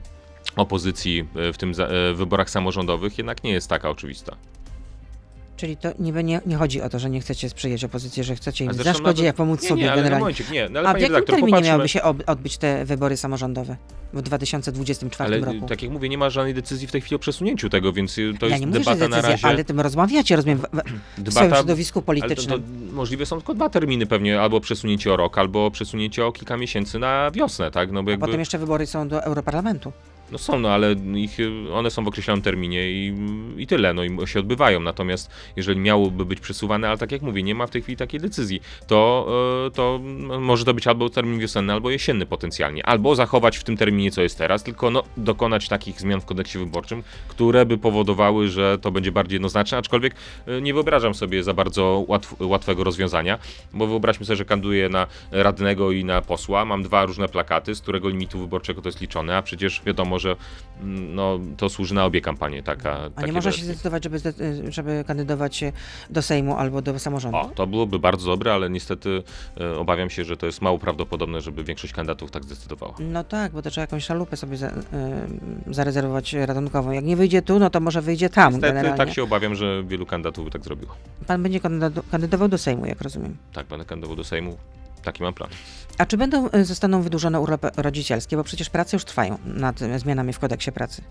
opozycji 0.57 1.29
e, 1.37 1.53
w 1.53 1.59
tym 1.59 1.73
e, 1.79 2.15
wyborach 2.15 2.51
samorządowych 2.51 3.19
jednak 3.19 3.45
nie 3.45 3.53
jest 3.53 3.69
taka 3.69 3.91
oczywista. 3.91 4.37
Czyli 5.59 5.77
to 5.77 5.89
niby 5.99 6.25
nie, 6.25 6.41
nie 6.47 6.57
chodzi 6.57 6.83
o 6.83 6.89
to, 6.89 6.99
że 6.99 7.11
nie 7.11 7.21
chcecie 7.21 7.49
sprzyjać 7.49 7.85
opozycji, 7.85 8.25
że 8.25 8.37
chcecie 8.37 8.65
im 8.65 8.71
A 8.71 8.75
zaszkodzić, 8.75 9.19
nawet- 9.25 9.35
a 9.35 9.37
pomóc 9.37 9.63
nie, 9.63 9.69
sobie 9.69 9.83
nie, 9.83 9.89
generalnie. 9.89 10.19
momencik, 10.19 10.51
nie, 10.51 10.69
no 10.69 10.79
ale 10.81 10.89
a 10.89 10.93
w 10.93 10.97
jakim 10.97 11.15
redaktor, 11.15 11.35
terminie 11.37 11.51
popatrzmy, 11.51 11.69
miałyby 11.69 11.89
się 11.89 12.03
ob- 12.03 12.23
odbyć 12.27 12.59
te 12.59 12.85
wybory 12.85 13.17
samorządowe 13.17 13.77
w 14.13 14.23
2024 14.23 15.35
ale 15.37 15.53
roku? 15.53 15.67
tak 15.69 15.83
jak 15.83 15.93
mówię, 15.93 16.09
nie 16.09 16.19
ma 16.19 16.31
żadnej 16.31 16.55
decyzji 16.55 16.87
w 16.87 16.93
tej 16.93 17.01
chwili 17.01 17.17
o 17.17 17.19
przesunięciu 17.19 17.69
tego, 17.69 17.93
więc 17.93 18.19
y, 18.19 18.35
to 18.41 18.47
ja 18.47 18.51
jest 18.51 18.61
nie 18.61 18.67
mówię, 18.67 18.79
debata 18.79 18.99
na 19.09 19.17
decyzja, 19.17 19.31
razie. 19.31 19.47
ale 19.47 19.65
tym 19.65 19.81
rozmawiacie, 19.81 20.37
rozumiem, 20.37 20.59
w, 20.59 20.63
w, 21.25 21.33
swoim 21.33 21.51
środowisku 21.51 21.99
ale 21.99 22.03
to, 22.03 22.07
politycznym. 22.07 22.63
to 22.63 22.95
możliwe 22.95 23.27
są 23.27 23.37
tylko 23.37 23.55
dwa 23.55 23.69
terminy 23.69 24.07
pewnie, 24.07 24.41
albo 24.41 24.61
przesunięcie 24.61 25.13
o 25.13 25.17
rok, 25.17 25.39
albo 25.39 25.71
przesunięcie 25.71 26.27
o 26.27 26.33
kilka 26.33 26.57
miesięcy 26.57 26.99
na 26.99 27.31
wiosnę, 27.31 27.71
tak? 27.71 27.93
No 27.93 28.03
bo 28.03 28.09
A 28.09 28.11
jakby, 28.11 28.27
potem 28.27 28.41
jeszcze 28.41 28.59
wybory 28.59 28.87
są 28.87 29.09
do 29.09 29.25
Europarlamentu. 29.25 29.93
No 30.33 30.39
są, 30.39 30.59
no 30.59 30.71
ale 30.71 30.93
ich, 31.15 31.39
one 31.73 31.91
są 31.91 32.05
w 32.05 32.09
określonym 32.09 32.43
terminie 32.43 32.91
i, 32.91 33.15
i 33.57 33.67
tyle, 33.67 33.95
no 33.95 34.05
i 34.05 34.27
się 34.27 34.41
odbywają. 34.41 34.81
Natomiast 34.81 35.31
jeżeli 35.57 35.81
miałoby 35.81 36.25
być 36.25 36.41
przesuwane, 36.41 36.89
ale 36.89 36.99
tak 36.99 37.13
jak 37.13 37.23
mówię, 37.23 37.43
nie 37.43 37.55
ma 37.55 37.67
w 37.67 37.71
tej 37.71 37.83
chwili 37.83 37.97
takiej 37.97 38.21
decyzji, 38.21 38.61
to, 38.87 39.29
y, 39.67 39.71
to 39.71 40.01
może 40.41 40.65
to 40.65 40.75
być 40.75 40.87
albo 40.87 41.11
termin 41.11 41.39
wiosenny, 41.39 41.73
albo 41.73 41.91
jesienny 41.91 42.27
potencjalnie. 42.27 42.87
Albo 42.87 43.15
zachować 43.15 43.57
w 43.57 43.65
tym 43.65 43.77
terminie, 43.77 44.11
co 44.11 44.23
jest 44.23 44.39
teraz, 44.39 44.63
tylko 44.63 44.91
no, 44.91 45.03
dokonać 45.17 45.69
takich 45.69 46.01
zmian 46.01 46.21
w 46.21 46.25
kodeksie 46.25 46.59
wyborczym, 46.59 47.03
które 47.29 47.67
by 47.67 47.79
powodowały, 47.79 48.49
że 48.49 48.79
to 48.79 48.91
będzie 48.91 49.13
bardziej 49.13 49.35
jednoznaczne, 49.35 49.79
aczkolwiek 49.79 50.15
y, 50.49 50.63
nie 50.63 50.75
wyobrażam 50.75 51.15
sobie 51.15 51.43
za 51.43 51.55
bardzo 51.55 52.05
łatw, 52.09 52.35
łatwego 52.41 52.85
rozwiązania, 52.85 53.39
bo 53.73 53.87
wyobraźmy 53.87 54.27
sobie, 54.27 54.37
że 54.37 54.45
kandyduję 54.45 54.89
na 54.89 55.07
radnego 55.31 55.93
i 55.93 56.05
na 56.05 56.23
posła, 56.23 56.65
mam 56.65 56.83
dwa 56.83 57.05
różne 57.05 57.29
plakaty, 57.29 57.75
z 57.75 57.81
którego 57.81 58.09
limitu 58.09 58.39
wyborczego 58.39 58.83
to 58.83 58.89
jest 58.89 59.01
liczone, 59.01 59.37
a 59.37 59.43
przecież 59.43 59.83
wiadomo, 59.87 60.18
może 60.19 60.37
no, 61.15 61.39
to 61.57 61.69
służy 61.69 61.95
na 61.95 62.05
obie 62.05 62.21
kampanie. 62.21 62.63
Taka, 62.63 63.11
A 63.17 63.23
nie 63.27 63.33
można 63.33 63.53
się 63.53 63.65
zdecydować, 63.65 64.05
żeby, 64.05 64.21
żeby 64.69 65.05
kandydować 65.07 65.65
do 66.11 66.23
Sejmu 66.23 66.57
albo 66.57 66.83
do 66.83 66.99
samorządu? 66.99 67.39
O, 67.39 67.45
to 67.55 67.67
byłoby 67.67 67.99
bardzo 67.99 68.27
dobre, 68.31 68.55
ale 68.55 68.71
niestety 68.71 69.23
e, 69.61 69.77
obawiam 69.79 70.11
się, 70.11 70.25
że 70.25 70.37
to 70.37 70.47
jest 70.47 70.63
mało 70.63 70.79
prawdopodobne, 70.79 71.41
żeby 71.41 71.65
większość 71.65 71.93
kandydatów 71.93 72.31
tak 72.31 72.45
zdecydowała. 72.45 72.95
No 73.01 73.25
tak, 73.25 73.53
bo 73.53 73.63
to 73.63 73.71
trzeba 73.71 73.83
jakąś 73.83 74.05
szalupę 74.05 74.37
sobie 74.37 74.57
za, 74.57 74.69
y, 74.69 74.73
zarezerwować 75.67 76.33
ratunkową. 76.33 76.91
Jak 76.91 77.05
nie 77.05 77.17
wyjdzie 77.17 77.43
tu, 77.43 77.59
no 77.59 77.71
to 77.71 77.81
może 77.81 78.03
wyjdzie 78.03 78.31
tam 78.31 78.53
Niestety 78.53 78.75
generalnie. 78.75 78.99
tak 78.99 79.13
się 79.15 79.23
obawiam, 79.23 79.55
że 79.55 79.83
wielu 79.85 80.07
kandydatów 80.07 80.45
by 80.45 80.51
tak 80.51 80.65
zrobiło. 80.65 80.95
Pan 81.27 81.43
będzie 81.43 81.61
kandydo- 81.61 82.03
kandydował 82.11 82.49
do 82.49 82.59
Sejmu, 82.59 82.87
jak 82.87 83.01
rozumiem. 83.01 83.37
Tak, 83.53 83.67
będę 83.67 83.85
kandydował 83.85 84.17
do 84.17 84.25
Sejmu. 84.25 84.57
Taki 85.03 85.23
mam 85.23 85.35
plan. 85.35 85.51
A 85.99 86.07
czy 86.07 86.17
będą, 86.17 86.49
y, 86.55 86.65
zostaną 86.65 87.03
wydłużone 87.03 87.41
urlopy 87.41 87.69
rodzicielskie? 87.77 88.37
Bo 88.37 88.45
przecież 88.45 88.71
prace 88.71 88.97
już 88.97 89.05
trwają 89.05 89.39
nad 89.45 89.79
zmianami 89.97 90.33
w 90.33 90.39
kodeksie 90.39 90.73
pracy. 90.73 91.03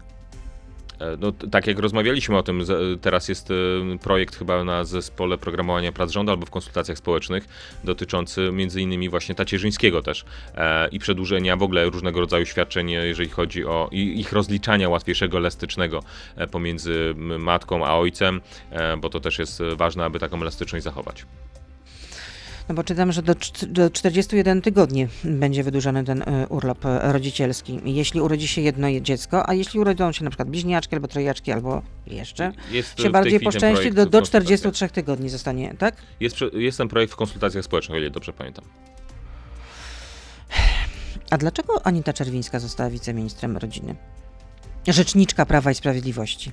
E, 1.00 1.18
No, 1.20 1.32
tak 1.32 1.68
jak 1.68 1.80
rozmawialiśmy 1.80 2.38
o 2.38 2.44
tym, 2.44 2.66
z- 2.66 3.02
teraz 3.02 3.30
jest 3.30 3.52
e, 3.52 3.54
projekt 4.00 4.36
chyba 4.36 4.64
na 4.64 4.84
zespole 4.86 5.38
programowania 5.38 5.92
prac 5.92 6.12
rządu 6.12 6.32
albo 6.32 6.46
w 6.46 6.50
konsultacjach 6.50 6.98
społecznych 6.98 7.48
dotyczący 7.84 8.50
między 8.54 8.82
innymi 8.82 9.10
właśnie 9.10 9.36
tacierzyńskiego 9.36 10.02
też 10.02 10.26
e, 10.56 10.88
i 10.88 11.00
przedłużenia 11.00 11.58
w 11.58 11.64
ogóle 11.64 11.86
różnego 11.86 12.20
rodzaju 12.20 12.46
świadczeń, 12.46 12.92
e, 12.94 13.08
jeżeli 13.08 13.30
chodzi 13.30 13.66
o 13.66 13.90
ich 13.92 14.32
rozliczania 14.34 14.90
łatwiejszego, 14.90 15.38
elastycznego 15.38 16.04
e, 16.36 16.48
pomiędzy 16.48 17.14
matką 17.40 17.86
a 17.86 17.94
ojcem, 17.96 18.42
e, 18.72 18.98
bo 18.98 19.10
to 19.10 19.20
też 19.20 19.40
jest 19.40 19.62
e, 19.62 19.76
ważne, 19.76 20.06
aby 20.06 20.20
taką 20.20 20.42
elastyczność 20.42 20.84
zachować. 20.84 21.26
No 22.70 22.76
bo 22.76 22.84
czytam, 22.84 23.12
że 23.12 23.22
do, 23.22 23.36
do 23.68 23.90
41 23.90 24.62
tygodni 24.62 25.08
będzie 25.24 25.64
wydłużony 25.64 26.04
ten 26.04 26.22
y, 26.22 26.48
urlop 26.50 26.86
y, 26.86 26.90
rodzicielski. 27.02 27.80
Jeśli 27.86 28.22
urodzi 28.22 28.48
się 28.48 28.62
jedno 28.62 28.88
je- 28.88 29.02
dziecko, 29.02 29.50
a 29.50 29.54
jeśli 29.54 29.80
urodzą 29.80 30.12
się 30.12 30.24
na 30.24 30.30
przykład 30.30 30.50
bliźniaczki 30.50 30.96
albo 30.96 31.08
trojaczki, 31.08 31.52
albo 31.52 31.82
jeszcze, 32.08 32.54
Jest 32.72 33.00
e, 33.00 33.04
się 33.04 33.10
bardziej 33.10 33.40
poszczęści, 33.40 33.92
do, 33.92 34.06
do 34.06 34.20
konsultacjach. 34.20 34.60
43 34.60 34.90
tygodni 34.90 35.30
zostanie, 35.30 35.76
tak? 35.78 35.96
Jest, 36.20 36.36
jest 36.54 36.78
ten 36.78 36.88
projekt 36.88 37.14
w 37.14 37.16
konsultacjach 37.16 37.66
społecznych, 37.66 37.96
o 37.96 38.00
ile 38.00 38.10
dobrze 38.10 38.34
pamiętam. 38.34 38.66
A 41.30 41.38
dlaczego 41.38 41.86
Anita 41.86 42.14
Czerwińska 42.14 42.60
została 42.60 42.90
wiceministrem 42.90 43.58
rodziny? 43.58 43.96
Rzeczniczka 44.88 45.46
Prawa 45.46 45.72
i 45.72 45.76
Sprawiedliwości. 45.76 46.52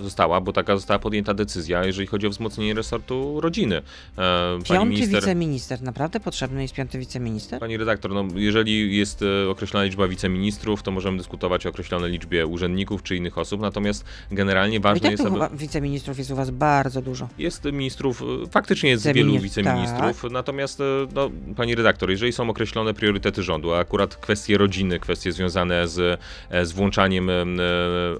Została, 0.00 0.40
bo 0.40 0.52
taka 0.52 0.76
została 0.76 0.98
podjęta 0.98 1.34
decyzja, 1.34 1.84
jeżeli 1.84 2.06
chodzi 2.06 2.26
o 2.26 2.30
wzmocnienie 2.30 2.74
resortu 2.74 3.40
rodziny. 3.40 3.82
E, 4.18 4.58
Piąty 4.64 4.90
minister, 4.90 5.20
wiceminister. 5.20 5.82
Naprawdę 5.82 6.20
potrzebny 6.20 6.62
jest 6.62 6.74
piąty 6.74 6.98
wiceminister? 6.98 7.60
Pani 7.60 7.76
redaktor, 7.76 8.10
no, 8.14 8.24
jeżeli 8.34 8.96
jest 8.96 9.22
e, 9.22 9.50
określona 9.50 9.84
liczba 9.84 10.08
wiceministrów, 10.08 10.82
to 10.82 10.90
możemy 10.90 11.18
dyskutować 11.18 11.66
o 11.66 11.68
określonej 11.68 12.12
liczbie 12.12 12.46
urzędników 12.46 13.02
czy 13.02 13.16
innych 13.16 13.38
osób, 13.38 13.60
natomiast 13.60 14.04
generalnie 14.30 14.80
ważne 14.80 15.00
tak 15.00 15.10
jest, 15.10 15.26
aby... 15.26 15.56
wiceministrów 15.56 16.18
jest 16.18 16.30
u 16.30 16.36
was 16.36 16.50
bardzo 16.50 17.02
dużo. 17.02 17.28
Jest 17.38 17.64
ministrów, 17.64 18.22
e, 18.22 18.46
faktycznie 18.50 18.90
jest 18.90 19.12
wielu 19.12 19.38
wiceministrów, 19.38 20.24
natomiast, 20.30 20.80
e, 20.80 20.84
no, 21.14 21.30
pani 21.56 21.74
redaktor, 21.74 22.10
jeżeli 22.10 22.32
są 22.32 22.50
określone 22.50 22.94
priorytety 22.94 23.42
rządu, 23.42 23.74
a 23.74 23.78
akurat 23.78 24.16
kwestie 24.16 24.58
rodziny, 24.58 25.00
kwestie 25.00 25.32
związane 25.32 25.88
z, 25.88 26.20
z 26.62 26.72
włączaniem 26.72 27.30
em, 27.30 27.58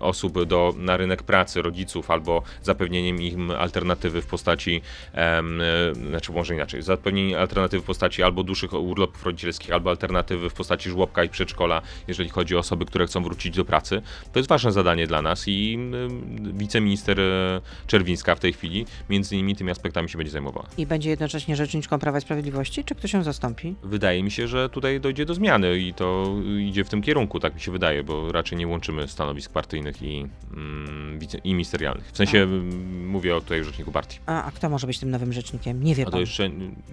osób 0.00 0.44
do, 0.44 0.74
na 0.78 0.96
rynek 0.96 1.22
pracy, 1.22 1.62
rodziców, 1.66 2.10
albo 2.10 2.42
zapewnieniem 2.62 3.22
im 3.22 3.50
alternatywy 3.50 4.22
w 4.22 4.26
postaci, 4.26 4.82
em, 5.12 5.60
e, 5.60 5.94
znaczy 6.08 6.32
może 6.32 6.54
inaczej, 6.54 6.82
zapewnienie 6.82 7.38
alternatywy 7.38 7.82
w 7.82 7.86
postaci 7.86 8.22
albo 8.22 8.42
dłuższych 8.42 8.72
urlopów 8.72 9.26
rodzicielskich, 9.26 9.72
albo 9.72 9.90
alternatywy 9.90 10.50
w 10.50 10.54
postaci 10.54 10.90
żłobka 10.90 11.24
i 11.24 11.28
przedszkola, 11.28 11.82
jeżeli 12.08 12.28
chodzi 12.28 12.56
o 12.56 12.58
osoby, 12.58 12.84
które 12.84 13.06
chcą 13.06 13.22
wrócić 13.22 13.56
do 13.56 13.64
pracy, 13.64 14.02
to 14.32 14.38
jest 14.38 14.48
ważne 14.48 14.72
zadanie 14.72 15.06
dla 15.06 15.22
nas 15.22 15.44
i 15.48 15.74
em, 15.74 16.58
wiceminister 16.58 17.20
e, 17.20 17.60
Czerwińska 17.86 18.34
w 18.34 18.40
tej 18.40 18.52
chwili 18.52 18.86
między 19.10 19.34
innymi 19.36 19.56
tymi 19.56 19.70
aspektami 19.70 20.08
się 20.08 20.18
będzie 20.18 20.32
zajmowała. 20.32 20.66
I 20.78 20.86
będzie 20.86 21.10
jednocześnie 21.10 21.56
rzeczniczką 21.56 21.98
Prawa 21.98 22.18
i 22.18 22.20
Sprawiedliwości, 22.20 22.84
czy 22.84 22.94
ktoś 22.94 23.12
ją 23.12 23.22
zastąpi? 23.22 23.74
Wydaje 23.82 24.22
mi 24.22 24.30
się, 24.30 24.48
że 24.48 24.68
tutaj 24.68 25.00
dojdzie 25.00 25.24
do 25.26 25.34
zmiany 25.34 25.78
i 25.78 25.94
to 25.94 26.34
idzie 26.58 26.84
w 26.84 26.88
tym 26.88 27.02
kierunku, 27.02 27.40
tak 27.40 27.54
mi 27.54 27.60
się 27.60 27.72
wydaje, 27.72 28.04
bo 28.04 28.32
raczej 28.32 28.58
nie 28.58 28.66
łączymy 28.66 29.08
stanowisk 29.08 29.52
partyjnych 29.52 30.02
i, 30.02 30.26
mm, 30.52 31.18
wice- 31.18 31.38
i 31.44 31.54
ministerialnych. 31.56 32.12
W 32.12 32.16
sensie 32.16 32.38
mm, 32.38 33.08
mówię 33.08 33.36
o 33.36 33.40
tutaj 33.40 33.64
rzeczniku 33.64 33.92
partii. 33.92 34.18
A, 34.26 34.44
a 34.44 34.50
kto 34.50 34.68
może 34.68 34.86
być 34.86 34.98
tym 34.98 35.10
nowym 35.10 35.32
rzecznikiem? 35.32 35.84
Nie 35.84 35.94
wie 35.94 36.06
A 36.06 36.10
to 36.10 36.20
jeszcze 36.20 36.50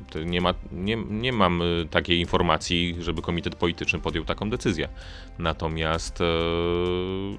to 0.10 0.24
nie, 0.24 0.42
ma, 0.42 0.54
nie, 0.72 0.96
nie 0.96 1.32
mam 1.32 1.62
y, 1.62 1.88
takiej 1.92 2.20
informacji, 2.20 2.96
żeby 3.00 3.22
komitet 3.22 3.56
polityczny 3.56 4.00
podjął 4.00 4.26
taką 4.26 4.50
decyzję. 4.50 4.90
Natomiast 5.40 6.22
e, 6.22 6.26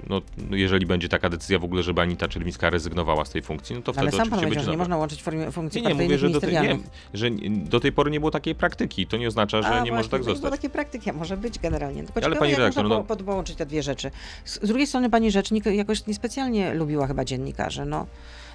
no, 0.09 0.23
jeżeli 0.51 0.87
będzie 0.87 1.09
taka 1.09 1.31
decyzja 1.31 1.59
w 1.59 1.65
ogóle, 1.65 1.83
żeby 1.83 2.01
Anita 2.01 2.29
Czerwińska 2.29 2.71
rezygnowała 2.71 3.25
z 3.25 3.31
tej 3.31 3.43
funkcji, 3.43 3.77
no 3.77 3.83
to 3.83 3.93
No, 3.93 4.01
Ale 4.01 4.11
wtedy 4.11 4.23
sam 4.23 4.31
pan 4.31 4.41
powiedział, 4.41 4.65
że 4.65 4.71
nie 4.71 4.77
można 4.77 4.97
łączyć 4.97 5.23
funkcji 5.53 5.83
Nie, 5.83 5.89
nie, 5.89 5.95
mówię, 5.95 6.19
że 6.19 6.31
do, 6.31 6.41
tej, 6.41 6.53
nie, 6.53 6.79
że 7.15 7.31
nie- 7.31 7.51
do 7.51 7.81
tej 7.81 7.93
pory 7.93 8.11
nie 8.11 8.21
było 8.21 8.31
takiej 8.31 8.55
praktyki. 8.55 9.07
To 9.07 9.17
nie 9.17 9.29
oznacza, 9.29 9.63
że 9.63 9.69
A, 9.69 9.75
nie 9.75 9.79
może 9.79 9.93
właśnie, 9.93 10.11
tak 10.11 10.21
no 10.21 10.25
zostać. 10.25 10.43
Bo 10.43 10.57
takie 10.57 10.71
praktyki 10.71 11.11
a 11.11 11.13
może 11.13 11.37
być 11.37 11.59
generalnie. 11.59 12.05
Tylko 12.05 12.25
Ale 12.25 12.37
pani 12.37 12.55
redaktor, 12.55 12.85
można 12.85 12.99
no- 12.99 13.05
po, 13.05 13.17
połączyć 13.17 13.57
te 13.57 13.67
dwie 13.67 13.83
rzeczy. 13.83 14.11
Z, 14.45 14.63
z 14.63 14.69
drugiej 14.69 14.87
strony 14.87 15.11
pani 15.11 15.31
rzecznik 15.31 15.67
jakoś 15.67 16.07
niespecjalnie 16.07 16.75
lubiła 16.75 17.07
chyba 17.07 17.14
dziennikarzy. 17.25 17.85
No, 17.85 18.07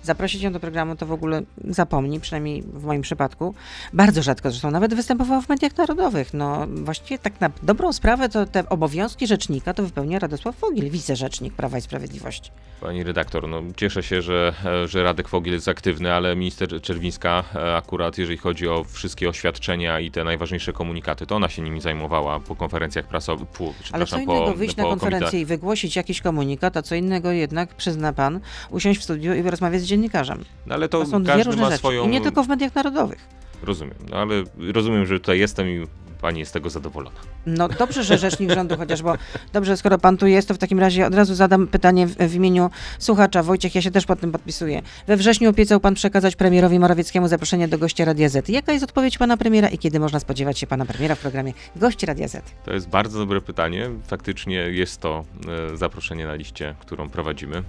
zaprosić 0.03 0.41
ją 0.41 0.53
do 0.53 0.59
programu 0.59 0.95
to 0.95 1.05
w 1.05 1.11
ogóle 1.11 1.41
zapomni, 1.67 2.19
przynajmniej 2.19 2.61
w 2.61 2.83
moim 2.83 3.01
przypadku. 3.01 3.55
Bardzo 3.93 4.21
rzadko 4.21 4.51
zresztą, 4.51 4.71
nawet 4.71 4.93
występowała 4.93 5.41
w 5.41 5.49
mediach 5.49 5.77
narodowych. 5.77 6.33
No 6.33 6.67
właściwie 6.67 7.17
tak 7.17 7.41
na 7.41 7.49
dobrą 7.63 7.93
sprawę 7.93 8.29
to 8.29 8.45
te 8.45 8.69
obowiązki 8.69 9.27
rzecznika 9.27 9.73
to 9.73 9.83
wypełnia 9.83 10.19
Radosław 10.19 10.55
Fogiel, 10.55 10.89
wicerzecznik 10.89 11.53
Prawa 11.53 11.77
i 11.77 11.81
Sprawiedliwości. 11.81 12.51
Pani 12.81 13.03
redaktor, 13.03 13.47
no 13.47 13.61
cieszę 13.77 14.03
się, 14.03 14.21
że, 14.21 14.53
że 14.85 15.03
Radek 15.03 15.27
Fogiel 15.27 15.53
jest 15.53 15.67
aktywny, 15.67 16.13
ale 16.13 16.35
minister 16.35 16.81
Czerwińska 16.81 17.43
e, 17.55 17.75
akurat 17.75 18.17
jeżeli 18.17 18.37
chodzi 18.37 18.67
o 18.67 18.83
wszystkie 18.83 19.29
oświadczenia 19.29 19.99
i 19.99 20.11
te 20.11 20.23
najważniejsze 20.23 20.73
komunikaty, 20.73 21.25
to 21.25 21.35
ona 21.35 21.49
się 21.49 21.61
nimi 21.61 21.81
zajmowała 21.81 22.39
po 22.39 22.55
konferencjach 22.55 23.07
prasowych, 23.07 23.47
pu, 23.47 23.73
Ale 23.91 24.05
co 24.05 24.19
innego 24.19 24.45
po, 24.45 24.53
wyjść 24.53 24.75
po 24.75 24.81
na 24.81 24.89
konferencję 24.89 25.41
i 25.41 25.45
wygłosić 25.45 25.95
jakiś 25.95 26.21
komunikat, 26.21 26.77
a 26.77 26.81
co 26.81 26.95
innego 26.95 27.31
jednak, 27.31 27.75
przyzna 27.75 28.13
pan, 28.13 28.39
usiąść 28.69 28.99
w 28.99 29.03
studiu 29.03 29.33
i 29.33 29.41
rozmawiać 29.41 29.81
z 29.81 29.88
dziennikarzem. 29.89 30.45
No 30.65 30.75
ale 30.75 30.89
To 30.89 30.99
to, 30.99 31.05
są 31.05 31.23
dwie 31.23 31.33
każdy 31.33 31.43
różne 31.43 31.61
ma 31.61 31.67
rzeczy. 31.67 31.79
swoją... 31.79 32.05
I 32.05 32.07
nie 32.07 32.21
tylko 32.21 32.43
w 32.43 32.47
mediach 32.47 32.75
narodowych. 32.75 33.27
Rozumiem, 33.63 33.95
no 34.11 34.17
ale 34.17 34.43
rozumiem, 34.73 35.05
że 35.05 35.19
tutaj 35.19 35.39
jestem 35.39 35.69
i 35.69 35.87
pani 36.21 36.39
jest 36.39 36.49
z 36.49 36.53
tego 36.53 36.69
zadowolona. 36.69 37.15
No 37.45 37.67
dobrze, 37.69 38.03
że 38.03 38.17
rzecznik 38.17 38.51
rządu 38.51 38.77
chociaż, 38.77 39.01
bo 39.01 39.13
dobrze, 39.53 39.77
skoro 39.77 39.97
pan 39.97 40.17
tu 40.17 40.27
jest, 40.27 40.47
to 40.47 40.53
w 40.53 40.57
takim 40.57 40.79
razie 40.79 41.07
od 41.07 41.15
razu 41.15 41.35
zadam 41.35 41.67
pytanie 41.67 42.07
w, 42.07 42.15
w 42.15 42.35
imieniu 42.35 42.69
słuchacza. 42.99 43.43
Wojciech, 43.43 43.75
ja 43.75 43.81
się 43.81 43.91
też 43.91 44.05
pod 44.05 44.19
tym 44.19 44.31
podpisuję. 44.31 44.81
We 45.07 45.17
wrześniu 45.17 45.49
obiecał 45.49 45.79
pan 45.79 45.93
przekazać 45.93 46.35
premierowi 46.35 46.79
Morawieckiemu 46.79 47.27
zaproszenie 47.27 47.67
do 47.67 47.77
gościa 47.77 48.05
Radia 48.05 48.29
Z. 48.29 48.49
Jaka 48.49 48.71
jest 48.71 48.83
odpowiedź 48.83 49.17
pana 49.17 49.37
premiera 49.37 49.67
i 49.67 49.77
kiedy 49.77 49.99
można 49.99 50.19
spodziewać 50.19 50.59
się 50.59 50.67
pana 50.67 50.85
premiera 50.85 51.15
w 51.15 51.19
programie 51.19 51.53
Gość 51.75 52.03
Radia 52.03 52.27
Z? 52.27 52.43
To 52.65 52.73
jest 52.73 52.89
bardzo 52.89 53.19
dobre 53.19 53.41
pytanie. 53.41 53.89
Faktycznie 54.07 54.55
jest 54.55 54.97
to 55.01 55.25
e, 55.73 55.77
zaproszenie 55.77 56.25
na 56.25 56.35
liście, 56.35 56.75
którą 56.79 57.09
prowadzimy, 57.09 57.63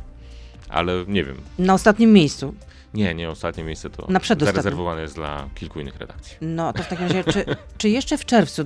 ale 0.71 1.05
nie 1.09 1.25
wiem. 1.25 1.37
Na 1.59 1.75
ostatnim 1.75 2.13
miejscu. 2.13 2.55
Nie, 2.95 3.15
nie, 3.15 3.31
ostatnie 3.31 3.65
miejsce 3.65 3.91
to 3.91 4.07
Na 4.09 4.21
zarezerwowane 4.41 5.03
jest 5.03 5.15
dla 5.15 5.49
kilku 5.55 5.81
innych 5.81 5.97
redakcji. 5.97 6.37
No 6.41 6.73
to 6.73 6.83
w 6.83 6.89
takim 6.89 7.07
razie, 7.07 7.25
czy, 7.25 7.45
czy 7.79 7.89
jeszcze 7.89 8.19
w 8.19 8.25
czerwcu 8.25 8.63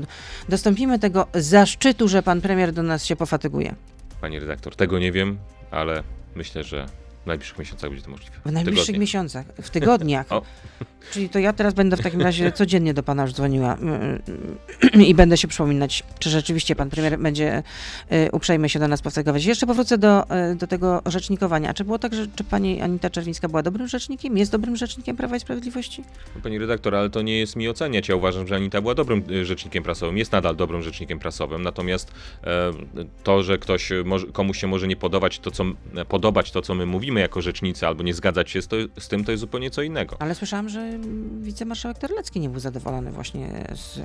dostąpimy 0.48 0.98
tego 0.98 1.26
zaszczytu, 1.34 2.08
że 2.08 2.22
pan 2.22 2.40
premier 2.40 2.72
do 2.72 2.82
nas 2.82 3.04
się 3.04 3.16
pofatyguje? 3.16 3.74
Pani 4.20 4.38
redaktor, 4.38 4.76
tego 4.76 4.98
nie 4.98 5.12
wiem, 5.12 5.38
ale 5.70 6.02
myślę, 6.34 6.64
że 6.64 6.86
w 7.24 7.26
najbliższych 7.26 7.58
miesiącach 7.58 7.90
będzie 7.90 8.04
to 8.04 8.10
możliwe. 8.10 8.32
W 8.46 8.52
najbliższych 8.52 8.98
miesiącach, 8.98 9.46
w 9.62 9.70
tygodniach. 9.70 10.26
Czyli 11.12 11.28
to 11.28 11.38
ja 11.38 11.52
teraz 11.52 11.74
będę 11.74 11.96
w 11.96 12.00
takim 12.00 12.20
razie 12.20 12.52
codziennie 12.52 12.94
do 12.94 13.02
pana 13.02 13.22
już 13.22 13.32
dzwoniła 13.32 13.74
mm, 13.74 14.22
i 15.06 15.14
będę 15.14 15.36
się 15.36 15.48
przypominać, 15.48 16.02
czy 16.18 16.30
rzeczywiście 16.30 16.76
pan 16.76 16.90
premier 16.90 17.18
będzie 17.18 17.62
y, 18.12 18.28
uprzejmy 18.32 18.68
się 18.68 18.78
do 18.78 18.88
nas 18.88 19.02
pofatygować. 19.02 19.44
Jeszcze 19.44 19.66
powrócę 19.66 19.98
do, 19.98 20.24
y, 20.52 20.54
do 20.54 20.66
tego 20.66 21.02
rzecznikowania. 21.06 21.70
A 21.70 21.74
czy 21.74 21.84
było 21.84 21.98
tak, 21.98 22.14
że 22.14 22.26
czy 22.36 22.44
pani 22.44 22.80
Anita 22.80 23.10
Czerwińska 23.10 23.48
była 23.48 23.62
dobrym 23.62 23.88
rzecznikiem? 23.88 24.38
Jest 24.38 24.52
dobrym 24.52 24.76
rzecznikiem 24.76 25.16
Prawa 25.16 25.36
i 25.36 25.40
Sprawiedliwości? 25.40 26.04
Pani 26.42 26.58
redaktor, 26.58 26.94
ale 26.94 27.10
to 27.10 27.22
nie 27.22 27.38
jest 27.38 27.56
mi 27.56 27.68
oceniać. 27.68 28.08
Ja 28.08 28.16
uważam, 28.16 28.46
że 28.46 28.56
Anita 28.56 28.80
była 28.80 28.94
dobrym 28.94 29.22
e, 29.30 29.44
rzecznikiem 29.44 29.82
prasowym, 29.82 30.18
jest 30.18 30.32
nadal 30.32 30.56
dobrym 30.56 30.82
rzecznikiem 30.82 31.18
prasowym, 31.18 31.62
natomiast 31.62 32.12
e, 32.44 32.72
to, 33.22 33.42
że 33.42 33.58
ktoś 33.58 33.92
e, 33.92 34.04
może, 34.04 34.26
komuś 34.26 34.60
się 34.60 34.66
może 34.66 34.88
nie 34.88 34.96
podobać 34.96 35.38
to, 35.38 35.50
co, 35.50 35.62
m- 35.62 35.76
podobać 36.08 36.50
to, 36.50 36.62
co 36.62 36.74
my 36.74 36.86
mówimy 37.14 37.20
jako 37.20 37.42
rzecznicy, 37.42 37.86
albo 37.86 38.02
nie 38.02 38.14
zgadzać 38.14 38.50
się 38.50 38.62
z, 38.62 38.68
to, 38.68 38.76
z 38.98 39.08
tym, 39.08 39.24
to 39.24 39.30
jest 39.30 39.40
zupełnie 39.40 39.70
co 39.70 39.82
innego. 39.82 40.16
Ale 40.18 40.34
słyszałam, 40.34 40.68
że 40.68 40.90
wicemarszałek 41.40 41.98
Terlecki 41.98 42.40
nie 42.40 42.48
był 42.48 42.60
zadowolony 42.60 43.10
właśnie 43.12 43.64
z, 43.74 44.00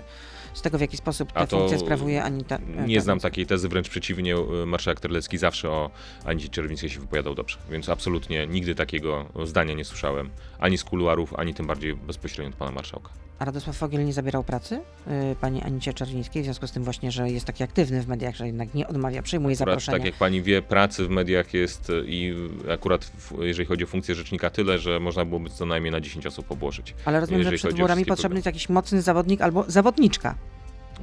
z 0.53 0.61
tego, 0.61 0.77
w 0.77 0.81
jaki 0.81 0.97
sposób 0.97 1.31
tę 1.31 1.47
funkcję 1.47 1.79
sprawuje 1.79 2.23
Anita. 2.23 2.55
e, 2.55 2.59
Nie 2.59 2.65
Czerwińska. 2.75 3.01
znam 3.03 3.19
takiej 3.19 3.45
tezy, 3.45 3.69
wręcz 3.69 3.89
przeciwnie, 3.89 4.35
y, 4.35 4.65
marszałek 4.65 4.99
Terlecki 4.99 5.37
zawsze 5.37 5.69
o 5.69 5.89
Anicie 6.25 6.49
Czerwińskiej 6.49 6.89
się 6.89 6.99
wypowiadał 6.99 7.35
dobrze, 7.35 7.57
więc 7.71 7.89
absolutnie 7.89 8.47
nigdy 8.47 8.75
takiego 8.75 9.25
zdania 9.45 9.73
nie 9.73 9.85
słyszałem, 9.85 10.29
ani 10.59 10.77
z 10.77 10.83
kuluarów, 10.83 11.33
ani 11.39 11.53
tym 11.53 11.67
bardziej 11.67 11.95
bezpośrednio 11.95 12.49
od 12.51 12.55
pana 12.55 12.71
marszałka. 12.71 13.09
A 13.39 13.45
Radosław 13.45 13.77
Fogiel 13.77 14.05
nie 14.05 14.13
zabierał 14.13 14.43
pracy 14.43 14.75
y, 15.07 15.35
pani 15.41 15.61
Anicie 15.63 15.93
Czerwińskiej, 15.93 16.41
w 16.41 16.45
związku 16.45 16.67
z 16.67 16.71
tym 16.71 16.83
właśnie, 16.83 17.11
że 17.11 17.29
jest 17.29 17.45
taki 17.45 17.63
aktywny 17.63 18.01
w 18.01 18.07
mediach, 18.07 18.35
że 18.35 18.47
jednak 18.47 18.73
nie 18.73 18.87
odmawia, 18.87 19.21
przyjmuje 19.21 19.55
Akurat, 19.55 19.69
zaproszenia. 19.69 19.97
tak 19.97 20.05
jak 20.05 20.15
pani 20.15 20.41
wie, 20.41 20.61
pracy 20.61 21.05
w 21.05 21.09
mediach 21.09 21.53
jest 21.53 21.91
i 22.05 22.33
akurat 22.73 23.05
w, 23.05 23.33
jeżeli 23.41 23.65
chodzi 23.67 23.83
o 23.83 23.87
funkcję 23.87 24.15
rzecznika 24.15 24.49
tyle, 24.49 24.79
że 24.79 24.99
można 24.99 25.25
byłoby 25.25 25.49
co 25.49 25.65
najmniej 25.65 25.91
na 25.91 26.01
10 26.01 26.25
osób 26.25 26.51
obłożyć. 26.51 26.93
Ale 27.05 27.19
rozumiem, 27.19 27.43
że 27.43 27.45
jeżeli 27.51 27.57
przed 27.57 27.71
chodzi 27.71 27.81
o 27.81 27.85
wyborami 27.85 28.05
potrzebny 28.05 28.37
jest 28.37 28.45
jakiś 28.45 28.69
mocny 28.69 29.01
zawodnik 29.01 29.41
albo 29.41 29.63
zawodniczka. 29.67 30.35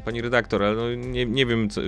Pani 0.05 0.21
redaktor, 0.21 0.63
ale 0.63 0.77
no 0.77 0.95
nie, 0.95 1.27
nie 1.27 1.47
wiem 1.47 1.71
co, 1.71 1.81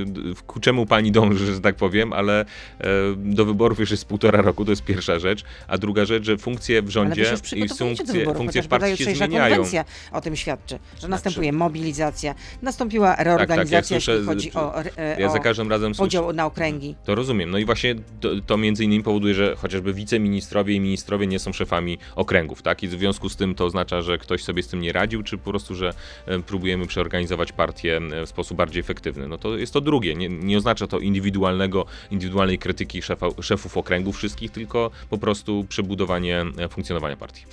ku 0.47 0.61
czemu 0.61 0.87
pani 0.87 1.13
dąży, 1.13 1.55
że 1.55 1.61
tak 1.61 1.77
powiem, 1.77 2.13
ale 2.13 2.41
e, 2.41 2.87
do 3.17 3.45
wyborów 3.45 3.81
już 3.81 3.91
jest 3.91 4.05
półtora 4.05 4.43
roku, 4.43 4.65
to 4.65 4.71
jest 4.71 4.85
pierwsza 4.85 5.19
rzecz. 5.19 5.45
A 5.69 5.79
druga 5.79 6.05
rzecz, 6.05 6.25
że 6.25 6.39
funkcje 6.39 6.83
w 6.83 6.91
rządzie 6.91 7.35
i 7.57 7.69
funkcje, 7.69 8.07
wyborów, 8.07 8.37
funkcje 8.37 8.63
w 8.63 8.69
partii 8.69 9.05
się 9.05 9.15
zmieniają. 9.15 9.55
konwencja 9.55 9.85
o 10.13 10.21
tym 10.21 10.37
świadczy, 10.37 10.79
że 11.01 11.09
następuje 11.09 11.51
Znaczy- 11.51 11.59
mobilizacja, 11.59 12.35
nastąpiła 12.63 13.17
reorganizacja, 13.17 14.01
słyszę, 14.01 14.13
jeśli 14.13 14.27
chodzi 14.27 14.53
o, 14.55 14.85
e, 14.85 15.21
Ja 15.21 15.29
za 15.31 15.39
każdym 15.39 15.71
razem 15.71 15.95
słyszę, 15.95 16.07
podział 16.07 16.33
na 16.33 16.47
okręgi. 16.47 16.95
To 17.05 17.15
rozumiem. 17.15 17.51
No 17.51 17.59
i 17.59 17.65
właśnie 17.65 17.95
to, 18.21 18.29
to 18.47 18.57
między 18.57 18.85
innymi 18.85 19.05
powoduje, 19.05 19.35
że 19.35 19.57
chociażby 19.57 19.95
wiceministrowie 19.95 20.75
i 20.75 20.81
ministrowie 20.81 21.27
nie 21.27 21.39
są 21.39 21.53
szefami 21.53 21.99
okręgów, 22.17 22.63
tak? 22.63 22.83
I 22.83 22.89
w 22.89 22.91
związku 22.91 23.29
z 23.29 23.37
tym 23.37 23.55
to 23.55 23.65
oznacza, 23.65 24.03
że 24.03 24.19
ktoś 24.19 24.45
sobie 24.45 24.63
z 24.63 24.69
tym 24.69 24.81
nie 24.81 24.93
radził, 24.93 25.23
czy 25.23 25.39
po 25.39 25.51
prostu, 25.51 25.75
że 25.75 25.93
e, 26.27 26.39
próbujemy 26.39 26.87
przeorganizować 26.87 27.53
partię 27.53 27.98
w 28.27 28.29
sposób 28.29 28.57
bardziej 28.57 28.81
efektywny. 28.81 29.29
No 29.29 29.39
to 29.39 29.57
jest 29.57 29.73
to 29.73 29.81
drugie. 29.81 30.15
Nie, 30.15 30.29
nie 30.29 30.59
oznacza 30.59 30.87
to 30.87 30.99
indywidualnego, 30.99 31.87
indywidualnej 32.11 32.59
krytyki 32.59 33.03
szefa, 33.03 33.27
szefów 33.41 33.77
okręgów 33.77 34.17
wszystkich, 34.17 34.51
tylko 34.51 34.91
po 35.11 35.19
prostu 35.19 35.65
przebudowanie 35.69 36.45
e, 36.59 36.69
funkcjonowania 36.69 37.17
partii. 37.17 37.45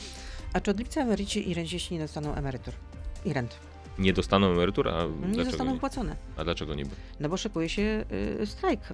A 0.53 0.61
czy 0.61 0.71
od 0.71 0.79
lipca 0.79 1.01
emeryci 1.01 1.49
i 1.49 1.53
renciści 1.53 1.93
nie 1.93 1.99
dostaną 1.99 2.35
emerytur 2.35 2.73
i 3.25 3.33
rent? 3.33 3.59
Nie 3.99 4.13
dostaną 4.13 4.47
emerytur, 4.47 4.87
a 4.89 5.05
Nie 5.27 5.45
zostaną 5.45 5.69
nie? 5.69 5.73
wypłacone. 5.75 6.15
A 6.37 6.43
dlaczego 6.43 6.75
niby? 6.75 6.89
No 7.19 7.29
bo 7.29 7.37
szykuje 7.37 7.69
się 7.69 8.05
y, 8.41 8.45
strajk 8.45 8.79
y, 8.91 8.93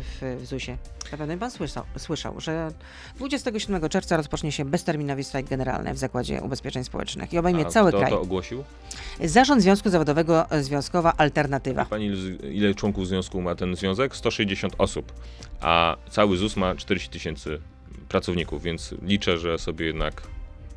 w, 0.00 0.36
w 0.42 0.46
ZUS-ie. 0.46 0.78
Zapewne 1.10 1.38
pan 1.38 1.50
słyszał, 1.50 1.84
słyszał, 1.98 2.40
że 2.40 2.70
27 3.16 3.88
czerwca 3.88 4.16
rozpocznie 4.16 4.52
się 4.52 4.64
bezterminowy 4.64 5.24
strajk 5.24 5.48
generalny 5.48 5.94
w 5.94 5.98
Zakładzie 5.98 6.42
Ubezpieczeń 6.42 6.84
Społecznych 6.84 7.32
i 7.32 7.38
obejmie 7.38 7.66
A 7.66 7.68
cały 7.70 7.90
kto 7.90 7.98
kraj. 7.98 8.10
to 8.10 8.20
ogłosił? 8.20 8.64
Zarząd 9.24 9.62
Związku 9.62 9.90
Zawodowego 9.90 10.50
e, 10.50 10.62
Związkowa 10.62 11.12
Alternatywa. 11.16 11.84
Pani, 11.84 12.10
ile 12.52 12.74
członków 12.74 13.08
związku 13.08 13.40
ma 13.42 13.54
ten 13.54 13.76
związek? 13.76 14.16
160 14.16 14.74
osób, 14.78 15.12
a 15.60 15.96
cały 16.10 16.36
ZUS 16.36 16.56
ma 16.56 16.74
40 16.74 17.10
tysięcy 17.10 17.60
pracowników, 18.08 18.62
więc 18.62 18.94
liczę, 19.02 19.38
że 19.38 19.58
sobie 19.58 19.86
jednak 19.86 20.22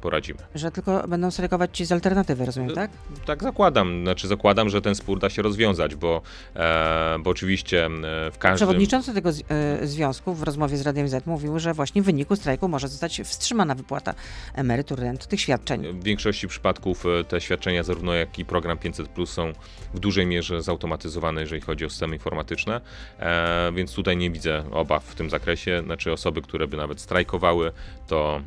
poradzimy. 0.02 0.40
Że 0.56 0.72
tylko 0.72 1.08
będą 1.08 1.32
strajkować 1.32 1.78
ci 1.78 1.86
z 1.86 1.92
alternatywy, 1.92 2.46
rozumiem, 2.46 2.76
tak? 2.76 2.92
Tak 3.26 3.44
zakładam, 3.44 4.04
znaczy 4.04 4.28
zakładam, 4.28 4.70
że 4.70 4.82
ten 4.82 4.96
spór 4.96 5.20
da 5.20 5.30
się 5.30 5.42
rozwiązać, 5.42 5.96
bo, 5.96 6.22
e, 6.56 7.20
bo 7.20 7.30
oczywiście 7.30 7.86
e, 7.86 7.90
w 8.32 8.38
każdym... 8.40 8.56
Przewodniczący 8.56 9.14
tego 9.14 9.32
z, 9.32 9.44
e, 9.50 9.88
związku 9.88 10.34
w 10.34 10.44
rozmowie 10.44 10.78
z 10.78 10.82
Radiem 10.82 11.08
Z 11.08 11.26
mówił, 11.26 11.60
że 11.60 11.74
właśnie 11.74 12.02
w 12.02 12.06
wyniku 12.06 12.36
strajku 12.36 12.68
może 12.68 12.88
zostać 12.88 13.22
wstrzymana 13.24 13.76
wypłata 13.76 14.14
emerytur, 14.54 15.00
rent, 15.00 15.28
tych 15.28 15.42
świadczeń. 15.42 15.88
W 15.88 16.04
większości 16.04 16.48
przypadków 16.48 17.06
e, 17.06 17.24
te 17.24 17.42
świadczenia, 17.42 17.84
zarówno 17.84 18.14
jak 18.14 18.40
i 18.40 18.46
program 18.46 18.78
500 18.78 19.08
Plus 19.08 19.32
są 19.32 19.54
w 19.94 20.00
dużej 20.00 20.26
mierze 20.26 20.62
zautomatyzowane, 20.62 21.42
jeżeli 21.42 21.62
chodzi 21.62 21.86
o 21.86 21.90
systemy 21.90 22.16
informatyczne, 22.16 22.82
e, 23.20 23.72
więc 23.76 23.94
tutaj 23.94 24.18
nie 24.18 24.32
widzę 24.32 24.64
obaw 24.72 25.04
w 25.04 25.16
tym 25.16 25.30
zakresie. 25.30 25.82
Znaczy 25.86 26.12
osoby, 26.12 26.42
które 26.42 26.68
by 26.68 26.78
nawet 26.78 27.02
strajkowały, 27.02 27.72
to 28.08 28.42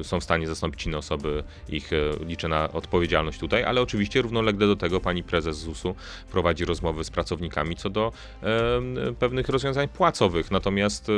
e, 0.00 0.04
są 0.04 0.20
w 0.20 0.23
stanie 0.24 0.46
zastąpić 0.46 0.86
inne 0.86 0.98
osoby, 0.98 1.44
ich 1.68 1.92
e, 1.92 1.96
liczę 2.26 2.48
na 2.48 2.72
odpowiedzialność 2.72 3.38
tutaj, 3.38 3.64
ale 3.64 3.82
oczywiście 3.82 4.22
równolegle 4.22 4.66
do 4.66 4.76
tego 4.76 5.00
pani 5.00 5.22
prezes 5.22 5.56
ZUS-u 5.56 5.94
prowadzi 6.30 6.64
rozmowy 6.64 7.04
z 7.04 7.10
pracownikami 7.10 7.76
co 7.76 7.90
do 7.90 8.12
e, 8.42 9.12
pewnych 9.18 9.48
rozwiązań 9.48 9.88
płacowych, 9.88 10.50
natomiast 10.50 11.08
e, 11.08 11.12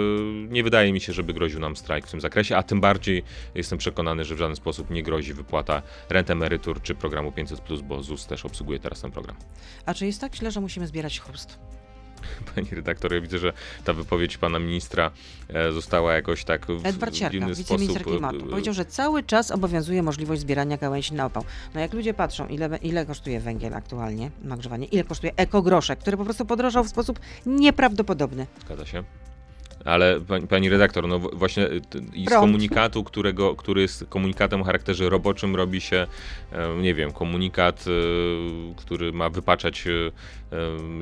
nie 0.48 0.62
wydaje 0.62 0.92
mi 0.92 1.00
się, 1.00 1.12
żeby 1.12 1.34
groził 1.34 1.60
nam 1.60 1.76
strajk 1.76 2.06
w 2.06 2.10
tym 2.10 2.20
zakresie, 2.20 2.56
a 2.56 2.62
tym 2.62 2.80
bardziej 2.80 3.22
jestem 3.54 3.78
przekonany, 3.78 4.24
że 4.24 4.34
w 4.34 4.38
żaden 4.38 4.56
sposób 4.56 4.90
nie 4.90 5.02
grozi 5.02 5.34
wypłata 5.34 5.82
rent 6.08 6.30
emerytur 6.30 6.82
czy 6.82 6.94
programu 6.94 7.30
500+, 7.30 7.82
bo 7.82 8.02
ZUS 8.02 8.26
też 8.26 8.44
obsługuje 8.44 8.78
teraz 8.78 9.00
ten 9.00 9.10
program. 9.10 9.36
A 9.86 9.94
czy 9.94 10.06
jest 10.06 10.20
tak 10.20 10.36
źle, 10.36 10.50
że 10.50 10.60
musimy 10.60 10.86
zbierać 10.86 11.20
chrust? 11.20 11.58
Pani 12.54 12.68
redaktor, 12.70 13.14
ja 13.14 13.20
widzę, 13.20 13.38
że 13.38 13.52
ta 13.84 13.92
wypowiedź 13.92 14.38
pana 14.38 14.58
ministra 14.58 15.10
e, 15.48 15.72
została 15.72 16.12
jakoś 16.14 16.44
tak 16.44 16.66
w, 16.66 16.86
Edward 16.86 17.16
Siarka, 17.16 17.32
dziwny 17.32 17.54
wiceminister 17.54 18.02
sposób... 18.02 18.24
e, 18.24 18.28
klimatu, 18.28 18.50
powiedział, 18.50 18.74
że 18.74 18.84
cały 18.84 19.22
czas 19.22 19.50
obowiązuje 19.50 20.02
możliwość 20.02 20.40
zbierania 20.40 20.76
gałęzi 20.76 21.14
na 21.14 21.26
opał. 21.26 21.44
No 21.74 21.80
jak 21.80 21.92
ludzie 21.92 22.14
patrzą, 22.14 22.46
ile, 22.46 22.78
ile 22.82 23.06
kosztuje 23.06 23.40
węgiel 23.40 23.74
aktualnie 23.74 24.30
na 24.42 24.56
grzewanie, 24.56 24.86
ile 24.86 25.04
kosztuje 25.04 25.32
ekogroszek, 25.36 25.98
który 25.98 26.16
po 26.16 26.24
prostu 26.24 26.46
podrożał 26.46 26.84
w 26.84 26.88
sposób 26.88 27.20
nieprawdopodobny. 27.46 28.46
Zgadza 28.66 28.86
się. 28.86 29.04
Ale 29.86 30.20
pani, 30.20 30.46
pani 30.46 30.68
redaktor, 30.68 31.08
no 31.08 31.18
właśnie 31.18 31.68
i 32.14 32.26
z 32.26 32.30
komunikatu, 32.30 33.04
którego, 33.04 33.56
który 33.56 33.82
jest 33.82 34.04
komunikatem 34.08 34.60
o 34.60 34.64
charakterze 34.64 35.08
roboczym, 35.08 35.56
robi 35.56 35.80
się, 35.80 36.06
e, 36.52 36.74
nie 36.80 36.94
wiem, 36.94 37.12
komunikat, 37.12 37.84
e, 37.86 38.74
który 38.76 39.12
ma 39.12 39.30
wypaczać 39.30 39.86
e, 39.86 39.90
e, 39.90 40.10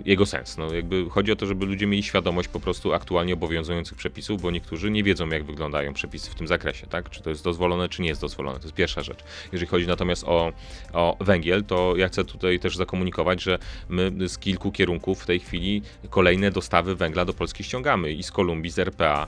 jego 0.05 0.27
sens. 0.27 0.59
No 0.59 0.75
jakby 0.75 1.11
chodzi 1.11 1.33
o 1.33 1.37
to, 1.37 1.47
żeby 1.47 1.67
ludzie 1.67 1.87
mieli 1.87 2.03
świadomość 2.03 2.49
po 2.49 2.61
prostu 2.61 2.93
aktualnie 2.93 3.35
obowiązujących 3.35 3.99
przepisów, 3.99 4.43
bo 4.43 4.51
niektórzy 4.51 4.91
nie 4.91 5.03
wiedzą, 5.03 5.29
jak 5.29 5.45
wyglądają 5.45 5.93
przepisy 5.93 6.31
w 6.31 6.35
tym 6.35 6.47
zakresie, 6.49 6.87
tak? 6.87 7.11
Czy 7.11 7.23
to 7.23 7.31
jest 7.31 7.45
dozwolone, 7.45 7.89
czy 7.89 8.03
nie 8.03 8.09
jest 8.09 8.21
dozwolone. 8.21 8.59
To 8.59 8.65
jest 8.65 8.75
pierwsza 8.75 9.03
rzecz. 9.03 9.19
Jeżeli 9.53 9.71
chodzi 9.71 9.87
natomiast 9.87 10.25
o, 10.25 10.53
o 10.93 11.17
węgiel, 11.21 11.65
to 11.65 11.97
ja 11.97 12.09
chcę 12.09 12.25
tutaj 12.25 12.59
też 12.59 12.77
zakomunikować, 12.77 13.43
że 13.43 13.59
my 13.89 14.29
z 14.29 14.39
kilku 14.39 14.73
kierunków 14.73 15.23
w 15.23 15.27
tej 15.27 15.41
chwili 15.41 15.83
kolejne 16.11 16.51
dostawy 16.51 16.97
węgla 16.97 17.25
do 17.25 17.35
Polski 17.35 17.65
ściągamy 17.65 18.13
i 18.13 18.23
z 18.23 18.33
Kolumbii, 18.33 18.71
z 18.71 18.79
RPA, 18.79 19.27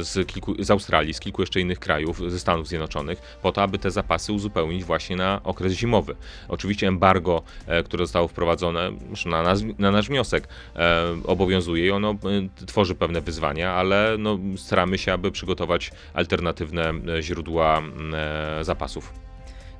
z, 0.00 0.26
kilku, 0.26 0.64
z 0.64 0.70
Australii, 0.70 1.14
z 1.14 1.20
kilku 1.20 1.42
jeszcze 1.42 1.60
innych 1.60 1.78
krajów, 1.78 2.30
ze 2.30 2.38
Stanów 2.38 2.68
Zjednoczonych, 2.68 3.38
po 3.42 3.52
to, 3.52 3.62
aby 3.62 3.78
te 3.78 3.90
zapasy 3.90 4.32
uzupełnić 4.32 4.84
właśnie 4.84 5.16
na 5.16 5.40
okres 5.44 5.72
zimowy. 5.72 6.16
Oczywiście 6.48 6.88
embargo, 6.88 7.42
e, 7.66 7.82
które 7.82 8.06
zostało 8.06 8.28
wprowadzone 8.28 8.55
już 9.10 9.24
na, 9.26 9.42
nas, 9.42 9.60
na 9.78 9.90
nasz 9.90 10.08
wniosek, 10.08 10.48
e, 10.76 11.04
obowiązuje 11.24 11.86
i 11.86 11.90
ono 11.90 12.10
e, 12.10 12.66
tworzy 12.66 12.94
pewne 12.94 13.20
wyzwania, 13.20 13.72
ale 13.72 14.16
no, 14.18 14.38
staramy 14.56 14.98
się, 14.98 15.12
aby 15.12 15.30
przygotować 15.30 15.90
alternatywne 16.14 16.92
e, 17.18 17.22
źródła 17.22 17.82
e, 18.14 18.64
zapasów. 18.64 19.12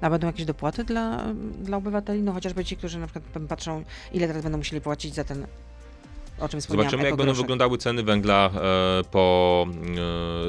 A 0.01 0.11
będą 0.11 0.27
jakieś 0.27 0.45
dopłaty 0.45 0.85
dla, 0.85 1.25
dla 1.62 1.77
obywateli? 1.77 2.23
No 2.23 2.33
chociażby 2.33 2.65
ci, 2.65 2.77
którzy 2.77 2.99
na 2.99 3.07
przykład 3.07 3.25
patrzą, 3.49 3.85
ile 4.12 4.27
teraz 4.27 4.43
będą 4.43 4.59
musieli 4.59 4.81
płacić 4.81 5.15
za 5.15 5.25
ten, 5.25 5.47
o 6.40 6.49
czym 6.49 6.61
Zobaczymy, 6.61 7.05
jak 7.05 7.16
będą 7.16 7.33
wyglądały 7.33 7.79
ceny 7.79 8.03
węgla 8.03 8.51
e, 8.55 9.05
po. 9.11 9.66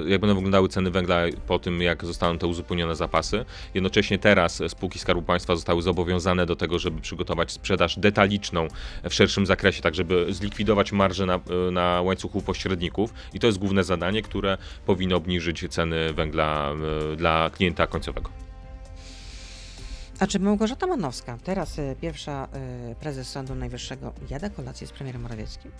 E, 0.06 0.10
jak 0.10 0.21
będą 0.21 0.36
wyglądały 0.36 0.69
ceny 0.69 0.91
węgla 0.91 1.21
po 1.47 1.60
tym, 1.60 1.82
jak 1.82 2.06
zostaną 2.06 2.38
te 2.38 2.47
uzupełnione 2.47 2.95
zapasy. 2.95 3.45
Jednocześnie 3.73 4.19
teraz 4.19 4.63
spółki 4.67 5.00
Skarbu 5.00 5.21
Państwa 5.21 5.56
zostały 5.56 5.82
zobowiązane 5.82 6.45
do 6.45 6.56
tego, 6.56 6.80
żeby 6.80 7.02
przygotować 7.02 7.52
sprzedaż 7.52 8.00
detaliczną 8.00 8.67
w 9.10 9.13
szerszym 9.13 9.45
zakresie, 9.45 9.82
tak 9.82 9.95
żeby 9.95 10.34
zlikwidować 10.34 10.91
marże 10.91 11.26
na, 11.26 11.36
e, 11.36 11.71
na 11.71 12.02
łańcuchu 12.02 12.41
pośredników. 12.41 13.13
I 13.34 13.39
to 13.39 13.47
jest 13.47 13.60
główne 13.60 13.84
zadanie, 13.84 14.21
które 14.21 14.58
powinno 14.86 15.15
obniżyć 15.15 15.65
ceny 15.69 16.13
węgla 16.13 16.71
e, 17.13 17.15
dla 17.15 17.50
klienta 17.50 17.88
końcowego. 17.88 18.47
A 20.19 20.27
czy 20.27 20.39
Małgorzata 20.39 20.88
Manowska, 20.88 21.38
teraz 21.43 21.80
y, 21.80 21.95
pierwsza 22.01 22.47
y, 22.91 22.95
prezes 22.95 23.30
Sądu 23.30 23.56
Najwyższego, 23.56 24.13
jada 24.30 24.49
kolację 24.49 24.88
z 24.88 24.91
premierem 24.91 25.21
Morawieckim? 25.21 25.71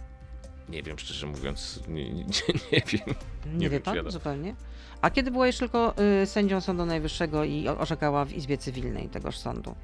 Nie 0.70 0.84
wiem, 0.84 1.00
szczerze 1.00 1.28
mówiąc, 1.28 1.80
nie, 1.88 2.10
nie, 2.14 2.24
nie 2.72 2.82
wiem. 2.88 3.16
Nie, 3.46 3.54
Nie 3.58 3.70
wie 3.70 3.80
pan 3.80 3.96
jada. 3.96 4.10
zupełnie? 4.12 4.56
A 5.02 5.10
kiedy 5.10 5.32
była 5.32 5.48
jeszcze 5.48 5.60
tylko 5.60 5.94
y, 6.24 6.26
sędzią 6.26 6.62
Sądu 6.62 6.86
Najwyższego 6.86 7.44
i 7.44 7.68
orzekała 7.68 8.26
w 8.26 8.34
Izbie 8.34 8.58
Cywilnej 8.58 9.10
tegoż 9.10 9.38
sądu? 9.38 9.76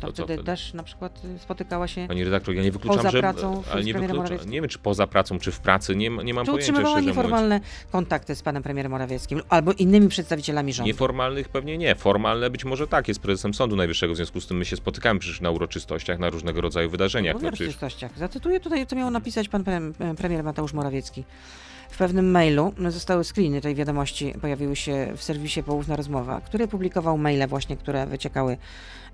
To 0.00 0.12
co 0.12 0.24
wtedy 0.24 0.44
też 0.44 0.74
na 0.74 0.82
przykład 0.82 1.20
y, 1.24 1.38
spotykała 1.38 1.88
się. 1.88 2.08
Pani 2.08 2.24
redaktor, 2.24 2.54
ja 2.54 2.62
nie 2.62 2.72
wykluczam, 2.72 2.96
Poza 2.96 3.10
że. 3.10 3.20
pracą 3.20 3.62
ale 3.72 3.84
nie, 3.84 3.94
Morawieckim? 3.94 4.50
nie 4.50 4.60
wiem, 4.60 4.70
czy 4.70 4.78
poza 4.78 5.06
pracą, 5.06 5.38
czy 5.38 5.52
w 5.52 5.60
pracy, 5.60 5.96
nie, 5.96 6.10
nie 6.10 6.10
mam 6.10 6.24
Czy 6.24 6.32
pojęcia. 6.34 6.52
utrzymywała 6.52 6.88
szczerze 6.96 7.00
mówiąc. 7.00 7.16
nieformalne 7.16 7.60
kontakty 7.92 8.34
z 8.34 8.42
panem 8.42 8.62
premierem 8.62 8.92
Morawieckim 8.92 9.40
albo 9.48 9.72
innymi 9.72 10.08
przedstawicielami 10.08 10.72
rządu? 10.72 10.86
Nieformalnych 10.86 11.48
pewnie 11.48 11.78
nie. 11.78 11.94
Formalne 11.94 12.50
być 12.50 12.64
może 12.64 12.86
tak, 12.86 13.08
jest 13.08 13.20
prezesem 13.20 13.54
Sądu 13.54 13.76
Najwyższego, 13.76 14.12
w 14.12 14.16
związku 14.16 14.40
z 14.40 14.46
tym 14.46 14.56
my 14.56 14.64
się 14.64 14.76
spotykamy 14.76 15.20
przecież 15.20 15.40
na 15.40 15.50
uroczystościach, 15.50 16.18
na 16.18 16.30
różnego 16.30 16.60
rodzaju 16.60 16.90
wydarzeniach. 16.90 17.36
O 17.36 17.38
No, 17.38 17.40
przecież 17.48 17.60
uroczystościach. 17.60 18.18
Zacytuję 18.18 18.60
tutaj, 18.60 18.86
co 18.86 18.96
miał 18.96 19.10
napisać 19.10 19.48
pan 19.48 19.64
pre- 19.64 20.14
premier 20.16 20.44
Mateusz 20.44 20.72
Morawiecki. 20.72 21.24
w 21.90 21.96
pewnym 21.98 22.30
mailu 22.30 22.72
no, 22.78 22.90
zostały 22.90 23.24
screeny 23.24 23.60
tej 23.60 23.74
wiadomości, 23.74 24.34
pojawiły 24.40 24.76
się 24.76 25.12
w 25.16 25.22
serwisie 25.22 25.62
Poufna 25.62 25.96
Rozmowa, 25.96 26.40
który 26.40 26.68
publikował 26.68 27.18
maile 27.18 27.46
właśnie, 27.48 27.76
które 27.76 28.06
wyciekały 28.06 28.52
e, 28.52 28.58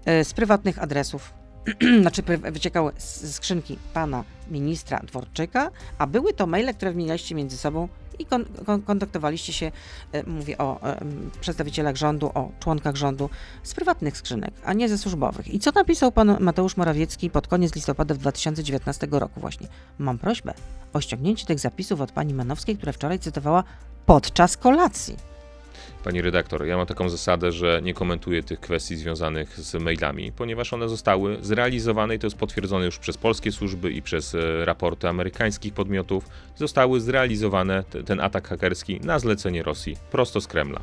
z 0.07 0.35
prywatnych 0.35 0.83
adresów 0.83 1.33
znaczy 2.03 2.23
wyciekały 2.53 2.93
z 2.97 3.35
skrzynki 3.35 3.79
pana 3.95 4.25
ministra 4.51 4.99
Dworczyka, 4.99 5.71
a 5.99 6.07
były 6.07 6.33
to 6.33 6.47
maile, 6.47 6.75
które 6.75 6.91
wymienialiście 6.91 7.35
między 7.35 7.57
sobą 7.57 7.89
i 8.19 8.27
kon- 8.27 8.45
kon- 8.67 8.83
kontaktowaliście 8.83 9.53
się, 9.53 9.73
e, 10.13 10.23
mówię 10.31 10.59
o 10.59 10.83
e, 10.83 11.01
przedstawicielach 11.41 11.97
rządu, 11.97 12.27
o 12.35 12.53
członkach 12.61 12.97
rządu, 12.97 13.31
z 13.63 13.75
prywatnych 13.75 14.17
skrzynek, 14.17 14.55
a 14.65 14.73
nie 14.73 14.89
ze 14.89 14.99
służbowych. 14.99 15.55
I 15.55 15.59
co 15.59 15.71
napisał 15.71 16.13
pan 16.13 16.37
Mateusz 16.41 16.77
Morawiecki 16.77 17.31
pod 17.31 17.47
koniec 17.49 17.75
listopada 17.75 18.15
w 18.15 18.19
2019 18.19 19.09
roku 19.11 19.41
właśnie? 19.41 19.69
Mam 19.99 20.19
prośbę 20.19 20.55
o 20.93 21.01
ściągnięcie 21.01 21.47
tych 21.47 21.59
zapisów 21.59 22.01
od 22.01 22.13
pani 22.13 22.35
Manowskiej, 22.35 22.77
które 22.77 22.93
wczoraj 22.93 23.19
cytowała 23.19 23.65
podczas 24.07 24.57
kolacji. 24.57 25.30
Pani 26.05 26.23
redaktor, 26.23 26.67
ja 26.67 26.77
mam 26.77 26.87
taką 26.87 27.09
zasadę, 27.09 27.53
że 27.53 27.81
nie 27.83 27.95
komentuję 27.95 28.43
tych 28.43 28.61
kwestii 28.61 28.97
związanych 28.97 29.61
z 29.61 29.75
mailami, 29.75 30.33
ponieważ 30.33 30.73
one 30.73 30.89
zostały 30.89 31.39
zrealizowane 31.41 32.15
i 32.15 32.19
to 32.19 32.27
jest 32.27 32.37
potwierdzone 32.37 32.85
już 32.85 32.99
przez 32.99 33.19
polskie 33.19 33.53
służby 33.53 33.93
i 33.93 34.03
przez 34.03 34.35
e, 34.35 34.65
raporty 34.65 35.09
amerykańskich 35.09 35.75
podmiotów. 35.75 36.29
Zostały 36.57 37.01
zrealizowane 37.01 37.85
te, 37.91 38.03
ten 38.03 38.21
atak 38.21 38.49
hakerski 38.49 39.01
na 39.01 39.19
zlecenie 39.19 39.63
Rosji, 39.63 39.97
prosto 40.11 40.41
z 40.41 40.47
Kremla. 40.47 40.81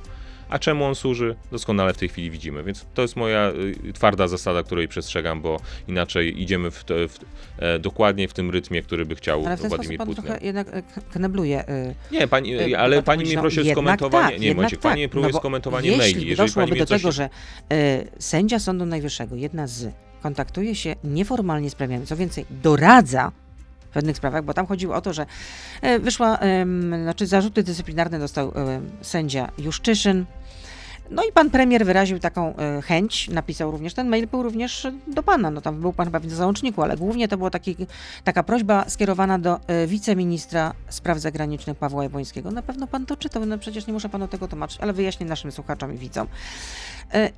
A 0.50 0.60
czemu 0.60 0.86
on 0.86 0.96
służy? 0.96 1.36
Doskonale 1.52 1.94
w 1.94 1.98
tej 1.98 2.10
chwili 2.10 2.32
widzimy. 2.32 2.64
Więc 2.64 2.86
to 2.94 3.02
jest 3.02 3.16
moja 3.16 3.52
y, 3.90 3.94
twarda 3.94 4.28
zasada, 4.28 4.64
której 4.64 4.88
przestrzegam, 4.88 5.42
bo 5.42 5.60
inaczej 5.88 6.42
idziemy 6.42 6.72
w, 6.72 6.84
te- 6.84 7.08
w, 7.08 7.20
e, 7.60 7.80
dokładnie 7.80 8.28
w 8.28 8.34
tym 8.34 8.52
rytmie, 8.52 8.82
który 8.82 9.06
by 9.06 9.16
chciał 9.16 9.46
Ale 9.46 9.58
w 9.58 9.62
ten 9.62 9.70
Władimir 9.70 9.98
pan 9.98 10.08
Putin. 10.08 10.24
trochę 10.24 10.40
jednak 10.46 10.68
e, 10.72 10.84
knebluje 11.12 11.70
y, 11.70 11.96
Nie, 12.12 12.28
pani, 12.28 12.56
Y, 12.56 12.78
ale 12.80 12.96
pan 12.96 13.04
pani 13.06 13.24
mnie 13.26 13.38
prosi 13.38 13.62
o 13.62 13.72
skomentowanie. 13.72 14.32
tak, 14.32 14.40
nie, 14.42 14.48
jednak 14.48 14.56
momencik, 14.58 14.80
pani 14.80 15.02
tak. 15.04 15.12
próbuje 15.12 15.34
No 15.34 15.40
skomentowanie 15.40 15.88
jeśli 15.90 16.02
maili. 16.02 16.30
Jeżeli 16.30 16.48
doszłoby 16.48 16.70
do 16.70 16.76
mnie 16.76 16.86
coś... 16.86 17.02
tego, 17.02 17.12
że 17.12 17.30
y, 17.74 18.08
sędzia 18.20 18.60
Sądu 18.60 18.86
Najwyższego, 18.86 19.36
jedna 19.36 19.68
z, 19.68 19.94
kontaktuje 20.22 20.76
się 20.76 20.96
nieformalnie 21.04 21.70
z 21.70 21.76
premierem, 21.76 22.06
co 22.06 22.16
więcej, 22.16 22.46
doradza 22.50 23.32
w 23.90 23.90
pewnych 23.90 24.18
sprawach, 24.18 24.44
bo 24.44 24.54
tam 24.54 24.66
chodziło 24.68 24.96
o 24.96 25.02
to, 25.02 25.14
że 25.14 25.26
e, 25.82 26.00
wyszła, 26.00 26.40
znaczy 27.04 27.28
zarzuty 27.28 27.64
dyscyplinarne 27.64 28.20
dostał 28.20 28.54
sędzia 29.02 29.52
Juszczyszyn, 29.58 30.26
no 31.12 31.24
i 31.24 31.32
pan 31.32 31.50
premier 31.50 31.86
wyraził 31.86 32.20
taką 32.20 32.56
e, 32.56 32.82
chęć, 32.82 33.30
napisał 33.30 33.72
również, 33.72 33.94
ten 33.94 34.10
mail 34.10 34.28
był 34.28 34.44
również 34.44 34.88
do 35.08 35.24
pana, 35.24 35.52
no 35.52 35.62
tam 35.62 35.82
był 35.82 35.94
pan 35.94 36.08
chyba 36.08 36.20
w 36.20 36.30
załączniku, 36.30 36.84
ale 36.84 36.98
głównie 36.98 37.28
to 37.28 37.38
była 37.38 37.50
taki, 37.50 37.76
taka 38.24 38.44
prośba 38.44 38.90
skierowana 38.90 39.40
do 39.40 39.60
e, 39.68 39.88
wiceministra 39.88 40.74
spraw 40.90 41.20
zagranicznych 41.20 41.78
Pawła 41.78 42.04
Jabłońskiego. 42.04 42.52
Na 42.52 42.62
pewno 42.62 42.88
pan 42.88 43.06
to 43.06 43.18
czytał, 43.18 43.46
no 43.46 43.58
przecież 43.58 43.88
nie 43.88 43.94
muszę 43.94 44.10
panu 44.10 44.28
tego 44.28 44.48
tłumaczyć, 44.48 44.78
ale 44.82 44.94
wyjaśnię 44.94 45.26
naszym 45.26 45.52
słuchaczom 45.52 45.94
i 45.94 45.98
widzom, 45.98 46.28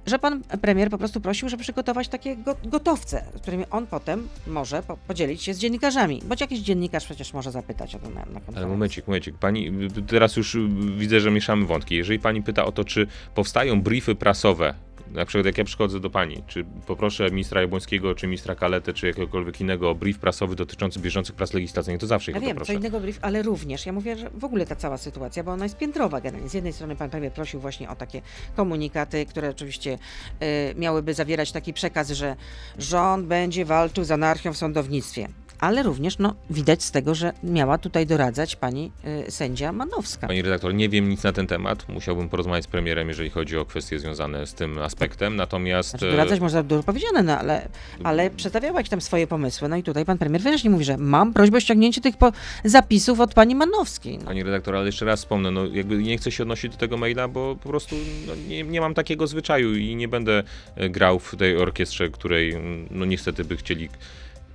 że 0.05 0.19
pan 0.19 0.43
premier 0.61 0.89
po 0.89 0.97
prostu 0.97 1.21
prosił, 1.21 1.49
żeby 1.49 1.63
przygotować 1.63 2.07
takie 2.07 2.35
go, 2.35 2.55
gotowce, 2.63 3.23
z 3.35 3.41
którymi 3.41 3.65
on 3.71 3.87
potem 3.87 4.27
może 4.47 4.83
po, 4.83 4.97
podzielić 4.97 5.43
się 5.43 5.53
z 5.53 5.59
dziennikarzami, 5.59 6.21
bo 6.25 6.35
jakiś 6.39 6.59
dziennikarz 6.59 7.05
przecież 7.05 7.33
może 7.33 7.51
zapytać 7.51 7.95
o 7.95 7.99
to 7.99 8.09
na, 8.09 8.19
na 8.19 8.25
konferencji. 8.25 8.57
Ale 8.57 8.67
momencik, 8.67 9.07
momencik. 9.07 9.37
Pani, 9.37 9.71
teraz 10.07 10.35
już 10.35 10.57
widzę, 10.97 11.19
że 11.19 11.31
mieszamy 11.31 11.65
wątki. 11.65 11.95
Jeżeli 11.95 12.19
pani 12.19 12.43
pyta 12.43 12.65
o 12.65 12.71
to, 12.71 12.83
czy 12.83 13.07
powstają 13.35 13.81
briefy 13.81 14.15
prasowe, 14.15 14.73
na 15.11 15.25
przykład 15.25 15.45
jak 15.45 15.57
ja 15.57 15.63
przychodzę 15.63 15.99
do 15.99 16.09
pani, 16.09 16.43
czy 16.47 16.65
poproszę 16.87 17.31
ministra 17.31 17.61
Jabłońskiego, 17.61 18.15
czy 18.15 18.27
ministra 18.27 18.55
Kaletę, 18.55 18.93
czy 18.93 19.07
jakiegokolwiek 19.07 19.61
innego 19.61 19.95
brief 19.95 20.19
prasowy 20.19 20.55
dotyczący 20.55 20.99
bieżących 20.99 21.35
prac 21.35 21.53
legislacyjnych, 21.53 22.01
to 22.01 22.07
zawsze 22.07 22.31
ich 22.31 22.35
Ja 22.35 22.41
o 22.43 22.45
wiem, 22.45 22.55
proszę. 22.55 22.73
co 22.73 22.79
innego 22.79 22.99
brief, 22.99 23.19
ale 23.21 23.41
również, 23.41 23.85
ja 23.85 23.93
mówię, 23.93 24.17
że 24.17 24.29
w 24.33 24.43
ogóle 24.43 24.65
ta 24.65 24.75
cała 24.75 24.97
sytuacja, 24.97 25.43
bo 25.43 25.51
ona 25.51 25.65
jest 25.65 25.77
piętrowa 25.77 26.21
generalnie. 26.21 26.49
Z 26.49 26.53
jednej 26.53 26.73
strony 26.73 26.95
pan 26.95 27.09
premier 27.09 27.31
prosił 27.33 27.59
właśnie 27.59 27.89
o 27.89 27.95
takie 27.95 28.21
komunikaty, 28.55 29.25
które 29.25 29.49
oczywiście 29.49 29.97
y, 30.43 30.75
miałyby 30.75 31.13
zawierać 31.13 31.51
taki 31.51 31.73
przekaz, 31.73 32.09
że 32.09 32.35
rząd 32.77 33.25
będzie 33.25 33.65
walczył 33.65 34.03
z 34.03 34.11
anarchią 34.11 34.53
w 34.53 34.57
sądownictwie. 34.57 35.27
Ale 35.59 35.83
również, 35.83 36.17
no, 36.17 36.35
widać 36.49 36.83
z 36.83 36.91
tego, 36.91 37.15
że 37.15 37.33
miała 37.43 37.77
tutaj 37.77 38.05
doradzać 38.05 38.55
pani 38.55 38.91
y, 39.27 39.31
sędzia 39.31 39.71
Manowska. 39.71 40.27
Pani 40.27 40.41
redaktor, 40.41 40.73
nie 40.73 40.89
wiem 40.89 41.09
nic 41.09 41.23
na 41.23 41.31
ten 41.31 41.47
temat. 41.47 41.89
Musiałbym 41.89 42.29
porozmawiać 42.29 42.63
z 42.63 42.67
premierem, 42.67 43.07
jeżeli 43.07 43.29
chodzi 43.29 43.57
o 43.57 43.65
kwestie 43.65 43.99
związane 43.99 44.47
z 44.47 44.53
tym 44.53 44.77
aspektem. 44.77 45.35
Natomiast. 45.35 45.89
Znaczy, 45.89 46.07
e, 46.07 46.11
doradzać 46.11 46.39
można 46.39 46.63
dużo 46.63 46.83
powiedziane, 46.83 47.23
no 47.23 47.37
ale, 47.39 47.67
ale 48.03 48.29
przedstawiała 48.29 48.83
tam 48.83 49.01
swoje 49.01 49.27
pomysły. 49.27 49.69
No 49.69 49.75
i 49.75 49.83
tutaj 49.83 50.05
pan 50.05 50.17
premier 50.17 50.41
wyraźnie 50.41 50.69
mówi, 50.69 50.85
że 50.85 50.97
mam 50.97 51.33
prośbę 51.33 51.57
o 51.57 51.59
ściągnięcie 51.59 52.01
tych 52.01 52.15
zapisów 52.63 53.19
od 53.19 53.33
pani 53.33 53.55
Manowskiej. 53.55 54.17
No. 54.17 54.25
Pani 54.25 54.43
redaktor, 54.43 54.75
ale 54.75 54.85
jeszcze 54.85 55.05
raz 55.05 55.19
wspomnę, 55.19 55.51
no 55.51 55.65
jakby 55.65 55.97
nie 55.97 56.17
chcę 56.17 56.31
się 56.31 56.43
odnosić 56.43 56.71
do 56.71 56.77
tego 56.77 56.97
maila, 56.97 57.27
bo 57.27 57.55
po 57.55 57.69
prostu 57.69 57.95
no, 58.27 58.33
nie, 58.47 58.63
nie 58.63 58.81
mam 58.81 58.93
takiego 58.93 59.27
zwyczaju 59.27 59.75
i 59.75 59.95
nie 59.95 60.07
będę 60.07 60.43
e, 60.75 60.89
grał 60.89 61.19
w 61.19 61.35
tej 61.35 61.57
orkiestrze, 61.57 62.09
której 62.09 62.51
mm, 62.51 62.87
no 62.91 63.05
niestety 63.05 63.43
by 63.43 63.57
chcieli 63.57 63.89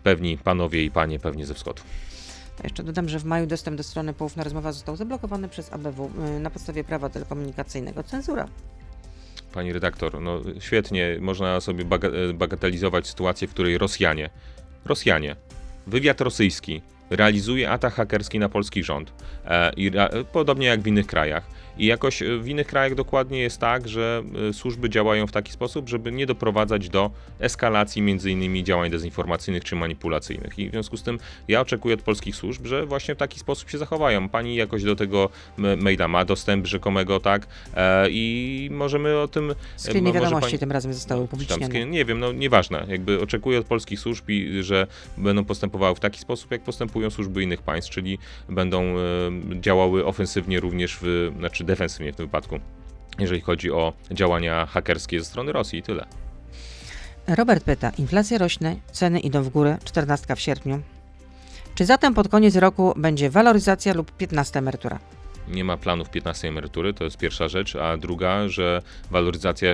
pewni 0.05 0.39
panowie 0.39 0.85
i 0.85 0.91
panie 0.91 1.19
pewnie 1.19 1.47
ze 1.47 1.55
wschodu. 1.55 1.83
Jeszcze 2.65 2.83
dodam, 2.83 3.09
że 3.09 3.19
w 3.19 3.25
maju 3.25 3.47
dostęp 3.47 3.77
do 3.77 3.83
strony 3.83 4.13
Poufna 4.13 4.45
Rozmowa 4.45 4.73
został 4.73 4.97
zablokowany 4.97 5.49
przez 5.49 5.73
ABW 5.73 6.11
y, 6.37 6.41
na 6.41 6.51
podstawie 6.51 6.85
prawa 6.85 7.09
telekomunikacyjnego. 7.09 8.03
Cenzura. 8.03 8.49
Pani 9.53 9.73
redaktor, 9.73 10.21
no 10.21 10.41
świetnie, 10.59 11.17
można 11.21 11.61
sobie 11.61 11.85
e, 11.85 12.35
bagatelizować 12.35 13.07
sytuację, 13.07 13.49
w 13.49 13.51
której 13.51 13.79
Rosjanie, 13.79 14.31
Rosjanie, 14.85 15.37
wywiad 15.87 16.21
rosyjski 16.21 16.83
realizuje 17.11 17.71
atak 17.71 17.95
hakerski 17.95 18.39
na 18.39 18.49
polski 18.49 18.83
rząd, 18.83 19.13
e, 19.45 19.73
i 19.77 19.91
e, 19.95 20.25
podobnie 20.33 20.67
jak 20.67 20.81
w 20.81 20.87
innych 20.87 21.07
krajach. 21.07 21.45
I 21.79 21.87
jakoś 21.87 22.23
e, 22.23 22.39
w 22.39 22.49
innych 22.49 22.67
krajach 22.67 22.95
dokładnie 22.95 23.39
jest 23.39 23.59
tak, 23.61 23.89
że 23.89 24.23
e, 24.49 24.53
służby 24.53 24.91
działają 24.91 25.27
w 25.27 25.33
taki 25.33 25.53
sposób, 25.53 25.89
żeby 25.89 26.13
nie 26.13 26.27
doprowadzać 26.27 26.89
do 26.89 27.11
eskalacji 27.39 28.03
między 28.03 28.31
innymi 28.31 28.65
działań 28.65 28.91
dezinformacyjnych 28.91 29.65
czy 29.65 29.77
manipulacyjnych. 29.77 30.59
I 30.59 30.69
w 30.69 30.71
związku 30.71 30.97
z 30.97 31.03
tym 31.03 31.19
ja 31.49 31.61
oczekuję 31.61 31.95
od 31.95 32.03
polskich 32.03 32.37
służb, 32.37 32.67
że 32.67 32.87
właśnie 32.87 33.15
w 33.15 33.19
taki 33.19 33.39
sposób 33.39 33.71
się 33.71 33.79
zachowają. 33.79 34.29
Pani 34.29 34.57
jakoś 34.57 34.83
do 34.83 34.97
tego 34.97 35.29
maila 35.77 36.09
ma 36.09 36.25
dostęp 36.25 36.67
rzekomego, 36.67 37.21
tak? 37.21 37.47
E, 37.77 38.07
I 38.11 38.69
możemy 38.73 39.19
o 39.19 39.29
tym... 39.29 39.55
Screeny 39.77 40.13
wiadomości 40.13 40.51
pani- 40.51 40.59
tym 40.59 40.73
razem 40.73 40.95
zostały 40.95 41.19
tam 41.21 41.25
upublicznione. 41.25 41.87
Nie 41.87 42.05
wiem, 42.05 42.21
no 42.21 42.33
nieważne. 42.33 42.87
Jakby 42.89 43.21
oczekuję 43.21 43.59
od 43.59 43.67
polskich 43.67 44.01
służb, 44.01 44.29
i, 44.29 44.63
że 44.63 44.87
będą 45.17 45.45
postępowały 45.45 45.95
w 45.95 46.01
taki 46.01 46.21
sposób, 46.21 46.51
jak 46.51 46.63
postępują 46.63 47.11
służby 47.11 47.43
innych 47.43 47.63
państw, 47.63 47.91
czyli 47.91 48.19
będą 48.49 48.95
działały 49.61 50.07
ofensywnie 50.07 50.61
również, 50.61 50.99
w, 51.03 51.33
znaczy 51.39 51.64
defensywnie 51.65 52.13
w 52.13 52.17
tym 52.17 52.27
wypadku, 52.27 52.59
jeżeli 53.19 53.41
chodzi 53.41 53.73
o 53.73 53.93
działania 54.11 54.67
hakerskie 54.67 55.21
ze 55.21 55.25
strony 55.25 55.53
Rosji 55.53 55.79
i 55.79 55.83
tyle. 55.83 56.07
Robert 57.27 57.65
pyta, 57.65 57.91
inflacja 57.99 58.39
rośnie, 58.39 58.77
ceny 58.93 59.21
idą 59.21 59.43
w 59.43 59.49
górę, 59.49 59.79
14 59.85 60.37
w 60.37 60.41
sierpniu. 60.41 60.83
Czy 61.75 61.85
zatem 61.85 62.15
pod 62.15 62.29
koniec 62.29 62.57
roku 62.57 62.95
będzie 62.97 63.31
waloryzacja 63.31 63.95
lub 63.95 64.17
15 64.17 64.59
emerytura? 64.59 64.99
Nie 65.49 65.65
ma 65.65 65.77
planów 65.77 66.11
15 66.11 66.49
emerytury, 66.49 66.95
to 66.95 67.05
jest 67.05 67.19
pierwsza 67.19 67.49
rzecz, 67.49 67.77
a 67.77 67.97
druga, 67.97 68.49
że 68.49 68.83
waloryzacja 69.11 69.69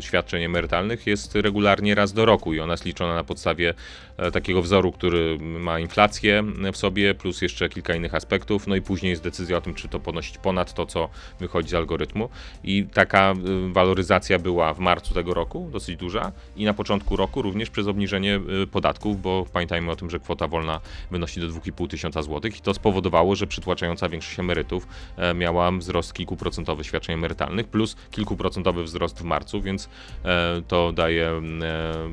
świadczeń 0.00 0.42
emerytalnych 0.42 1.06
jest 1.06 1.34
regularnie 1.34 1.94
raz 1.94 2.12
do 2.12 2.24
roku 2.24 2.54
i 2.54 2.60
ona 2.60 2.72
jest 2.72 2.84
liczona 2.84 3.14
na 3.14 3.24
podstawie 3.24 3.74
e, 4.16 4.30
takiego 4.30 4.62
wzoru, 4.62 4.92
który 4.92 5.38
ma 5.40 5.78
inflację 5.78 6.44
w 6.72 6.76
sobie, 6.76 7.14
plus 7.14 7.42
jeszcze 7.42 7.68
kilka 7.68 7.94
innych 7.94 8.14
aspektów, 8.14 8.66
no 8.66 8.76
i 8.76 8.82
później 8.82 9.10
jest 9.10 9.22
decyzja 9.22 9.56
o 9.56 9.60
tym, 9.60 9.74
czy 9.74 9.88
to 9.88 10.00
ponosić 10.00 10.38
ponad 10.38 10.74
to, 10.74 10.86
co 10.86 11.08
wychodzi 11.40 11.68
z 11.68 11.74
algorytmu. 11.74 12.28
I 12.64 12.84
taka 12.84 13.34
y, 13.68 13.72
waloryzacja 13.72 14.38
była 14.38 14.74
w 14.74 14.78
marcu 14.78 15.14
tego 15.14 15.34
roku, 15.34 15.68
dosyć 15.72 15.96
duża, 15.96 16.32
i 16.56 16.64
na 16.64 16.74
początku 16.74 17.16
roku 17.16 17.42
również 17.42 17.70
przez 17.70 17.86
obniżenie 17.86 18.40
y, 18.62 18.66
podatków, 18.66 19.22
bo 19.22 19.46
pamiętajmy 19.52 19.92
o 19.92 19.96
tym, 19.96 20.10
że 20.10 20.20
kwota 20.20 20.48
wolna 20.48 20.80
wynosi 21.10 21.40
do 21.40 21.48
2,5 21.48 21.88
tysiąca 21.88 22.22
złotych 22.22 22.58
i 22.58 22.60
to 22.60 22.74
spowodowało, 22.74 23.36
że 23.36 23.46
przytłaczająca 23.46 24.08
większość 24.08 24.38
emerytów 24.38 24.86
miała 25.34 25.72
wzrost 25.72 26.12
kilkuprocentowy 26.12 26.84
świadczeń 26.84 27.14
emerytalnych, 27.14 27.68
plus 27.68 27.96
kilkuprocentowy 28.10 28.84
wzrost 28.84 29.18
w 29.18 29.22
marcu, 29.22 29.62
więc 29.62 29.88
e, 30.24 30.62
to 30.68 30.92
daje 30.92 31.28
e, 31.28 31.42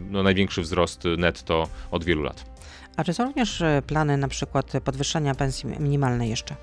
no, 0.09 0.23
największy 0.23 0.61
wzrost 0.61 1.03
netto 1.17 1.67
od 1.91 2.03
wielu 2.03 2.23
lat. 2.23 2.45
A 2.97 3.03
czy 3.03 3.13
są 3.13 3.25
również 3.25 3.61
e, 3.61 3.81
plany 3.87 4.17
na 4.17 4.27
przykład 4.27 4.73
podwyższenia 4.83 5.35
pensji 5.35 5.69
minimalnej 5.79 6.29
jeszcze 6.29 6.55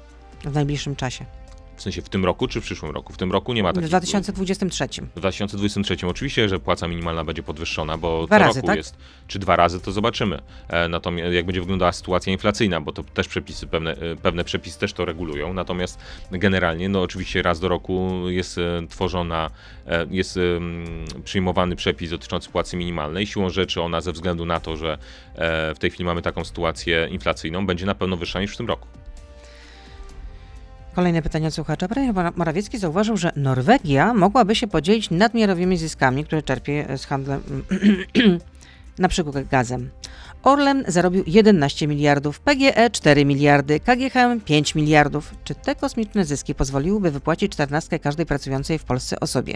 w 0.45 0.55
najbliższym 0.55 0.97
czasie? 0.97 1.25
W 1.77 1.83
sensie 1.83 2.03
w 2.03 2.09
tym 2.09 2.25
roku 2.25 2.49
czy 2.49 2.61
w 2.61 2.65
przyszłym 2.65 2.93
roku? 2.93 3.13
W 3.13 3.17
tym 3.17 3.33
roku 3.33 3.53
nie 3.53 3.63
ma 3.63 3.73
W 3.73 3.75
takich... 3.75 3.89
2023. 3.89 4.89
W 5.17 5.21
2023 5.21 6.07
oczywiście, 6.07 6.49
że 6.49 6.61
płaca 6.61 6.89
minimalna 6.89 7.25
będzie 7.25 7.43
podwyższona, 7.43 7.99
bo 7.99 8.27
Dwa 8.27 8.39
co 8.39 8.45
razy, 8.45 8.59
roku 8.61 8.67
tak? 8.67 8.77
jest, 8.77 8.97
czy 9.29 9.39
dwa 9.39 9.57
razy 9.57 9.81
to 9.81 9.93
zobaczymy. 9.93 10.41
E, 10.69 10.89
natomiast 10.89 11.35
jak 11.35 11.47
będzie 11.47 11.61
wyglądała 11.61 11.93
sytuacja 11.93 12.33
inflacyjna, 12.33 12.81
bo 12.81 12.93
to 12.93 13.05
też 13.05 13.29
przepisy, 13.29 13.67
pewne, 13.67 13.93
e, 13.93 14.17
pewne 14.17 14.45
przepisy 14.45 14.79
też 14.79 14.93
to 14.93 15.05
regulują. 15.05 15.53
Natomiast 15.53 15.99
generalnie, 16.31 16.89
no 16.89 17.03
oczywiście 17.03 17.43
raz 17.43 17.61
do 17.61 17.69
roku 17.69 18.11
jest 18.29 18.59
e, 18.59 18.87
tworzona, 18.89 19.51
e, 19.87 20.07
jest 20.11 20.39
przyjmowany 21.25 21.77
przepis 21.77 22.11
dotyczący 22.11 22.51
płacy 22.51 22.77
minimalnej. 22.77 23.27
Siłą 23.27 23.51
rzeczy 23.51 23.83
ona 23.83 24.01
ze 24.01 24.13
względu 24.13 24.47
na 24.47 24.61
to, 24.61 24.77
że 24.77 24.99
w 25.75 25.77
tej 25.79 25.91
chwili 25.91 26.05
mamy 26.05 26.23
taką 26.23 26.45
sytuację 26.45 27.09
inflacyjną, 27.11 27.67
będzie 27.67 27.87
na 27.87 27.95
pewno 27.95 28.17
wyższa 28.17 28.41
niż 28.41 28.55
w 28.55 28.57
tym 28.57 28.67
roku. 28.67 28.89
Kolejne 30.95 31.23
pytanie 31.23 31.49
od 31.49 31.55
słuchacza. 31.55 31.89
Premier 31.89 32.15
Mora- 32.15 32.33
Morawiecki 32.37 32.79
zauważył, 32.79 33.17
że 33.17 33.33
Norwegia 33.37 34.15
mogłaby 34.15 34.55
się 34.55 34.67
podzielić 34.67 35.11
nadmiarowymi 35.11 35.77
zyskami, 35.77 36.25
które 36.25 36.43
czerpie 36.43 36.87
z 36.97 37.07
handlem 37.07 37.43
na 38.99 39.09
przykład 39.09 39.49
gazem. 39.49 39.91
Orlen 40.43 40.85
zarobił 40.89 41.25
11 41.27 41.87
miliardów, 41.87 42.41
PGE 42.41 42.91
4 42.91 43.25
miliardy, 43.25 43.81
KGHM 43.81 44.41
5 44.41 44.75
miliardów. 44.75 45.35
Czy 45.45 45.55
te 45.55 45.75
kosmiczne 45.75 46.25
zyski 46.25 46.55
pozwoliłyby 46.55 47.11
wypłacić 47.11 47.53
14 47.53 47.99
każdej 47.99 48.27
pracującej 48.27 48.79
w 48.79 48.85
Polsce 48.85 49.21
osobie? 49.21 49.55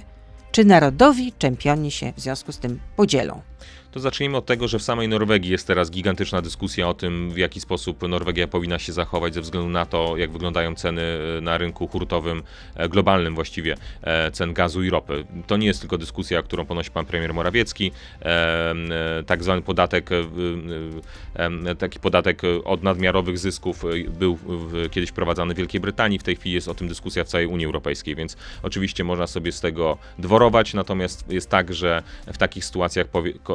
Czy 0.53 0.65
narodowi 0.65 1.33
czempioni 1.39 1.91
się 1.91 2.13
w 2.17 2.21
związku 2.21 2.53
z 2.53 2.59
tym 2.59 2.81
podzielą? 2.97 3.41
To 3.91 4.01
zacznijmy 4.01 4.37
od 4.37 4.47
tego, 4.47 4.69
że 4.69 4.79
w 4.79 4.83
samej 4.83 5.09
Norwegii 5.09 5.51
jest 5.51 5.67
teraz 5.67 5.91
gigantyczna 5.91 6.43
dyskusja 6.43 6.89
o 6.89 6.95
tym, 6.95 7.31
w 7.31 7.37
jaki 7.37 7.61
sposób 7.61 8.09
Norwegia 8.09 8.49
powinna 8.49 8.79
się 8.79 8.93
zachować 8.93 9.35
ze 9.35 9.41
względu 9.41 9.69
na 9.69 9.87
to, 9.87 10.17
jak 10.17 10.31
wyglądają 10.31 10.75
ceny 10.75 11.03
e, 11.39 11.41
na 11.41 11.59
rynku 11.59 11.89
hurtowym, 11.89 12.43
e, 12.75 12.89
globalnym 12.89 13.35
właściwie, 13.35 13.77
e, 14.03 14.31
cen 14.31 14.53
gazu 14.53 14.83
i 14.83 14.91
ropy. 14.91 15.25
To 15.47 15.57
nie 15.57 15.67
jest 15.67 15.81
tylko 15.81 15.99
dyskusja, 15.99 16.43
którą 16.43 16.67
ponosi 16.67 16.91
pan 16.91 17.07
premier 17.07 17.35
Morawiecki. 17.35 17.93
Tak 19.27 19.43
zwany 19.43 19.63
podatek, 19.63 20.11
taki 21.79 22.01
podatek 22.01 22.43
od 22.65 22.83
nadmiarowych 22.83 23.39
zysków 23.39 23.85
był 24.19 24.39
kiedyś 24.91 25.11
wprowadzany 25.11 25.55
w 25.55 25.57
Wielkiej 25.57 25.81
Brytanii, 25.81 26.19
w 26.19 26.23
tej 26.23 26.37
chwili 26.37 26.55
jest 26.55 26.69
o 26.69 26.75
tym 26.75 26.89
dyskusja 26.89 27.25
w 27.25 27.29
całej 27.29 27.47
Unii 27.47 27.67
Europejskiej, 27.67 28.15
więc 28.15 28.37
oczywiście 28.63 29.05
można 29.05 29.27
sobie 29.27 29.53
z 29.53 29.61
tego 29.61 29.99
dworować, 30.19 30.75
natomiast 30.75 31.33
jest 31.33 31.51
tak, 31.51 31.75
że 31.75 32.03
w 32.27 32.39
takich 32.39 32.65
sytuacjach 32.65 33.07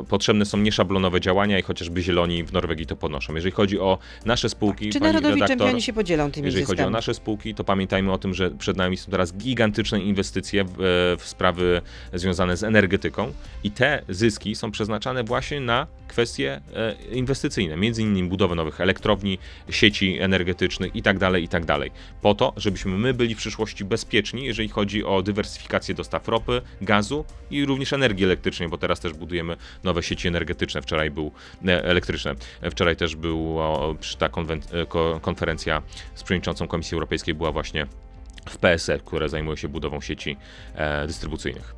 potrzebne 0.10 0.46
są 0.46 0.58
nieszablonowe 0.58 1.22
działania 1.22 1.60
i 1.60 1.62
chociażby 1.62 2.02
zieloni 2.02 2.44
w 2.44 2.54
Norwegii 2.54 2.86
to 2.86 2.96
podnoszą. 2.96 3.36
Jeżeli 3.36 3.52
chodzi 3.52 3.80
o 3.80 3.98
nasze 4.26 4.50
spółki, 4.50 4.90
Czy 4.90 5.00
narodowi 5.00 5.34
redaktor, 5.34 5.58
czempioni 5.58 5.82
się 5.82 5.94
podzielą 5.94 6.32
tymi 6.32 6.46
jeżeli 6.46 6.66
chodzi 6.66 6.84
o 6.84 6.90
nasze 6.90 7.14
spółki, 7.14 7.56
to 7.56 7.64
pamiętajmy 7.64 8.12
o 8.12 8.18
tym, 8.18 8.34
że 8.34 8.52
przed 8.52 8.78
nami 8.78 8.98
są 8.98 9.12
teraz 9.12 9.34
gigantyczne 9.34 10.00
inwestycje 10.00 10.64
w, 10.64 10.70
e, 10.70 10.74
w 11.18 11.24
sprawy 11.26 11.82
związane 12.14 12.58
z 12.58 12.64
energetyką 12.64 13.34
i 13.64 13.72
te 13.72 14.02
zyski 14.10 14.56
są 14.56 14.72
przeznaczane 14.72 15.24
właśnie 15.24 15.60
na 15.60 15.88
kwestie 16.08 16.62
e, 16.76 16.96
inwestycyjne, 17.12 17.78
między 17.78 18.02
innymi 18.02 18.30
budowę 18.30 18.56
nowych 18.56 18.82
elektrowni, 18.82 19.38
sieci 19.70 20.18
energetycznych 20.20 20.96
i 20.96 21.02
tak 21.02 21.20
dalej, 21.20 21.44
i 21.44 21.48
tak 21.48 21.66
dalej. 21.66 21.92
Po 22.22 22.36
to, 22.36 22.54
żebyśmy 22.58 22.98
my 22.98 23.14
byli 23.14 23.36
w 23.36 23.38
przyszłości 23.38 23.86
bezpieczni, 23.86 24.46
jeżeli 24.46 24.70
chodzi 24.70 25.04
o 25.04 25.22
dywersyfikację 25.22 25.96
dostaw 25.96 26.28
ropy, 26.28 26.62
gazu 26.82 27.26
i 27.52 27.66
również 27.66 27.94
energii 27.94 28.26
elektrycznej, 28.26 28.70
bo 28.70 28.78
teraz 28.78 29.00
też 29.00 29.14
budujemy 29.14 29.58
nowe 29.84 30.04
sieci 30.04 30.28
energetyczne. 30.28 30.82
Wczoraj 30.82 31.12
był 31.12 31.32
e, 31.68 31.84
elektryczne. 31.84 32.36
E, 32.62 32.72
Wczoraj 32.72 32.96
też 32.96 33.16
była 33.16 33.80
ta 34.20 34.26
e, 34.26 34.86
ko- 34.86 35.20
konferencja 35.22 35.82
z 36.16 36.24
przewodniczącą 36.24 36.68
Komisji 36.68 36.96
Europejskiej 36.96 37.34
była 37.36 37.52
właśnie 37.52 37.88
w 38.50 38.58
PSR, 38.58 39.04
które 39.04 39.30
zajmuje 39.30 39.58
się 39.58 39.68
budową 39.68 40.02
sieci 40.02 40.38
e, 40.76 41.08
dystrybucyjnych. 41.08 41.76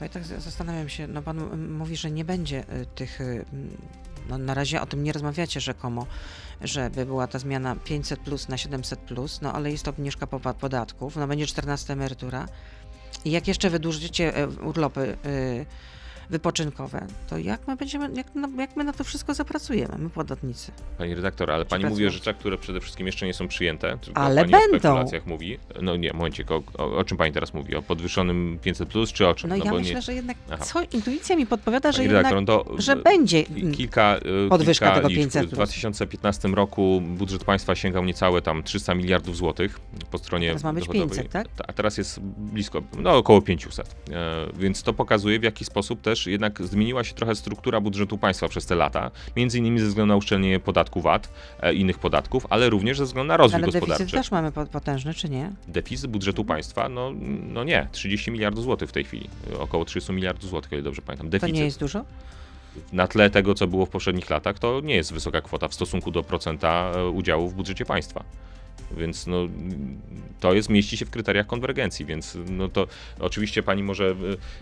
Ja 0.00 0.08
tak 0.08 0.24
zastanawiam 0.24 0.88
się, 0.88 1.06
no 1.06 1.22
pan 1.22 1.68
mówi, 1.68 1.96
że 1.96 2.10
nie 2.10 2.24
będzie 2.24 2.60
y, 2.60 2.86
tych, 2.94 3.20
y, 3.20 3.44
no 4.28 4.38
na 4.38 4.54
razie 4.54 4.80
o 4.80 4.86
tym 4.86 5.02
nie 5.02 5.12
rozmawiacie 5.12 5.60
rzekomo, 5.60 6.06
żeby 6.60 7.06
była 7.06 7.26
ta 7.26 7.38
zmiana 7.38 7.76
500 7.76 8.20
plus 8.20 8.48
na 8.48 8.56
700 8.58 9.00
plus, 9.00 9.40
no 9.40 9.52
ale 9.52 9.70
jest 9.70 9.88
obniżka 9.88 10.26
popa- 10.26 10.54
podatków, 10.54 11.16
no 11.16 11.26
będzie 11.28 11.46
14 11.46 11.92
emerytura 11.92 12.46
i 13.24 13.30
jak 13.30 13.48
jeszcze 13.48 13.70
wydłużycie 13.70 14.36
e, 14.36 14.46
urlopy 14.48 15.16
y, 15.26 15.66
wypoczynkowe, 16.30 17.06
to 17.28 17.38
jak 17.38 17.68
my 17.68 17.76
będziemy, 17.76 18.10
jak, 18.14 18.26
no, 18.34 18.48
jak 18.58 18.76
my 18.76 18.84
na 18.84 18.92
to 18.92 19.04
wszystko 19.04 19.34
zapracujemy, 19.34 19.98
my 19.98 20.10
podatnicy? 20.10 20.72
Pani 20.98 21.14
redaktor, 21.14 21.50
ale 21.50 21.64
pani 21.64 21.84
mówi 21.86 22.06
o 22.06 22.10
rzeczach, 22.10 22.36
które 22.38 22.58
przede 22.58 22.80
wszystkim 22.80 23.06
jeszcze 23.06 23.26
nie 23.26 23.34
są 23.34 23.48
przyjęte. 23.48 23.98
Ale 24.14 24.40
pani 24.42 24.54
o 24.54 24.58
będą. 24.58 24.78
spekulacjach 24.78 25.26
mówi. 25.26 25.58
No 25.82 25.96
nie, 25.96 26.12
momencie, 26.12 26.44
o, 26.48 26.62
o, 26.78 26.96
o 26.96 27.04
czym 27.04 27.16
pani 27.18 27.32
teraz 27.32 27.54
mówi? 27.54 27.76
O 27.76 27.82
podwyższonym 27.82 28.58
500 28.62 28.88
plus 28.88 29.12
czy 29.12 29.28
o 29.28 29.34
czym? 29.34 29.50
No, 29.50 29.56
ja 29.56 29.64
bo 29.64 29.78
myślę, 29.78 29.94
nie... 29.94 30.02
że 30.02 30.14
jednak, 30.14 30.36
Aha. 30.50 30.64
co, 30.64 30.80
intuicja 30.92 31.36
mi 31.36 31.46
podpowiada, 31.46 31.92
że 31.92 31.98
Pani 31.98 32.04
jednak, 32.04 32.32
redaktor, 32.32 32.56
no 32.66 32.74
to 32.74 32.82
że 32.82 32.96
będzie 32.96 33.44
mm, 33.46 33.74
Kilka, 33.74 34.16
y, 34.46 34.48
podwyżka 34.48 34.86
kilka 34.86 34.96
tego 34.96 35.08
liczb. 35.08 35.20
500 35.20 35.42
W 35.42 35.48
plus. 35.48 35.54
2015 35.56 36.48
roku 36.48 37.02
budżet 37.06 37.44
państwa 37.44 37.74
sięgał 37.74 38.04
niecałe 38.04 38.42
tam 38.42 38.62
300 38.62 38.94
miliardów 38.94 39.36
złotych 39.36 39.80
po 40.10 40.18
stronie 40.18 40.48
Teraz 40.48 40.64
ma 40.64 40.72
być 40.72 40.86
dochodowej. 40.86 41.08
500, 41.08 41.32
tak? 41.32 41.48
Ta- 41.48 41.64
A 41.68 41.72
teraz 41.72 41.98
jest 41.98 42.20
blisko, 42.20 42.82
no 42.98 43.16
około 43.16 43.42
500. 43.42 43.96
E, 44.10 44.46
więc 44.58 44.82
to 44.82 44.92
pokazuje 44.92 45.38
w 45.40 45.42
jaki 45.42 45.64
sposób 45.64 46.00
też 46.12 46.26
jednak 46.26 46.62
zmieniła 46.62 47.04
się 47.04 47.14
trochę 47.14 47.34
struktura 47.34 47.80
budżetu 47.80 48.18
państwa 48.18 48.48
przez 48.48 48.66
te 48.66 48.74
lata. 48.74 49.10
Między 49.36 49.58
innymi 49.58 49.80
ze 49.80 49.86
względu 49.86 50.08
na 50.08 50.16
uszczelnienie 50.16 50.60
podatku 50.60 51.00
VAT, 51.00 51.28
e, 51.60 51.74
innych 51.74 51.98
podatków, 51.98 52.46
ale 52.50 52.70
również 52.70 52.98
ze 52.98 53.04
względu 53.04 53.28
na 53.28 53.36
rozwój 53.36 53.56
ale 53.56 53.66
gospodarczy. 53.66 53.98
deficyt 54.04 54.20
też 54.20 54.30
mamy 54.30 54.52
po- 54.52 54.66
potężny, 54.66 55.14
czy 55.14 55.28
nie? 55.28 55.52
Deficyt 55.68 56.10
budżetu 56.10 56.44
państwa, 56.44 56.88
no, 56.88 57.12
no 57.52 57.64
nie, 57.64 57.88
30 57.92 58.30
miliardów 58.30 58.64
złotych 58.64 58.88
w 58.88 58.92
tej 58.92 59.04
chwili. 59.04 59.28
Około 59.58 59.84
300 59.84 60.12
miliardów 60.12 60.50
złotych, 60.50 60.72
ile 60.72 60.82
dobrze 60.82 61.02
pamiętam. 61.02 61.26
To 61.26 61.30
Deficyt 61.30 61.54
nie 61.54 61.64
jest 61.64 61.80
dużo? 61.80 62.04
na 62.92 63.06
tle 63.06 63.30
tego, 63.30 63.54
co 63.54 63.66
było 63.66 63.86
w 63.86 63.90
poprzednich 63.90 64.30
latach, 64.30 64.58
to 64.58 64.80
nie 64.80 64.94
jest 64.94 65.12
wysoka 65.12 65.40
kwota 65.40 65.68
w 65.68 65.74
stosunku 65.74 66.10
do 66.10 66.22
procenta 66.22 66.92
e, 66.96 67.08
udziału 67.08 67.48
w 67.48 67.54
budżecie 67.54 67.84
państwa. 67.84 68.24
Więc 68.96 69.26
no, 69.26 69.48
to 70.40 70.54
jest, 70.54 70.68
mieści 70.68 70.96
się 70.96 71.06
w 71.06 71.10
kryteriach 71.10 71.46
konwergencji, 71.46 72.04
więc 72.04 72.38
no 72.50 72.68
to 72.68 72.86
oczywiście 73.20 73.62
pani 73.62 73.82
może, 73.82 74.14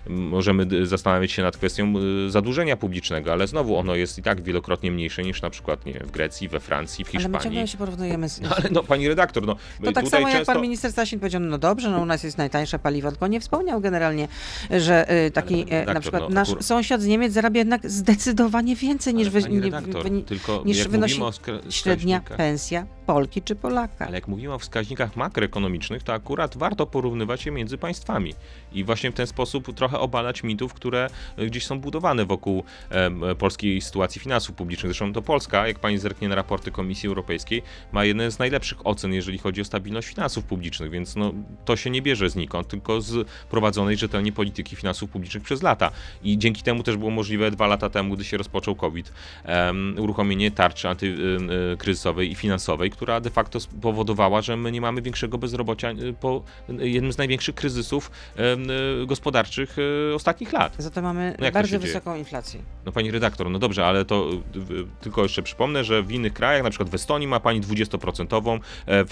e, 0.06 0.10
możemy 0.10 0.86
zastanawiać 0.86 1.32
się 1.32 1.42
nad 1.42 1.56
kwestią 1.56 1.94
e, 2.26 2.30
zadłużenia 2.30 2.76
publicznego, 2.76 3.32
ale 3.32 3.46
znowu 3.46 3.76
ono 3.76 3.94
jest 3.94 4.18
i 4.18 4.22
tak 4.22 4.42
wielokrotnie 4.42 4.90
mniejsze 4.90 5.22
niż 5.22 5.42
na 5.42 5.50
przykład 5.50 5.86
nie, 5.86 5.92
wiem, 5.92 6.06
w 6.06 6.10
Grecji, 6.10 6.48
we 6.48 6.60
Francji, 6.60 7.04
w 7.04 7.08
Ale 7.08 7.18
my 7.18 7.22
Hiszpanii. 7.22 7.44
ciągle 7.44 7.68
się 7.68 7.78
porównujemy 7.78 8.28
z... 8.28 8.40
No, 8.50 8.56
ale 8.56 8.68
no 8.70 8.82
pani 8.82 9.08
redaktor, 9.08 9.46
no 9.46 9.54
To 9.54 9.92
tak 9.92 10.04
tutaj 10.04 10.10
samo 10.10 10.28
jak 10.28 10.36
często... 10.36 10.52
pan 10.52 10.62
minister 10.62 10.92
Sasin 10.92 11.18
powiedział, 11.18 11.40
no 11.40 11.58
dobrze, 11.58 11.90
no 11.90 12.00
u 12.00 12.06
nas 12.06 12.24
jest 12.24 12.38
najtańsze 12.38 12.78
paliwo, 12.78 13.10
tylko 13.10 13.26
nie 13.26 13.40
wspomniał 13.40 13.80
generalnie, 13.80 14.28
że 14.70 15.24
y, 15.26 15.30
taki 15.30 15.62
e, 15.62 15.64
na 15.64 15.78
redaktor, 15.80 16.00
przykład 16.00 16.22
no, 16.22 16.28
nasz 16.28 16.48
sąsiad 16.60 17.02
z 17.02 17.06
Niemiec 17.06 17.32
zarabia 17.32 17.58
jednak 17.58 17.90
zdecydowanie 17.90 18.76
więcej 18.76 19.14
niż, 19.14 19.30
wy, 19.30 19.40
redaktor, 19.40 20.06
niż 20.64 20.78
jak 20.78 20.88
wynosi 20.88 21.20
średnia 21.70 22.20
pensja 22.20 22.86
Polki 23.10 23.42
czy 23.42 23.56
Polaka. 23.56 24.06
Ale 24.06 24.14
jak 24.14 24.28
mówimy 24.28 24.54
o 24.54 24.58
wskaźnikach 24.58 25.16
makroekonomicznych, 25.16 26.02
to 26.02 26.12
akurat 26.12 26.56
warto 26.56 26.86
porównywać 26.86 27.46
je 27.46 27.52
między 27.52 27.78
państwami 27.78 28.34
i 28.72 28.84
właśnie 28.84 29.10
w 29.10 29.14
ten 29.14 29.26
sposób 29.26 29.74
trochę 29.74 29.98
obalać 29.98 30.42
mitów, 30.42 30.74
które 30.74 31.10
e, 31.36 31.46
gdzieś 31.46 31.66
są 31.66 31.80
budowane 31.80 32.24
wokół 32.24 32.64
e, 32.90 33.34
polskiej 33.34 33.80
sytuacji 33.80 34.20
finansów 34.20 34.56
publicznych. 34.56 34.92
Zresztą 34.92 35.12
to 35.12 35.22
Polska, 35.22 35.68
jak 35.68 35.78
pani 35.78 35.98
zerknie 35.98 36.28
na 36.28 36.34
raporty 36.34 36.70
Komisji 36.70 37.08
Europejskiej, 37.08 37.62
ma 37.92 38.04
jedne 38.04 38.30
z 38.30 38.38
najlepszych 38.38 38.86
ocen, 38.86 39.14
jeżeli 39.14 39.38
chodzi 39.38 39.60
o 39.60 39.64
stabilność 39.64 40.08
finansów 40.08 40.44
publicznych, 40.44 40.90
więc 40.90 41.16
no, 41.16 41.32
to 41.64 41.76
się 41.76 41.90
nie 41.90 42.02
bierze 42.02 42.30
znikąd, 42.30 42.68
tylko 42.68 43.00
z 43.00 43.28
prowadzonej 43.50 43.96
rzetelnie 43.96 44.32
polityki 44.32 44.76
finansów 44.76 45.10
publicznych 45.10 45.42
przez 45.42 45.62
lata. 45.62 45.90
I 46.22 46.38
dzięki 46.38 46.62
temu 46.62 46.82
też 46.82 46.96
było 46.96 47.10
możliwe 47.10 47.50
dwa 47.50 47.66
lata 47.66 47.90
temu, 47.90 48.14
gdy 48.14 48.24
się 48.24 48.36
rozpoczął 48.36 48.74
COVID, 48.74 49.12
em, 49.44 49.94
uruchomienie 49.98 50.50
tarczy 50.50 50.88
antykryzysowej 50.88 52.30
i 52.30 52.34
finansowej, 52.34 52.90
która 52.90 53.20
de 53.20 53.30
facto 53.30 53.60
spowodowała, 53.60 54.42
że 54.42 54.56
my 54.56 54.72
nie 54.72 54.80
mamy 54.80 55.02
większego 55.02 55.38
bezrobocia 55.38 55.92
po 56.20 56.42
jednym 56.78 57.12
z 57.12 57.18
największych 57.18 57.54
kryzysów 57.54 58.10
y, 58.38 58.59
gospodarczych 59.06 59.76
y, 60.10 60.14
ostatnich 60.14 60.52
lat. 60.52 60.74
Za 60.78 60.90
to 60.90 61.02
mamy 61.02 61.34
No 61.38 61.44
jak 61.44 61.54
to 61.54 61.58
bardzo 61.58 61.68
się 61.68 61.78
dzieje? 61.80 61.92
wysoką 61.92 62.16
inflację. 62.16 62.60
No 62.86 62.92
pani 62.92 63.10
redaktor, 63.10 63.50
no 63.50 63.58
dobrze, 63.58 63.86
ale 63.86 64.04
to 64.04 64.30
y, 64.32 64.58
y, 64.74 64.86
tylko 65.00 65.22
jeszcze 65.22 65.42
przypomnę, 65.42 65.84
że 65.84 66.02
w 66.02 66.12
innych 66.12 66.32
krajach, 66.32 66.62
na 66.62 66.70
przykład 66.70 66.90
w 66.90 66.94
Estonii 66.94 67.28
ma 67.28 67.40
pani 67.40 67.60
20%, 67.60 68.54
e, 68.54 68.58
w, 68.86 69.10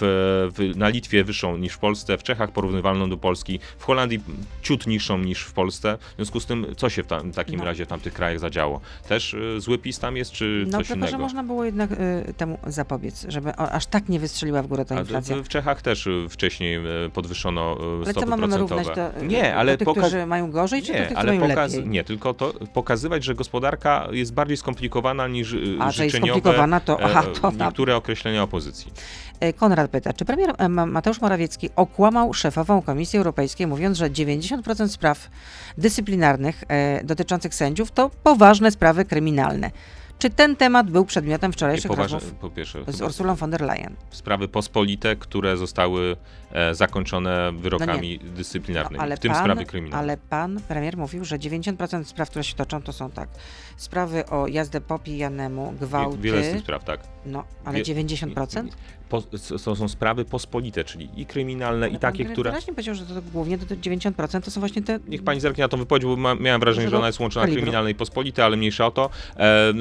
w, 0.56 0.76
na 0.76 0.88
Litwie 0.88 1.24
wyższą 1.24 1.56
niż 1.56 1.72
w 1.72 1.78
Polsce, 1.78 2.18
w 2.18 2.22
Czechach 2.22 2.50
porównywalną 2.52 3.10
do 3.10 3.16
Polski, 3.16 3.60
w 3.78 3.84
Holandii 3.84 4.20
ciut 4.62 4.86
niższą 4.86 5.18
niż 5.18 5.42
w 5.42 5.52
Polsce. 5.52 5.98
W 6.12 6.16
związku 6.16 6.40
z 6.40 6.46
tym, 6.46 6.66
co 6.76 6.88
się 6.90 7.02
w, 7.02 7.06
tam, 7.06 7.30
w 7.32 7.34
takim 7.34 7.58
No. 7.58 7.64
razie 7.64 7.84
w 7.84 7.88
tamtych 7.88 8.12
krajach 8.14 8.40
zadziało? 8.40 8.80
Też 9.08 9.34
y, 9.34 9.60
zły 9.60 9.78
PiS 9.78 9.98
tam 9.98 10.16
jest, 10.16 10.32
czy 10.32 10.64
No 10.66 10.78
coś 10.78 10.86
tylko, 10.86 10.98
innego? 10.98 11.10
że 11.12 11.18
można 11.18 11.42
było 11.42 11.64
jednak 11.64 11.90
y, 11.92 12.34
temu 12.36 12.58
zapobiec, 12.66 13.26
żeby 13.28 13.50
o, 13.50 13.70
aż 13.72 13.86
tak 13.86 14.08
nie 14.08 14.20
wystrzeliła 14.20 14.62
w 14.62 14.66
górę 14.66 14.84
ta 14.84 14.96
A 14.96 15.00
inflacja. 15.00 15.36
w, 15.36 15.40
w 15.42 15.48
Czechach 15.48 15.82
też 15.82 16.06
y, 16.06 16.26
wcześniej 16.30 16.76
y, 17.06 17.10
podwyższono 17.10 17.76
y, 17.80 17.96
Ale 17.96 18.04
co 18.04 18.10
stopy 18.10 18.26
mamy 18.26 18.42
procentowe. 18.48 18.82
równać 18.82 18.96
do, 19.14 19.24
nie, 19.24 19.37
ale 19.44 19.72
do 19.72 19.78
tych, 19.78 19.88
poka- 19.88 20.00
którzy 20.00 20.26
mają 20.26 20.50
gorzej, 20.50 20.82
czy 20.82 20.92
nie, 20.92 21.06
tych, 21.06 21.18
ale 21.18 21.38
pokaz... 21.38 21.74
lepiej? 21.74 21.88
nie, 21.90 22.04
tylko 22.04 22.34
to 22.34 22.52
pokazywać, 22.74 23.24
że 23.24 23.34
gospodarka 23.34 24.08
jest 24.12 24.32
bardziej 24.32 24.56
skomplikowana 24.56 25.28
niż 25.28 25.52
y, 25.52 25.76
A, 25.80 25.90
że 25.90 26.04
jest 26.04 26.16
skomplikowana, 26.16 26.80
to- 26.80 27.00
e, 27.00 27.04
aha, 27.04 27.22
to- 27.42 27.50
niektóre 27.50 27.96
określenia 27.96 28.42
opozycji. 28.42 28.92
E, 29.40 29.52
Konrad 29.52 29.90
pyta, 29.90 30.12
czy 30.12 30.24
premier 30.24 30.54
e, 30.58 30.68
Ma- 30.68 30.86
Mateusz 30.86 31.20
Morawiecki 31.20 31.70
okłamał 31.76 32.34
szefową 32.34 32.82
Komisji 32.82 33.16
Europejskiej, 33.16 33.66
mówiąc, 33.66 33.98
że 33.98 34.10
90% 34.10 34.88
spraw 34.88 35.30
dyscyplinarnych 35.78 36.64
e, 36.68 37.04
dotyczących 37.04 37.54
sędziów 37.54 37.90
to 37.90 38.10
poważne 38.22 38.70
sprawy 38.70 39.04
kryminalne. 39.04 39.70
Czy 40.18 40.30
ten 40.30 40.56
temat 40.56 40.90
był 40.90 41.04
przedmiotem 41.04 41.52
wczorajszych 41.52 41.88
Poważne, 41.90 42.18
rozmów 42.18 42.34
po 42.34 42.50
pierwsze, 42.50 42.84
z 42.88 43.02
Ursulą 43.02 43.34
von 43.34 43.50
der 43.50 43.60
Leyen? 43.60 43.96
sprawy 44.10 44.48
pospolite, 44.48 45.16
które 45.16 45.56
zostały 45.56 46.16
e, 46.52 46.74
zakończone 46.74 47.52
wyrokami 47.52 48.18
dyscyplinarnymi, 48.18 48.96
No 48.96 49.02
ale, 49.02 49.16
w 49.16 49.20
tym 49.20 49.32
pan, 49.32 49.40
sprawy 49.42 49.64
kryminalne. 49.64 49.98
ale 49.98 50.16
pan 50.16 50.60
premier 50.68 50.96
mówił, 50.96 51.24
że 51.24 51.38
90% 51.38 52.04
spraw, 52.04 52.30
które 52.30 52.44
się 52.44 52.54
toczą, 52.54 52.82
to 52.82 52.92
są 52.92 53.10
tak. 53.10 53.28
Sprawy 53.76 54.26
o 54.26 54.46
jazdę 54.46 54.80
popijanemu, 54.80 55.74
gwałty. 55.80 56.18
Wiele 56.18 56.44
z 56.44 56.52
tych 56.52 56.60
spraw, 56.60 56.84
tak. 56.84 57.00
No, 57.26 57.44
ale 57.64 57.78
Wie- 57.78 57.84
90%? 57.94 58.68
Po, 59.08 59.22
to 59.64 59.76
są 59.76 59.88
sprawy 59.88 60.24
pospolite, 60.24 60.84
czyli 60.84 61.08
i 61.16 61.26
kryminalne, 61.26 61.86
i 61.86 61.90
Ale 61.90 61.98
takie, 61.98 62.24
pan 62.24 62.32
które... 62.32 62.50
Wyraźnie 62.50 62.72
powiedział, 62.72 62.94
że 62.94 63.06
to, 63.06 63.14
głównie 63.32 63.58
to 63.58 63.74
90% 63.74 64.40
to 64.40 64.50
są 64.50 64.60
właśnie 64.60 64.82
te... 64.82 64.98
Niech 65.08 65.24
pani 65.24 65.40
zerknie 65.40 65.64
na 65.64 65.68
tą 65.68 65.76
wypowiedź, 65.76 66.04
bo 66.04 66.16
ma, 66.16 66.34
miałem 66.34 66.60
wrażenie, 66.60 66.88
że 66.90 66.98
ona 66.98 67.06
jest 67.06 67.20
łączona 67.20 67.46
kalibru. 67.46 67.62
kryminalne 67.62 67.90
i 67.90 67.94
pospolite, 67.94 68.44
ale 68.44 68.56
mniejsza 68.56 68.86
o 68.86 68.90
to. 68.90 69.10
E, 69.36 69.72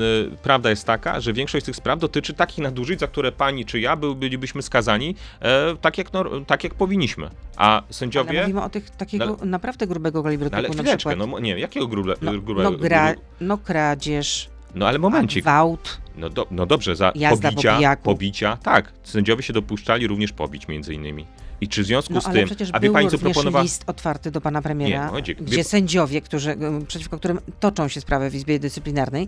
prawda 0.43 0.69
jest 0.69 0.85
taka, 0.85 1.21
że 1.21 1.33
większość 1.33 1.63
z 1.63 1.65
tych 1.65 1.75
spraw 1.75 1.99
dotyczy 1.99 2.33
takich 2.33 2.57
nadużyć, 2.57 2.99
za 2.99 3.07
które 3.07 3.31
pani 3.31 3.65
czy 3.65 3.79
ja 3.79 3.95
był, 3.95 4.15
bylibyśmy 4.15 4.61
skazani 4.61 5.15
e, 5.41 5.75
tak, 5.81 5.97
jak, 5.97 6.11
nor- 6.11 6.45
tak 6.45 6.63
jak 6.63 6.73
powinniśmy. 6.73 7.29
A 7.57 7.71
Ale 7.73 7.83
sędziowie... 7.89 8.41
mówimy 8.41 8.63
o 8.63 8.69
tych 8.69 8.89
takiego 8.89 9.37
naprawdę 9.45 9.87
grubego 9.87 10.23
kalibru 10.23 10.49
No 10.51 10.57
ale 10.57 10.67
typu 10.67 10.77
na 10.77 10.83
chwileczkę, 10.83 11.09
przykład... 11.09 11.29
no 11.31 11.39
nie, 11.39 11.59
jakiego 11.59 11.87
grube, 11.87 12.13
no, 12.21 12.31
grube, 12.31 12.63
no, 12.63 12.71
gra, 12.71 13.13
no 13.41 13.57
kradzież, 13.57 14.49
no 14.75 14.87
ale 14.87 14.99
momencik. 14.99 15.43
gwałt, 15.43 16.01
No, 16.17 16.29
do, 16.29 16.47
no 16.51 16.65
dobrze, 16.65 16.95
za 16.95 17.11
Jazda 17.15 17.49
pobicia, 17.51 17.95
pobicia, 17.95 18.57
tak, 18.63 18.93
sędziowie 19.03 19.43
się 19.43 19.53
dopuszczali 19.53 20.07
również 20.07 20.31
pobić 20.33 20.67
między 20.67 20.93
innymi. 20.93 21.25
I 21.61 21.67
czy 21.67 21.83
w 21.83 21.85
związku 21.85 22.13
No 22.13 22.21
z 22.21 22.23
tym, 22.25 22.49
a 22.73 22.79
wie 22.79 22.91
pani 22.91 23.09
co 23.09 23.17
proponowała? 23.17 23.63
list 23.63 23.83
otwarty 23.87 24.31
do 24.31 24.41
pana 24.41 24.61
premiera, 24.61 24.99
Nie, 24.99 25.05
momencik. 25.07 25.41
gdzie 25.43 25.57
Wie- 25.57 25.63
sędziowie, 25.63 26.21
którzy, 26.21 26.57
przeciwko 26.87 27.17
którym 27.17 27.39
toczą 27.59 27.87
się 27.87 28.01
sprawy 28.01 28.29
w 28.29 28.35
Izbie 28.35 28.59
Dyscyplinarnej, 28.59 29.27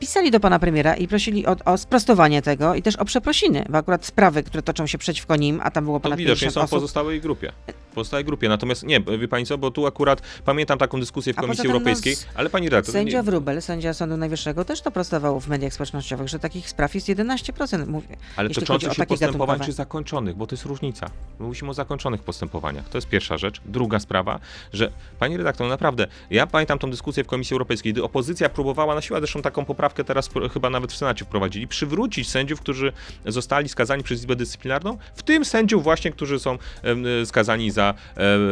pisali 0.00 0.30
do 0.30 0.40
pana 0.40 0.58
premiera 0.58 0.94
i 0.94 1.08
prosili 1.08 1.46
o, 1.46 1.56
o 1.64 1.78
sprostowanie 1.78 2.42
tego 2.42 2.74
i 2.74 2.82
też 2.82 2.96
o 2.96 3.04
przeprosiny, 3.04 3.64
bo 3.68 3.78
akurat 3.78 4.06
sprawy, 4.06 4.42
które 4.42 4.62
toczą 4.62 4.86
się 4.86 4.98
przeciwko 4.98 5.36
nim, 5.36 5.60
a 5.62 5.70
tam 5.70 5.84
było 5.84 6.00
ponad 6.00 6.18
widocznie 6.18 6.40
50 6.46 6.54
są 6.54 6.60
w 6.60 6.64
osób, 6.64 6.76
pozostałej 6.76 7.20
grupie. 7.20 7.52
W 7.90 7.94
pozostałej 7.94 8.24
grupie. 8.24 8.48
Natomiast 8.48 8.82
nie, 8.82 9.00
wie 9.00 9.28
pani 9.28 9.46
co, 9.46 9.58
bo 9.58 9.70
tu 9.70 9.86
akurat 9.86 10.22
pamiętam 10.44 10.78
taką 10.78 11.00
dyskusję 11.00 11.32
w 11.32 11.36
Komisji 11.36 11.64
no, 11.68 11.72
Europejskiej, 11.74 12.12
s- 12.12 12.26
ale 12.34 12.50
pani 12.50 12.68
redaktor, 12.68 12.92
Sędzia 12.92 13.18
nie, 13.18 13.22
Wróbel, 13.22 13.62
sędzia 13.62 13.94
Sądu 13.94 14.16
Najwyższego, 14.16 14.64
też 14.64 14.80
to 14.82 14.90
prostował 14.90 15.40
w 15.40 15.48
mediach 15.48 15.72
społecznościowych, 15.74 16.28
że 16.28 16.38
takich 16.38 16.68
spraw 16.68 16.94
jest 16.94 17.08
11%, 17.08 17.86
mówię. 17.86 18.16
ale 18.36 18.50
toczących 18.50 18.92
się 18.92 19.06
postępowań 19.06 19.46
gatunkowe. 19.46 19.64
czy 19.66 19.72
zakończonych, 19.72 20.36
bo 20.36 20.46
to 20.46 20.54
jest 20.54 20.64
różnica. 20.64 21.10
My 21.40 21.46
mówimy 21.62 21.70
o 21.70 21.74
zakończonych 21.74 22.22
postępowaniach. 22.22 22.88
To 22.88 22.98
jest 22.98 23.08
pierwsza 23.08 23.38
rzecz. 23.38 23.60
Druga 23.64 23.98
sprawa, 23.98 24.40
że 24.72 24.90
pani 25.18 25.36
redaktor, 25.36 25.68
naprawdę, 25.68 26.06
ja 26.30 26.46
pamiętam 26.46 26.78
tą 26.78 26.90
dyskusję 26.90 27.24
w 27.24 27.26
Komisji 27.26 27.54
Europejskiej, 27.54 27.92
gdy 27.92 28.04
opozycja 28.04 28.48
próbowała, 28.48 28.94
na 28.94 29.00
siłę 29.00 29.20
zresztą 29.20 29.42
taką 29.42 29.64
poprawkę 29.64 30.04
teraz 30.04 30.30
chyba 30.52 30.70
nawet 30.70 30.92
w 30.92 30.96
Senacie 30.96 31.24
wprowadzili, 31.24 31.68
przywrócić 31.68 32.30
sędziów, 32.30 32.60
którzy 32.60 32.92
zostali 33.26 33.68
skazani 33.68 34.02
przez 34.02 34.18
Izbę 34.18 34.36
Dyscyplinarną, 34.36 34.98
w 35.14 35.22
tym 35.22 35.44
sędziów 35.44 35.82
właśnie, 35.82 36.10
którzy 36.10 36.38
są 36.38 36.58
skazani 37.24 37.70
za, 37.70 37.94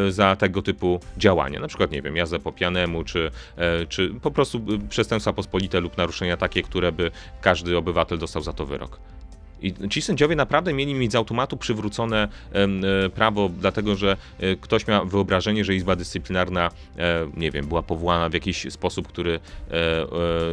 za 0.08 0.36
tego 0.36 0.62
typu 0.62 1.00
działania. 1.16 1.60
Na 1.60 1.68
przykład, 1.68 1.90
nie 1.90 2.02
wiem, 2.02 2.16
jazdę 2.16 2.38
po 2.38 2.52
pijanemu, 2.52 3.04
czy, 3.04 3.30
e, 3.56 3.86
czy 3.86 4.14
po 4.22 4.30
prostu 4.30 4.58
e, 4.58 4.88
przestępstwa 4.88 5.32
pospolite 5.32 5.80
lub 5.80 5.96
naruszenia 5.96 6.36
takie, 6.36 6.62
które 6.62 6.92
by 6.92 7.10
każdy 7.40 7.76
obywatel 7.76 8.18
dostał 8.18 8.42
za 8.42 8.52
to 8.52 8.66
wyrok. 8.66 9.19
I 9.62 9.88
ci 9.88 10.02
sędziowie 10.02 10.36
naprawdę 10.36 10.72
mieli 10.72 10.94
mieć 10.94 11.12
z 11.12 11.14
automatu 11.14 11.56
przywrócone 11.56 12.28
e, 12.52 13.10
prawo, 13.10 13.50
dlatego 13.58 13.96
że 13.96 14.16
e, 14.38 14.56
ktoś 14.56 14.86
miał 14.86 15.06
wyobrażenie, 15.06 15.64
że 15.64 15.74
Izba 15.74 15.96
Dyscyplinarna, 15.96 16.70
e, 16.98 17.26
nie 17.36 17.50
wiem, 17.50 17.66
była 17.66 17.82
powołana 17.82 18.28
w 18.28 18.34
jakiś 18.34 18.66
sposób, 18.72 19.08
który 19.08 19.40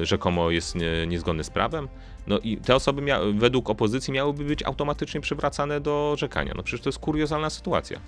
rzekomo 0.04 0.52
jest 0.52 0.76
nie, 0.76 1.08
niezgodny 1.08 1.44
z 1.44 1.50
prawem. 1.50 1.88
No 2.28 2.40
i 2.40 2.58
te 2.58 2.76
osoby 2.76 3.02
mia- 3.02 3.40
według 3.40 3.70
opozycji 3.70 4.14
miałyby 4.14 4.44
być 4.44 4.64
automatycznie 4.64 5.22
przywracane 5.22 5.82
do 5.82 6.12
orzekania. 6.12 6.54
No 6.56 6.64
przecież 6.64 6.84
to 6.84 6.90
jest 6.90 7.00
kuriozalna 7.00 7.50
sytuacja. 7.50 8.00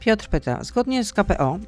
Piotr 0.00 0.28
pyta, 0.28 0.64
zgodnie 0.64 1.04
z 1.04 1.12
KPO, 1.12 1.58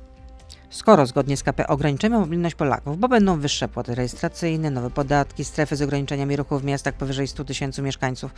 skoro 0.72 1.06
zgodnie 1.06 1.36
z 1.36 1.42
KPO 1.42 1.66
ograniczymy 1.66 2.18
mobilność 2.18 2.54
Polaków, 2.54 2.98
bo 2.98 3.08
będą 3.08 3.40
wyższe 3.40 3.68
płaty 3.68 3.94
rejestracyjne, 3.94 4.70
nowe 4.70 4.90
podatki, 4.90 5.44
strefy 5.44 5.76
z 5.76 5.82
ograniczeniami 5.82 6.36
ruchu 6.36 6.58
w 6.58 6.64
miastach 6.64 6.94
powyżej 6.94 7.28
100 7.28 7.44
tysięcy 7.44 7.82
mieszkańców, 7.82 8.34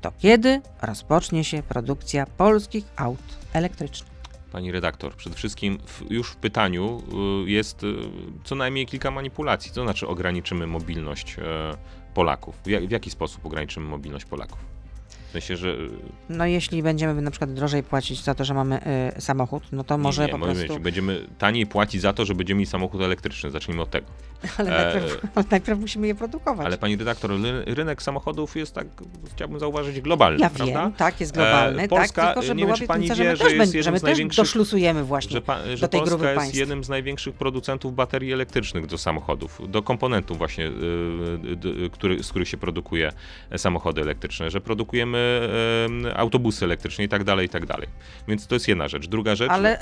to 0.00 0.12
kiedy 0.18 0.60
rozpocznie 0.82 1.44
się 1.44 1.62
produkcja 1.62 2.26
polskich 2.26 2.84
aut 2.96 3.38
elektrycznych? 3.52 4.14
Pani 4.52 4.72
redaktor, 4.72 5.14
przede 5.14 5.36
wszystkim 5.36 5.78
w, 5.86 6.10
już 6.10 6.30
w 6.30 6.36
pytaniu 6.36 7.02
y, 7.46 7.50
jest 7.50 7.84
y, 7.84 7.94
co 8.44 8.54
najmniej 8.54 8.86
kilka 8.86 9.10
manipulacji. 9.10 9.72
To 9.72 9.82
znaczy 9.82 10.08
ograniczymy 10.08 10.66
mobilność 10.66 11.36
e, 11.38 11.42
Polaków. 12.14 12.56
W, 12.56 12.88
w 12.88 12.90
jaki 12.90 13.10
sposób 13.10 13.46
ograniczymy 13.46 13.86
mobilność 13.86 14.24
Polaków? 14.24 14.73
Sensie, 15.34 15.56
że 15.56 15.68
y, 15.68 15.88
No 16.28 16.46
jeśli 16.46 16.82
będziemy 16.82 17.22
na 17.22 17.30
przykład 17.30 17.52
drożej 17.52 17.82
płacić 17.82 18.22
za 18.24 18.34
to, 18.34 18.44
że 18.44 18.54
mamy 18.54 18.80
y, 19.16 19.20
samochód, 19.20 19.62
no 19.72 19.84
to 19.84 19.98
może 19.98 20.22
nie, 20.22 20.32
nie, 20.32 20.38
po 20.38 20.44
prostu... 20.44 20.72
że 20.72 20.80
będziemy 20.80 21.26
taniej 21.38 21.66
płacić 21.66 22.00
za 22.00 22.12
to, 22.12 22.24
że 22.24 22.34
będziemy 22.34 22.58
mieli 22.58 22.70
samochód 22.70 23.00
elektryczny. 23.00 23.50
Zacznijmy 23.50 23.82
od 23.82 23.90
tego. 23.90 24.06
Ale 24.58 24.76
e, 24.76 24.84
najpierw, 24.84 25.22
najpierw 25.50 25.80
musimy 25.80 26.06
je 26.06 26.14
produkować. 26.14 26.66
Ale 26.66 26.78
pani 26.78 26.96
redaktor, 26.96 27.30
ry- 27.30 27.74
rynek 27.74 28.02
samochodów 28.02 28.56
jest 28.56 28.74
tak, 28.74 28.86
chciałbym 29.34 29.58
zauważyć, 29.60 30.00
globalny, 30.00 30.40
ja 30.40 30.50
prawda? 30.50 30.82
wiem, 30.82 30.92
tak, 30.92 31.20
jest 31.20 31.34
globalny, 31.34 31.82
E, 31.82 31.88
tak, 31.88 31.98
Polska, 31.98 32.26
tylko 32.26 32.42
że 32.42 32.54
nie 32.54 32.58
wiem, 32.58 32.66
była 32.66 32.78
czy 32.78 32.86
pani 32.86 33.10
obietnica, 33.10 33.14
że 33.14 33.24
wie, 33.24 33.30
my 33.30 33.36
że 33.36 33.44
też, 33.44 33.74
jest 33.74 33.84
że 33.84 33.92
my 33.92 34.00
też 34.00 34.36
doszlusujemy 34.36 35.04
właśnie 35.04 35.32
Że, 35.32 35.40
pa, 35.40 35.58
że 35.64 35.76
do 35.76 35.88
tej 35.88 36.00
Polska 36.00 36.16
grupy 36.16 36.24
jest 36.24 36.36
państw. 36.36 36.56
jednym 36.56 36.84
z 36.84 36.88
największych 36.88 37.34
producentów 37.34 37.94
baterii 37.94 38.32
elektrycznych 38.32 38.86
do 38.86 38.98
samochodów, 38.98 39.60
do 39.68 39.82
komponentów 39.82 40.38
właśnie, 40.38 40.66
y, 40.66 40.70
y, 41.66 41.84
y, 41.84 41.90
który, 41.90 42.22
z 42.22 42.30
których 42.30 42.48
się 42.48 42.56
produkuje 42.56 43.12
samochody 43.56 44.00
elektryczne, 44.00 44.50
że 44.50 44.60
produkujemy 44.60 45.18
y, 45.18 45.23
autobusy 46.14 46.64
elektryczne 46.64 47.04
i 47.04 47.08
tak 47.08 47.24
dalej, 47.24 47.46
i 47.46 47.48
tak 47.48 47.66
dalej. 47.66 47.88
Więc 48.28 48.46
to 48.46 48.54
jest 48.54 48.68
jedna 48.68 48.88
rzecz. 48.88 49.06
Druga 49.08 49.34
rzecz, 49.36 49.50
Ale 49.50 49.78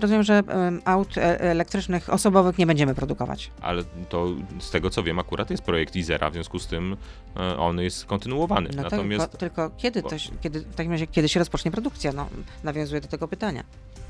rozumiem, 0.00 0.22
że 0.22 0.42
aut 0.84 1.18
e, 1.18 1.40
elektrycznych 1.40 2.10
osobowych 2.12 2.58
nie 2.58 2.66
będziemy 2.66 2.94
produkować. 2.94 3.50
ale 3.60 3.82
to 4.08 4.28
z 4.58 4.70
tego 4.70 4.90
co 4.90 5.02
wiem 5.02 5.18
akurat 5.18 5.50
jest 5.50 5.62
projekt 5.62 5.96
Izera, 5.96 6.30
w 6.30 6.32
związku 6.32 6.58
z 6.58 6.66
tym 6.66 6.96
e, 7.36 7.56
on 7.58 7.80
jest 7.80 8.04
kontynuowany. 8.04 8.70
No 8.76 8.82
Natomiast, 8.82 9.30
tylko, 9.30 9.38
tylko 9.38 9.70
kiedy, 9.76 10.02
to, 10.02 10.18
się- 10.18 10.30
kiedy, 10.40 10.60
w 10.60 10.74
takim 10.74 10.92
razie, 10.92 11.06
kiedy 11.06 11.28
się 11.28 11.38
rozpocznie 11.40 11.70
produkcja? 11.70 12.12
No, 12.12 12.28
nawiązuję 12.64 13.00
do 13.00 13.08
tego 13.08 13.28
pytania. 13.28 13.64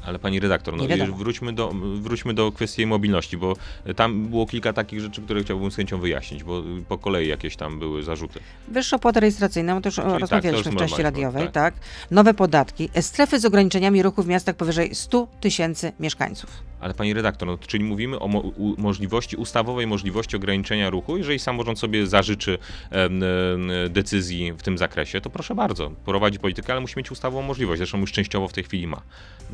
Ale 0.06 0.18
pani 0.18 0.40
redaktor, 0.40 0.76
no 0.76 0.84
wróćmy 1.16 1.52
do, 1.52 1.72
wróćmy 2.00 2.34
do 2.34 2.52
kwestii 2.52 2.86
mobilności, 2.86 3.36
bo 3.36 3.54
tam 3.96 4.26
było 4.26 4.46
kilka 4.46 4.72
takich 4.72 5.00
rzeczy, 5.00 5.22
które 5.22 5.42
chciałbym 5.42 5.70
z 5.70 5.76
chęcią 5.76 6.00
wyjaśnić, 6.00 6.44
bo 6.44 6.62
po 6.88 6.98
kolei 6.98 7.28
jakieś 7.28 7.56
tam 7.56 7.78
były 7.78 8.02
zarzuty. 8.02 8.40
Wyższa 8.68 8.96
opłata 8.96 9.20
rejestracyjna, 9.20 9.80
to 9.80 9.88
już 9.88 9.94
Czyli 9.94 10.08
tak, 10.08 10.20
rozmawialiśmy 10.20 10.72
już 10.72 10.74
w 10.74 10.78
części 10.78 11.02
radiowej, 11.02 11.44
tak. 11.44 11.52
tak. 11.52 11.74
Nowe 12.10 12.34
podatki, 12.34 12.88
e, 12.94 13.02
strefy 13.02 13.40
z 13.40 13.44
ograniczeniami 13.44 14.02
ruchu 14.02 14.22
w 14.22 14.26
miastach 14.26 14.56
powyżej 14.56 14.94
100 14.94 15.26
tysięcy 15.40 15.92
mieszkańców. 16.00 16.50
Ale 16.80 16.94
pani 16.94 17.14
redaktor, 17.14 17.48
no, 17.48 17.58
czyli 17.58 17.84
mówimy 17.84 18.18
o 18.18 18.28
mo 18.28 18.42
możliwości, 18.78 19.36
ustawowej 19.36 19.86
możliwości 19.86 20.36
ograniczenia 20.36 20.90
ruchu. 20.90 21.16
Jeżeli 21.16 21.38
samorząd 21.38 21.78
sobie 21.78 22.06
zażyczy 22.06 22.58
em, 22.90 23.22
em, 23.22 23.70
decyzji 23.90 24.52
w 24.52 24.62
tym 24.62 24.78
zakresie, 24.78 25.20
to 25.20 25.30
proszę 25.30 25.54
bardzo, 25.54 25.90
prowadzi 25.90 26.38
politykę, 26.38 26.72
ale 26.72 26.80
musi 26.80 26.94
mieć 26.96 27.10
ustawową 27.10 27.42
możliwość. 27.42 27.78
Zresztą 27.78 27.98
już 27.98 28.12
częściowo 28.12 28.48
w 28.48 28.52
tej 28.52 28.64
chwili 28.64 28.86
ma. 28.86 29.02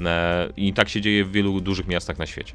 E, 0.05 0.49
I 0.57 0.73
tak 0.73 0.89
się 0.89 1.01
dzieje 1.01 1.25
w 1.25 1.33
wielu 1.33 1.61
dużych 1.61 1.87
miastach 1.87 2.19
na 2.19 2.27
świecie. 2.27 2.55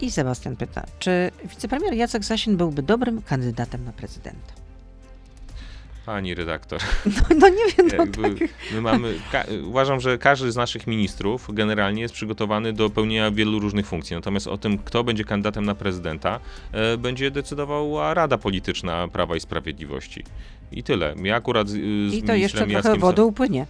I 0.00 0.10
Sebastian 0.10 0.56
pyta, 0.56 0.86
czy 0.98 1.30
wicepremier 1.44 1.94
Jacek 1.94 2.24
Sasin 2.24 2.56
byłby 2.56 2.82
dobrym 2.82 3.22
kandydatem 3.22 3.84
na 3.84 3.92
prezydenta? 3.92 4.61
Pani 6.06 6.34
redaktor, 6.34 6.80
No, 7.06 7.36
no 7.38 7.48
nie 7.48 7.66
wiem, 7.78 7.86
no 7.88 7.94
jakby 7.96 8.22
tak. 8.22 8.48
my 8.72 8.80
mamy, 8.80 9.14
uważam, 9.64 10.00
że 10.00 10.18
każdy 10.18 10.52
z 10.52 10.56
naszych 10.56 10.86
ministrów 10.86 11.48
generalnie 11.52 12.02
jest 12.02 12.14
przygotowany 12.14 12.72
do 12.72 12.90
pełnienia 12.90 13.30
wielu 13.30 13.58
różnych 13.58 13.86
funkcji. 13.86 14.16
Natomiast 14.16 14.46
o 14.46 14.58
tym, 14.58 14.78
kto 14.78 15.04
będzie 15.04 15.24
kandydatem 15.24 15.64
na 15.64 15.74
prezydenta, 15.74 16.40
e, 16.72 16.96
będzie 16.96 17.30
decydowała 17.30 18.14
Rada 18.14 18.38
Polityczna 18.38 19.08
Prawa 19.08 19.36
i 19.36 19.40
Sprawiedliwości. 19.40 20.24
I 20.72 20.82
tyle. 20.82 21.14
Ja 21.22 21.36
akurat 21.36 21.68
z, 21.68 21.72
z 22.10 22.14
I 22.14 22.22
to 22.22 22.34
jeszcze 22.34 22.66
trochę 22.66 22.96
wody 22.98 23.22
upłynie. 23.24 23.66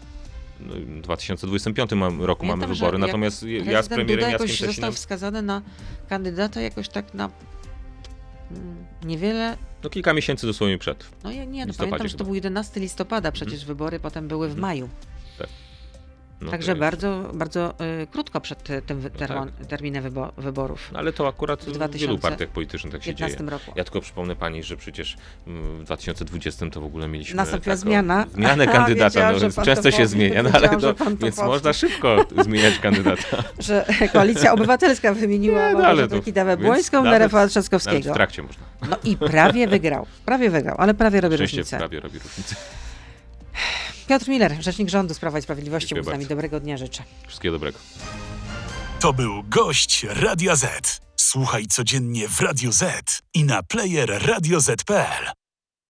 no, 0.60 0.74
w 0.74 1.00
2025 1.00 1.92
mam- 1.92 2.22
roku 2.22 2.40
Pamiętam, 2.40 2.60
mamy 2.60 2.74
wybory, 2.74 2.98
natomiast 2.98 3.42
ja 3.42 3.82
z 3.82 3.88
premierem 3.88 4.06
Duda 4.16 4.30
Jackiem 4.30 4.32
jakoś 4.32 4.50
został 4.50 4.68
Sasinem, 4.68 4.92
wskazany 4.92 5.42
na 5.42 5.62
kandydata 6.08 6.60
jakoś 6.60 6.88
tak 6.88 7.14
na 7.14 7.30
niewiele. 9.05 9.57
no 9.84 9.90
kilka 9.90 10.12
miesięcy 10.12 10.46
dosłownie 10.46 10.78
przed. 10.78 11.05
No 11.24 11.30
ja 11.32 11.44
nie, 11.44 11.66
no 11.66 11.72
pamiętam, 11.78 12.09
że 12.09 12.16
to 12.16 12.24
był 12.24 12.34
11 12.34 12.80
listopada, 12.80 13.32
przecież 13.32 13.64
wybory 13.64 14.00
potem 14.00 14.28
były 14.28 14.48
w 14.48 14.50
Mhm. 14.50 14.61
maju. 14.61 14.88
No, 16.43 16.51
Także 16.51 16.70
jest- 16.72 16.80
bardzo, 16.80 17.30
bardzo 17.34 17.74
y, 18.03 18.07
krótko 18.07 18.40
przed 18.40 18.68
tym 18.86 19.01
wy- 19.01 19.11
No 19.20 19.26
tak. 19.28 19.66
terminem 19.68 20.05
wybo- 20.05 20.32
wyborów 20.36 20.88
No, 20.93 20.99
ale 20.99 21.12
to 21.12 21.28
akurat 21.28 21.61
w 21.61 21.62
w 21.62 21.66
wielu 21.66 21.78
2015 21.78 22.30
partiach 22.30 22.49
politycznych 22.49 22.93
tak 22.93 23.05
się 23.05 23.14
dzieje. 23.14 23.36
roku. 23.49 23.72
Ja 23.76 23.84
tylko 23.84 24.01
przypomnę 24.01 24.36
pani, 24.36 24.62
że 24.62 24.76
przecież 24.76 25.16
mm, 25.47 25.78
w 25.80 25.84
2020 25.84 26.70
to 26.70 26.80
w 26.80 26.84
ogóle 26.84 27.09
mieliśmy 27.09 27.36
Nastąpiła 27.36 27.76
taką 27.76 27.82
zmiana. 27.88 28.26
zmianę 28.34 28.66
kandydata. 28.76 29.32
No, 29.32 29.64
często 29.64 29.82
to 29.82 29.90
się 29.90 30.07
zmienia, 30.07 30.43
no, 30.43 30.51
ale 30.53 30.68
to, 30.68 30.95
więc 31.20 31.36
powie. 31.36 31.49
można 31.49 31.72
szybko 31.72 32.16
zmieniać 32.45 32.78
kandydata. 32.78 33.36
Że 33.59 33.86
Koalicja 34.12 34.53
Obywatelska 34.53 35.14
wymieniła 35.14 35.68
Nie, 35.68 35.72
no, 35.74 35.78
no, 35.80 35.86
ale 35.86 36.09
to- 36.09 36.20
Kidawę 36.20 36.57
więc 36.57 36.66
Błońską 36.66 37.05
na 37.05 37.18
Rafała 37.18 37.28
Nawet 37.40 37.49
w 37.51 37.53
Trzaskowskiego. 37.53 38.14
trakcie 38.14 38.43
można. 38.43 38.64
No 38.88 38.97
i 39.05 39.16
prawie 39.16 39.68
wygrał. 39.68 40.07
Prawie 40.24 40.51
wygrał, 40.51 40.76
ale 40.78 40.95
prawie 40.95 41.20
robi 41.20 41.36
różnicę. 41.36 41.78
prawie 41.78 42.01
robi 42.01 42.18
różnicę. 42.18 42.57
Piotr 44.09 44.28
Miller, 44.28 44.57
rzecznik 44.61 44.88
rządu 44.88 45.14
z 45.14 45.18
Prawa 45.18 45.38
i 45.38 45.42
Sprawiedliwości, 45.42 45.88
Dziękuję 45.88 46.03
był 46.03 46.11
z 46.11 46.12
nami. 46.12 46.22
bardzo. 46.24 46.34
Dobrego 46.34 46.61
dnia 46.61 46.76
życzę. 46.76 47.03
Wszystkiego 47.26 47.53
dobrego. 47.53 47.78
To 49.00 49.12
był 49.12 49.42
gość 49.42 50.07
Radia 50.09 50.57
Z. 50.57 51.00
Słuchaj 51.16 51.66
codziennie 51.66 52.28
w 52.28 52.40
Radio 52.40 52.72
Z 52.72 53.22
i 53.34 53.44
na 53.44 53.62
player 53.62 54.22
radioz.pl. 54.26 55.41